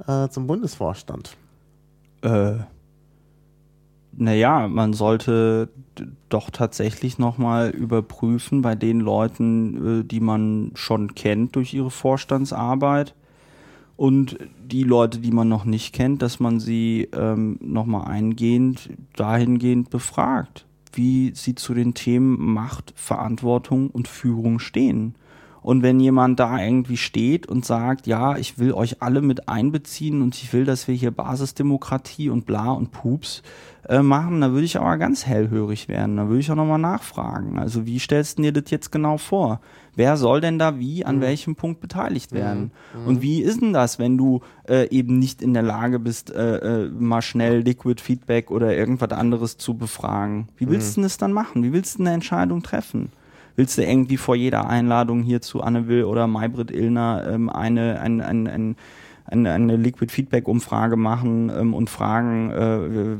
[0.07, 1.39] äh, zum Bundesvorstand?
[2.21, 2.57] Äh,
[4.13, 5.71] naja, man sollte
[6.29, 13.15] doch tatsächlich nochmal überprüfen bei den Leuten, äh, die man schon kennt durch ihre Vorstandsarbeit
[13.97, 19.89] und die Leute, die man noch nicht kennt, dass man sie ähm, nochmal eingehend dahingehend
[19.89, 25.15] befragt wie sie zu den Themen Macht, Verantwortung und Führung stehen.
[25.63, 30.23] Und wenn jemand da irgendwie steht und sagt, ja, ich will euch alle mit einbeziehen
[30.23, 33.43] und ich will, dass wir hier Basisdemokratie und bla und Pups
[33.89, 36.17] äh, machen, dann würde ich aber ganz hellhörig werden.
[36.17, 37.59] Da würde ich auch nochmal nachfragen.
[37.59, 39.61] Also wie stellst du dir das jetzt genau vor?
[39.97, 41.21] Wer soll denn da wie an mhm.
[41.23, 42.73] welchem Punkt beteiligt werden?
[42.95, 43.07] Mhm.
[43.07, 46.85] Und wie ist denn das, wenn du äh, eben nicht in der Lage bist, äh,
[46.85, 50.49] äh, mal schnell Liquid Feedback oder irgendwas anderes zu befragen?
[50.57, 51.03] Wie willst mhm.
[51.03, 51.63] du das dann machen?
[51.63, 53.11] Wie willst du eine Entscheidung treffen?
[53.57, 58.01] Willst du irgendwie vor jeder Einladung hier zu Anne Will oder Maybrit Illner ähm, eine,
[58.01, 58.77] ein, ein, ein,
[59.27, 63.17] eine, eine Liquid Feedback Umfrage machen ähm, und fragen, äh,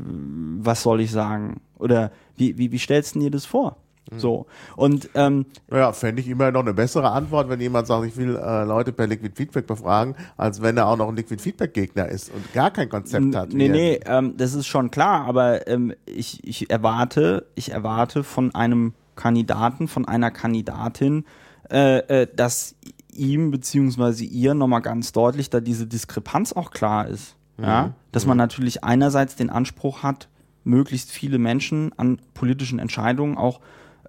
[0.63, 1.61] was soll ich sagen?
[1.79, 3.77] Oder wie, wie, wie stellst du dir das vor?
[4.11, 4.19] Mhm.
[4.19, 4.45] So.
[4.75, 8.35] Und ähm, ja, fände ich immer noch eine bessere Antwort, wenn jemand sagt, ich will
[8.35, 12.07] äh, Leute per Liquid Feedback befragen, als wenn er auch noch ein Liquid Feedback Gegner
[12.07, 13.53] ist und gar kein Konzept hat.
[13.53, 18.53] Nee, nee, ähm, das ist schon klar, aber ähm, ich, ich erwarte, ich erwarte von
[18.53, 21.25] einem Kandidaten, von einer Kandidatin,
[21.69, 22.75] äh, äh, dass
[23.13, 27.35] ihm beziehungsweise ihr nochmal ganz deutlich da diese Diskrepanz auch klar ist.
[27.57, 27.63] Mhm.
[27.63, 27.93] Ja?
[28.11, 28.43] Dass man mhm.
[28.43, 30.27] natürlich einerseits den Anspruch hat,
[30.63, 33.59] möglichst viele Menschen an politischen Entscheidungen auch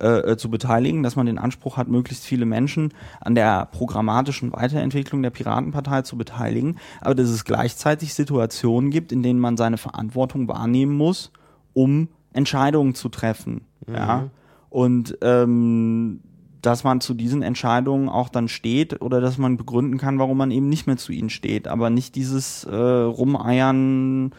[0.00, 4.52] äh, äh, zu beteiligen, dass man den Anspruch hat, möglichst viele Menschen an der programmatischen
[4.52, 9.78] Weiterentwicklung der Piratenpartei zu beteiligen, aber dass es gleichzeitig Situationen gibt, in denen man seine
[9.78, 11.30] Verantwortung wahrnehmen muss,
[11.72, 13.66] um Entscheidungen zu treffen.
[13.86, 13.94] Mhm.
[13.94, 14.30] Ja?
[14.72, 16.20] Und ähm,
[16.62, 20.50] dass man zu diesen Entscheidungen auch dann steht oder dass man begründen kann, warum man
[20.50, 24.32] eben nicht mehr zu ihnen steht, aber nicht dieses äh, Rumeiern,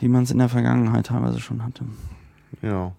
[0.00, 1.84] wie man es in der Vergangenheit teilweise schon hatte.
[2.62, 2.92] Ja.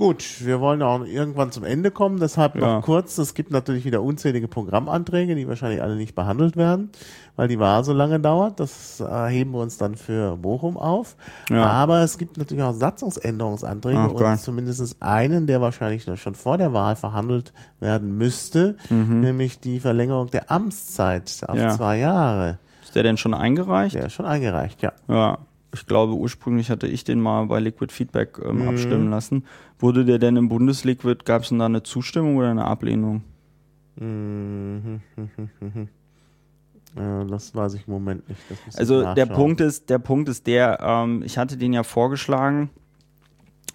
[0.00, 2.76] Gut, wir wollen auch irgendwann zum Ende kommen, deshalb ja.
[2.76, 6.88] noch kurz, es gibt natürlich wieder unzählige Programmanträge, die wahrscheinlich alle nicht behandelt werden,
[7.36, 8.60] weil die Wahl so lange dauert.
[8.60, 11.16] Das äh, heben wir uns dann für Bochum auf.
[11.50, 11.66] Ja.
[11.66, 16.72] Aber es gibt natürlich auch Satzungsänderungsanträge Ach, und zumindest einen, der wahrscheinlich schon vor der
[16.72, 19.20] Wahl verhandelt werden müsste, mhm.
[19.20, 21.76] nämlich die Verlängerung der Amtszeit auf ja.
[21.76, 22.58] zwei Jahre.
[22.82, 23.96] Ist der denn schon eingereicht?
[23.96, 24.92] Der ist schon eingereicht, ja.
[25.08, 25.36] Ja,
[25.72, 28.68] ich glaube, ursprünglich hatte ich den mal bei Liquid Feedback ähm, mhm.
[28.68, 29.44] abstimmen lassen.
[29.78, 33.22] Wurde der denn im Bundesliquid, gab es denn da eine Zustimmung oder eine Ablehnung?
[33.96, 35.00] Mhm.
[36.96, 38.40] Ja, das weiß ich im Moment nicht.
[38.76, 42.68] Also der Punkt ist, der Punkt ist der, ähm, ich hatte den ja vorgeschlagen,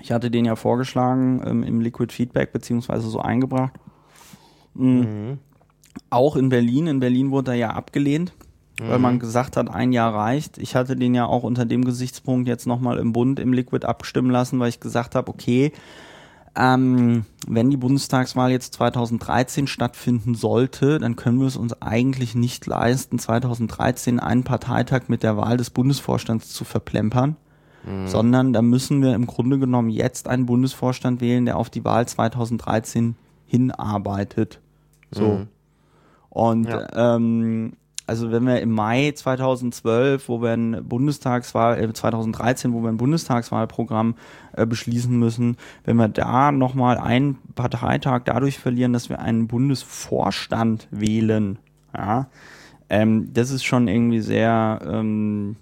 [0.01, 3.71] ich hatte den ja vorgeschlagen ähm, im Liquid Feedback beziehungsweise so eingebracht.
[4.73, 4.99] Mhm.
[4.99, 5.39] Mhm.
[6.09, 6.87] Auch in Berlin.
[6.87, 8.33] In Berlin wurde er ja abgelehnt
[8.79, 8.89] mhm.
[8.89, 9.19] weil man mhm.
[9.19, 10.57] gesagt hat, ein Jahr reicht.
[10.57, 14.29] Ich hatte den ja auch unter dem Gesichtspunkt jetzt nochmal im Bund im Liquid abstimmen
[14.29, 15.71] lassen, weil ich gesagt habe, okay,
[16.57, 22.65] ähm, wenn die Bundestagswahl jetzt 2013 stattfinden sollte, dann können wir es uns eigentlich nicht
[22.65, 27.35] leisten, 2013 einen Parteitag mit der Wahl des Bundesvorstands zu verplempern,
[27.85, 28.07] mhm.
[28.07, 32.07] sondern da müssen wir im Grunde genommen jetzt einen Bundesvorstand wählen, der auf die Wahl
[32.07, 33.15] 2013
[33.45, 34.61] hinarbeitet.
[35.11, 35.39] So.
[35.39, 35.47] Mhm.
[36.29, 37.15] Und ja.
[37.15, 37.73] ähm,
[38.07, 42.97] also wenn wir im Mai 2012, wo wir ein Bundestagswahl, äh, 2013, wo wir ein
[42.97, 44.15] Bundestagswahlprogramm
[44.53, 50.87] äh, beschließen müssen, wenn wir da nochmal einen Parteitag dadurch verlieren, dass wir einen Bundesvorstand
[50.91, 51.57] wählen,
[51.95, 52.27] ja,
[52.89, 55.55] ähm, das ist schon irgendwie sehr, ähm,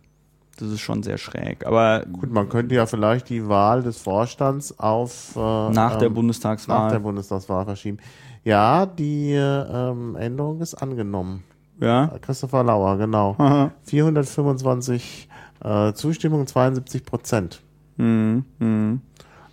[0.58, 1.66] das ist schon sehr schräg.
[1.66, 6.14] Aber gut, man könnte ja vielleicht die Wahl des Vorstands auf äh, nach der ähm,
[6.16, 8.00] Bundestagswahl nach der Bundestagswahl verschieben.
[8.44, 11.44] Ja, die ähm, Änderung ist angenommen.
[11.84, 12.12] Ja.
[12.22, 13.36] Christopher Lauer, genau.
[13.38, 13.72] Aha.
[13.84, 15.28] 425
[15.64, 17.62] äh, Zustimmung, 72 Prozent.
[17.98, 18.46] Mhm.
[18.60, 19.02] Mhm.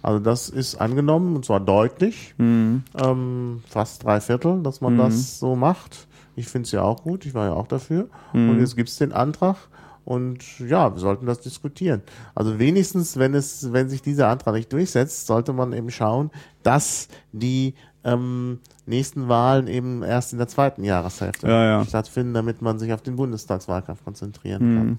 [0.02, 2.84] Also das ist angenommen und zwar deutlich, mhm.
[2.96, 4.98] ähm, fast drei Viertel, dass man mhm.
[4.98, 6.06] das so macht.
[6.36, 8.08] Ich finde es ja auch gut, ich war ja auch dafür.
[8.32, 8.50] Mhm.
[8.50, 9.56] Und jetzt gibt es den Antrag
[10.04, 12.02] und ja, wir sollten das diskutieren.
[12.34, 16.30] Also wenigstens, wenn es, wenn sich dieser Antrag nicht durchsetzt, sollte man eben schauen,
[16.62, 17.74] dass die
[18.04, 21.84] ähm, nächsten Wahlen eben erst in der zweiten Jahreshälfte ja, ja.
[21.84, 24.76] stattfinden, damit man sich auf den Bundestagswahlkampf konzentrieren mhm.
[24.78, 24.98] kann.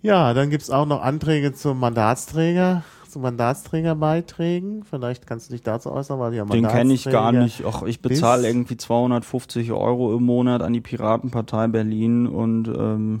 [0.00, 4.82] Ja, dann gibt's auch noch Anträge zum Mandatsträger, zu Mandatsträgerbeiträgen.
[4.82, 7.62] Vielleicht kannst du dich dazu äußern, weil ja Den kenne ich gar nicht.
[7.64, 13.20] Ach, ich bezahle irgendwie 250 Euro im Monat an die Piratenpartei Berlin und ähm,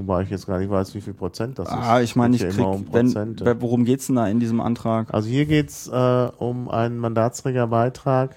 [0.00, 1.74] Wobei ich jetzt gar nicht weiß, wie viel Prozent das ist.
[1.74, 3.14] Ah, ich meine, ich krieg, um wenn,
[3.60, 5.12] worum geht's denn da in diesem Antrag?
[5.12, 8.34] Also hier geht's äh, um einen Mandatsträgerbeitrag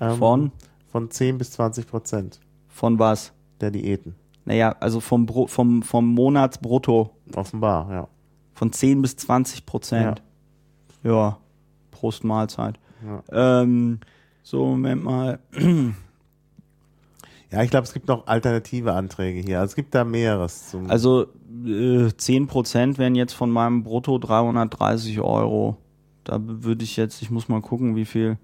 [0.00, 0.52] ähm, von?
[0.86, 2.40] Von 10 bis 20 Prozent.
[2.68, 3.34] Von was?
[3.60, 4.14] Der Diäten.
[4.46, 7.10] Naja, also vom, vom, vom Monatsbrutto.
[7.34, 8.08] Offenbar, ja.
[8.54, 10.22] Von 10 bis 20 Prozent.
[11.04, 11.10] Ja.
[11.10, 11.38] ja.
[11.90, 12.80] Prost Mahlzeit.
[13.04, 13.60] Ja.
[13.60, 14.00] Ähm,
[14.42, 15.40] so, Moment mal.
[17.52, 19.60] Ja, ich glaube, es gibt noch alternative Anträge hier.
[19.60, 20.70] Also es gibt da mehreres.
[20.70, 21.26] Zum also
[21.64, 25.76] äh, 10% wären jetzt von meinem Brutto 330 Euro.
[26.24, 28.36] Da würde ich jetzt, ich muss mal gucken, wie viel.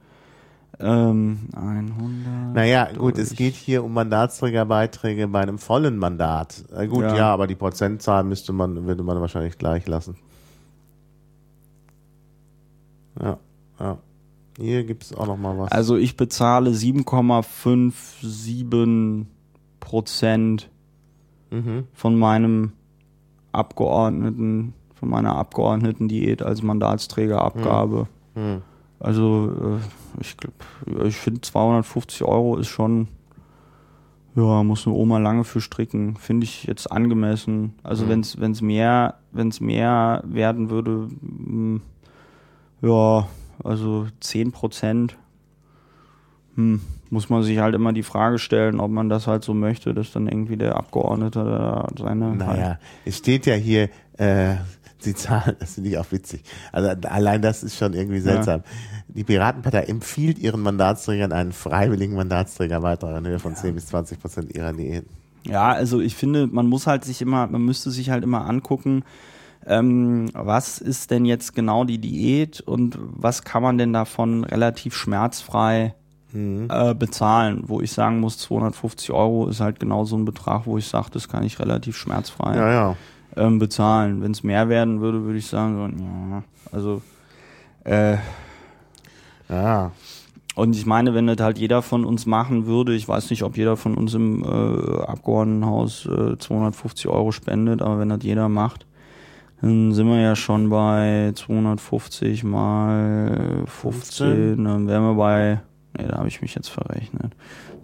[0.78, 2.54] Ähm, 100.
[2.54, 6.64] Naja, gut, es geht hier um Mandatsträgerbeiträge bei einem vollen Mandat.
[6.74, 7.16] Äh, gut, ja.
[7.16, 7.32] Ja.
[7.32, 10.16] aber die Prozentzahl müsste man, würde man wahrscheinlich gleich lassen.
[13.20, 13.38] Ja,
[13.78, 13.98] ja.
[14.62, 15.72] Hier gibt es auch noch mal was.
[15.72, 19.24] Also ich bezahle 7,57
[19.80, 20.70] Prozent
[21.50, 21.88] mhm.
[21.92, 22.72] von meinem
[23.50, 28.06] Abgeordneten, von meiner Abgeordnetendiät als Mandatsträgerabgabe.
[28.34, 28.62] Hm.
[29.00, 29.78] Also äh,
[30.20, 30.54] ich glaube,
[31.08, 33.08] ich finde 250 Euro ist schon,
[34.36, 36.14] ja, muss eine Oma lange für stricken.
[36.16, 37.74] Finde ich jetzt angemessen.
[37.82, 38.08] Also Mhm.
[38.10, 41.80] wenn's wenn's mehr, wenn's mehr werden würde, mh,
[42.80, 43.26] ja,
[43.62, 45.16] also 10 Prozent.
[46.54, 46.80] Hm,
[47.10, 50.12] muss man sich halt immer die Frage stellen, ob man das halt so möchte, dass
[50.12, 53.88] dann irgendwie der Abgeordnete da seine Naja, es steht ja hier,
[54.18, 54.56] äh,
[55.04, 56.42] die Zahlen, das finde ich auch witzig.
[56.70, 58.62] Also allein das ist schon irgendwie seltsam.
[59.08, 64.54] Die Piratenpartei empfiehlt ihren Mandatsträgern einen freiwilligen Mandatsträgerbeitrag in Höhe von 10 bis 20 Prozent
[64.54, 65.04] ihrer Diät.
[65.44, 69.04] Ja, also ich finde, man muss halt sich immer, man müsste sich halt immer angucken,
[69.66, 74.94] ähm, was ist denn jetzt genau die Diät und was kann man denn davon relativ
[74.96, 75.94] schmerzfrei
[76.34, 80.78] äh, bezahlen, wo ich sagen muss, 250 Euro ist halt genau so ein Betrag, wo
[80.78, 82.96] ich sage, das kann ich relativ schmerzfrei Ja, ja.
[83.36, 84.22] ähm, bezahlen.
[84.22, 86.42] Wenn es mehr werden würde, würde ich sagen, ja,
[86.74, 87.02] also
[87.84, 88.16] äh,
[89.48, 89.92] Ja,
[90.54, 93.56] und ich meine, wenn das halt jeder von uns machen würde, ich weiß nicht, ob
[93.56, 98.86] jeder von uns im äh, Abgeordnetenhaus äh, 250 Euro spendet, aber wenn das jeder macht,
[99.62, 104.64] dann sind wir ja schon bei 250 mal 15, 15.
[104.64, 105.60] dann wären wir bei,
[105.96, 107.34] nee, da habe ich mich jetzt verrechnet.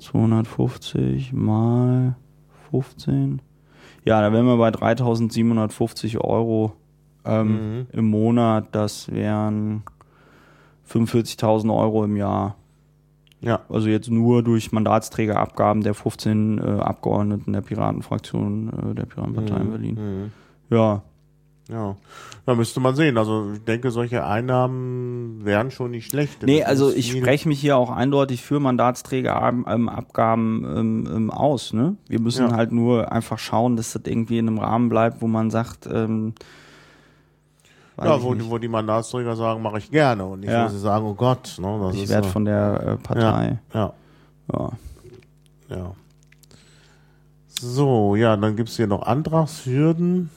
[0.01, 2.15] 250 mal
[2.71, 3.41] 15.
[4.05, 6.73] Ja, da wären wir bei 3750 Euro
[7.25, 7.49] ähm,
[7.81, 7.87] Mhm.
[7.93, 8.67] im Monat.
[8.73, 9.83] Das wären
[10.91, 12.57] 45.000 Euro im Jahr.
[13.41, 13.61] ja.
[13.69, 19.71] Also jetzt nur durch Mandatsträgerabgaben der 15 äh, Abgeordneten der Piratenfraktion äh, der Piratenpartei in
[19.71, 19.95] Berlin.
[19.95, 20.33] Mhm.
[20.75, 21.03] Ja,
[21.71, 21.97] Ja,
[22.47, 23.19] da müsste man sehen.
[23.19, 26.43] Also ich denke, solche Einnahmen wären schon nicht schlecht.
[26.43, 31.75] nee, Das also ich spreche mich hier auch eindeutig für Mandatsträgerabgaben ähm, ähm, aus.
[31.75, 31.97] Ne?
[32.09, 32.57] Wir müssen Ja.
[32.57, 36.33] halt nur einfach schauen, dass das irgendwie in einem Rahmen bleibt, wo man sagt, ähm,
[38.03, 40.25] Ja, wo, wo die Mandatsträger sagen, mache ich gerne.
[40.25, 40.65] Und nicht, Ja.
[40.65, 41.57] wo sie sagen, oh Gott.
[41.61, 43.59] Ne, das ich werde von der äh, Partei.
[43.75, 43.93] Ja,
[44.53, 44.71] Ja.
[45.69, 45.93] ja.
[47.61, 50.31] So, ja, dann gibt's hier noch Antragshürden.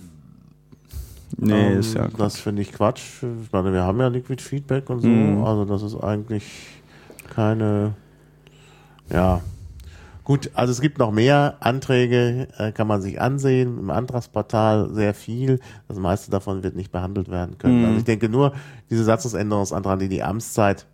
[1.38, 3.24] Nee, Ähm, ist ja Das finde ich Quatsch.
[3.44, 5.08] Ich meine, wir haben ja Liquid Feedback und so.
[5.08, 5.44] Mhm.
[5.44, 6.44] Also das ist eigentlich
[7.30, 7.94] keine.
[9.12, 9.42] Ja.
[10.24, 13.80] Gut, also es gibt noch mehr Anträge, äh, kann man sich ansehen.
[13.80, 15.60] Im Antragsportal sehr viel.
[15.88, 17.80] Das meiste davon wird nicht behandelt werden können.
[17.80, 17.86] Mhm.
[17.86, 18.54] Also ich denke nur,
[18.90, 20.86] diese Satzungsänderungsanträge, die die Amtszeit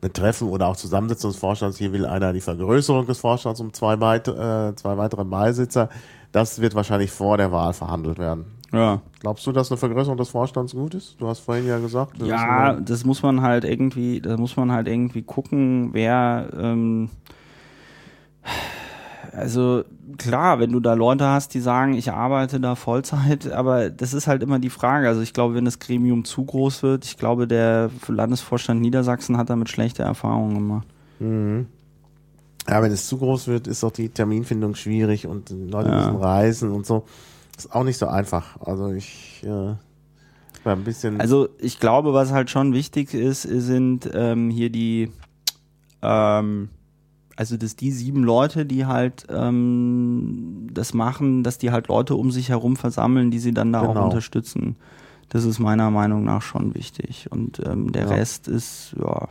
[0.00, 1.78] betreffen oder auch Zusammensetzung des Vorstands.
[1.78, 5.88] Hier will einer die Vergrößerung des Vorstands um zwei, weit, äh, zwei weitere Beisitzer.
[6.32, 8.46] Das wird wahrscheinlich vor der Wahl verhandelt werden.
[8.74, 9.00] Ja.
[9.20, 11.16] Glaubst du, dass eine Vergrößerung des Vorstands gut ist?
[11.18, 12.20] Du hast vorhin ja gesagt.
[12.22, 17.08] Ja, das muss man halt irgendwie, da muss man halt irgendwie gucken, wer, ähm,
[19.32, 19.84] also
[20.18, 24.26] klar, wenn du da Leute hast, die sagen, ich arbeite da Vollzeit, aber das ist
[24.26, 25.08] halt immer die Frage.
[25.08, 29.50] Also ich glaube, wenn das Gremium zu groß wird, ich glaube, der Landesvorstand Niedersachsen hat
[29.50, 30.86] damit schlechte Erfahrungen gemacht.
[31.18, 31.66] Mhm.
[32.68, 35.96] Ja, wenn es zu groß wird, ist auch die Terminfindung schwierig und die Leute Ja.
[35.96, 37.04] müssen reisen und so.
[37.56, 38.60] Ist auch nicht so einfach.
[38.60, 39.78] Also ich äh, war
[40.76, 41.20] ein bisschen.
[41.20, 45.10] Also ich glaube, was halt schon wichtig ist, sind ähm, hier die,
[46.02, 46.68] ähm,
[47.36, 52.30] also dass die sieben Leute, die halt ähm, das machen, dass die halt Leute um
[52.30, 54.00] sich herum versammeln, die sie dann da Genau.
[54.00, 54.76] auch unterstützen.
[55.30, 57.28] Das ist meiner Meinung nach schon wichtig.
[57.30, 58.08] Und ähm, der Ja.
[58.10, 59.28] Rest ist, ja,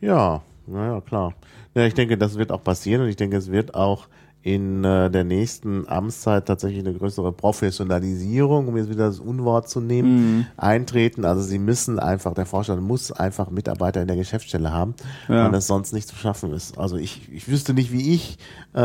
[0.00, 1.34] Ja, naja, klar.
[1.74, 4.06] Ja, ich denke, das wird auch passieren und ich denke, es wird auch
[4.42, 9.80] in äh, der nächsten Amtszeit tatsächlich eine größere Professionalisierung, um jetzt wieder das Unwort zu
[9.80, 10.08] nehmen,
[10.38, 10.46] Mhm.
[10.56, 11.24] eintreten.
[11.24, 14.94] Also sie müssen einfach, der Vorstand muss einfach Mitarbeiter in der Geschäftsstelle haben,
[15.28, 15.44] Ja.
[15.44, 16.78] weil das sonst nicht zu schaffen ist.
[16.78, 18.38] Also ich, ich wüsste nicht, wie ich
[18.74, 18.80] äh,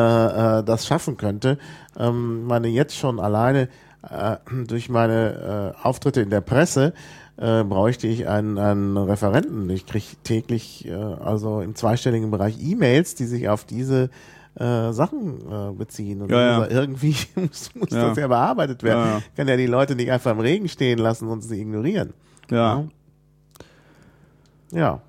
[0.59, 1.57] äh, das schaffen könnte.
[1.97, 3.69] Ähm, meine jetzt schon alleine
[4.09, 6.93] äh, durch meine äh, Auftritte in der Presse
[7.37, 9.69] äh, bräuchte ich einen, einen Referenten.
[9.69, 14.09] Ich kriege täglich, äh, also im zweistelligen Bereich E-Mails, die sich auf diese
[14.55, 16.21] äh, Sachen äh, beziehen.
[16.21, 16.59] Und Ja, ja.
[16.61, 18.09] also irgendwie muss, muss Ja.
[18.09, 19.03] das ja bearbeitet werden.
[19.05, 19.21] Ja, ja.
[19.35, 22.13] Kann ja die Leute nicht einfach im Regen stehen lassen und sie ignorieren.
[22.49, 22.83] ja.
[24.71, 25.01] Ja.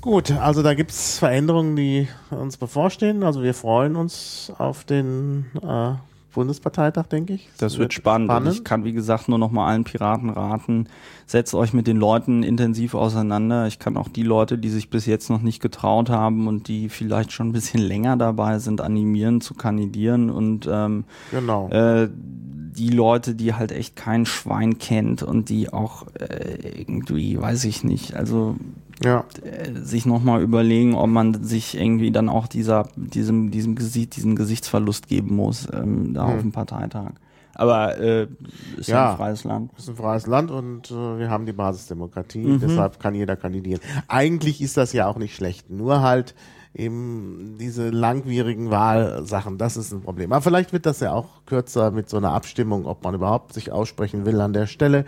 [0.00, 3.22] Gut, also da gibt's Veränderungen, die uns bevorstehen.
[3.24, 5.92] Also wir freuen uns auf den äh,
[6.36, 7.48] Bundesparteitag, denke ich.
[7.52, 8.30] Das, das wird, spannend.
[8.30, 8.52] spannend.
[8.52, 10.86] ich kann, wie gesagt, nur noch mal allen Piraten raten,
[11.26, 13.66] setzt euch mit den Leuten intensiv auseinander.
[13.66, 16.90] Ich kann auch die Leute, die sich bis jetzt noch nicht getraut haben und die
[16.90, 21.70] vielleicht schon ein bisschen länger dabei sind, animieren zu kandidieren und ähm, genau.
[21.70, 27.64] Äh, die Leute, die halt echt kein Schwein kennt und die auch äh, irgendwie, weiß
[27.64, 28.56] ich nicht, also
[29.02, 29.24] ja.
[29.42, 34.36] äh, sich nochmal überlegen, ob man sich irgendwie dann auch dieser, diesem, diesem Gesicht, diesen
[34.36, 36.34] Gesichtsverlust geben muss, ähm, da hm.
[36.34, 37.12] auf dem Parteitag.
[37.58, 38.28] Aber äh,
[38.76, 39.70] ist ja, ja ein freies Land.
[39.78, 42.60] Ist ein freies Land und äh, wir haben die Basisdemokratie, mhm.
[42.60, 43.80] deshalb kann jeder kandidieren.
[44.08, 46.34] Eigentlich ist das ja auch nicht schlecht, nur halt
[46.74, 50.32] eben diese langwierigen Wahlsachen, das ist ein Problem.
[50.32, 53.72] Aber vielleicht wird das ja auch kürzer mit so einer Abstimmung, ob man überhaupt sich
[53.72, 55.06] aussprechen will an der Stelle.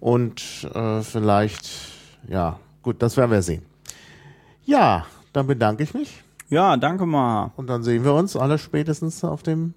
[0.00, 1.70] Und äh, vielleicht,
[2.28, 2.58] ja,
[2.88, 3.66] gut, das werden wir sehen.
[4.64, 5.04] Ja,
[5.34, 6.22] dann bedanke ich mich.
[6.48, 7.52] Ja, danke mal.
[7.56, 9.74] Und dann sehen wir uns alle spätestens auf dem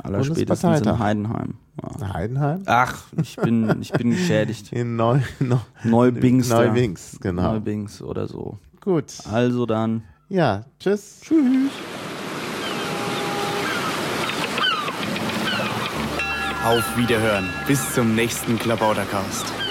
[0.00, 1.54] aller spätestens in Heidenheim.
[1.82, 2.14] Ja.
[2.14, 2.62] Heidenheim?
[2.66, 4.72] Ach, ich bin, ich bin geschädigt.
[4.72, 6.48] In Neu, Neu, Neubings.
[6.48, 7.54] Neubings, genau.
[7.54, 8.58] Neubings oder so.
[8.80, 9.12] Gut.
[9.32, 10.04] Also dann.
[10.28, 11.22] Ja, tschüss.
[11.22, 11.72] Tschüss.
[16.64, 17.46] Auf Wiederhören.
[17.66, 19.63] Bis zum nächsten Klabautercast.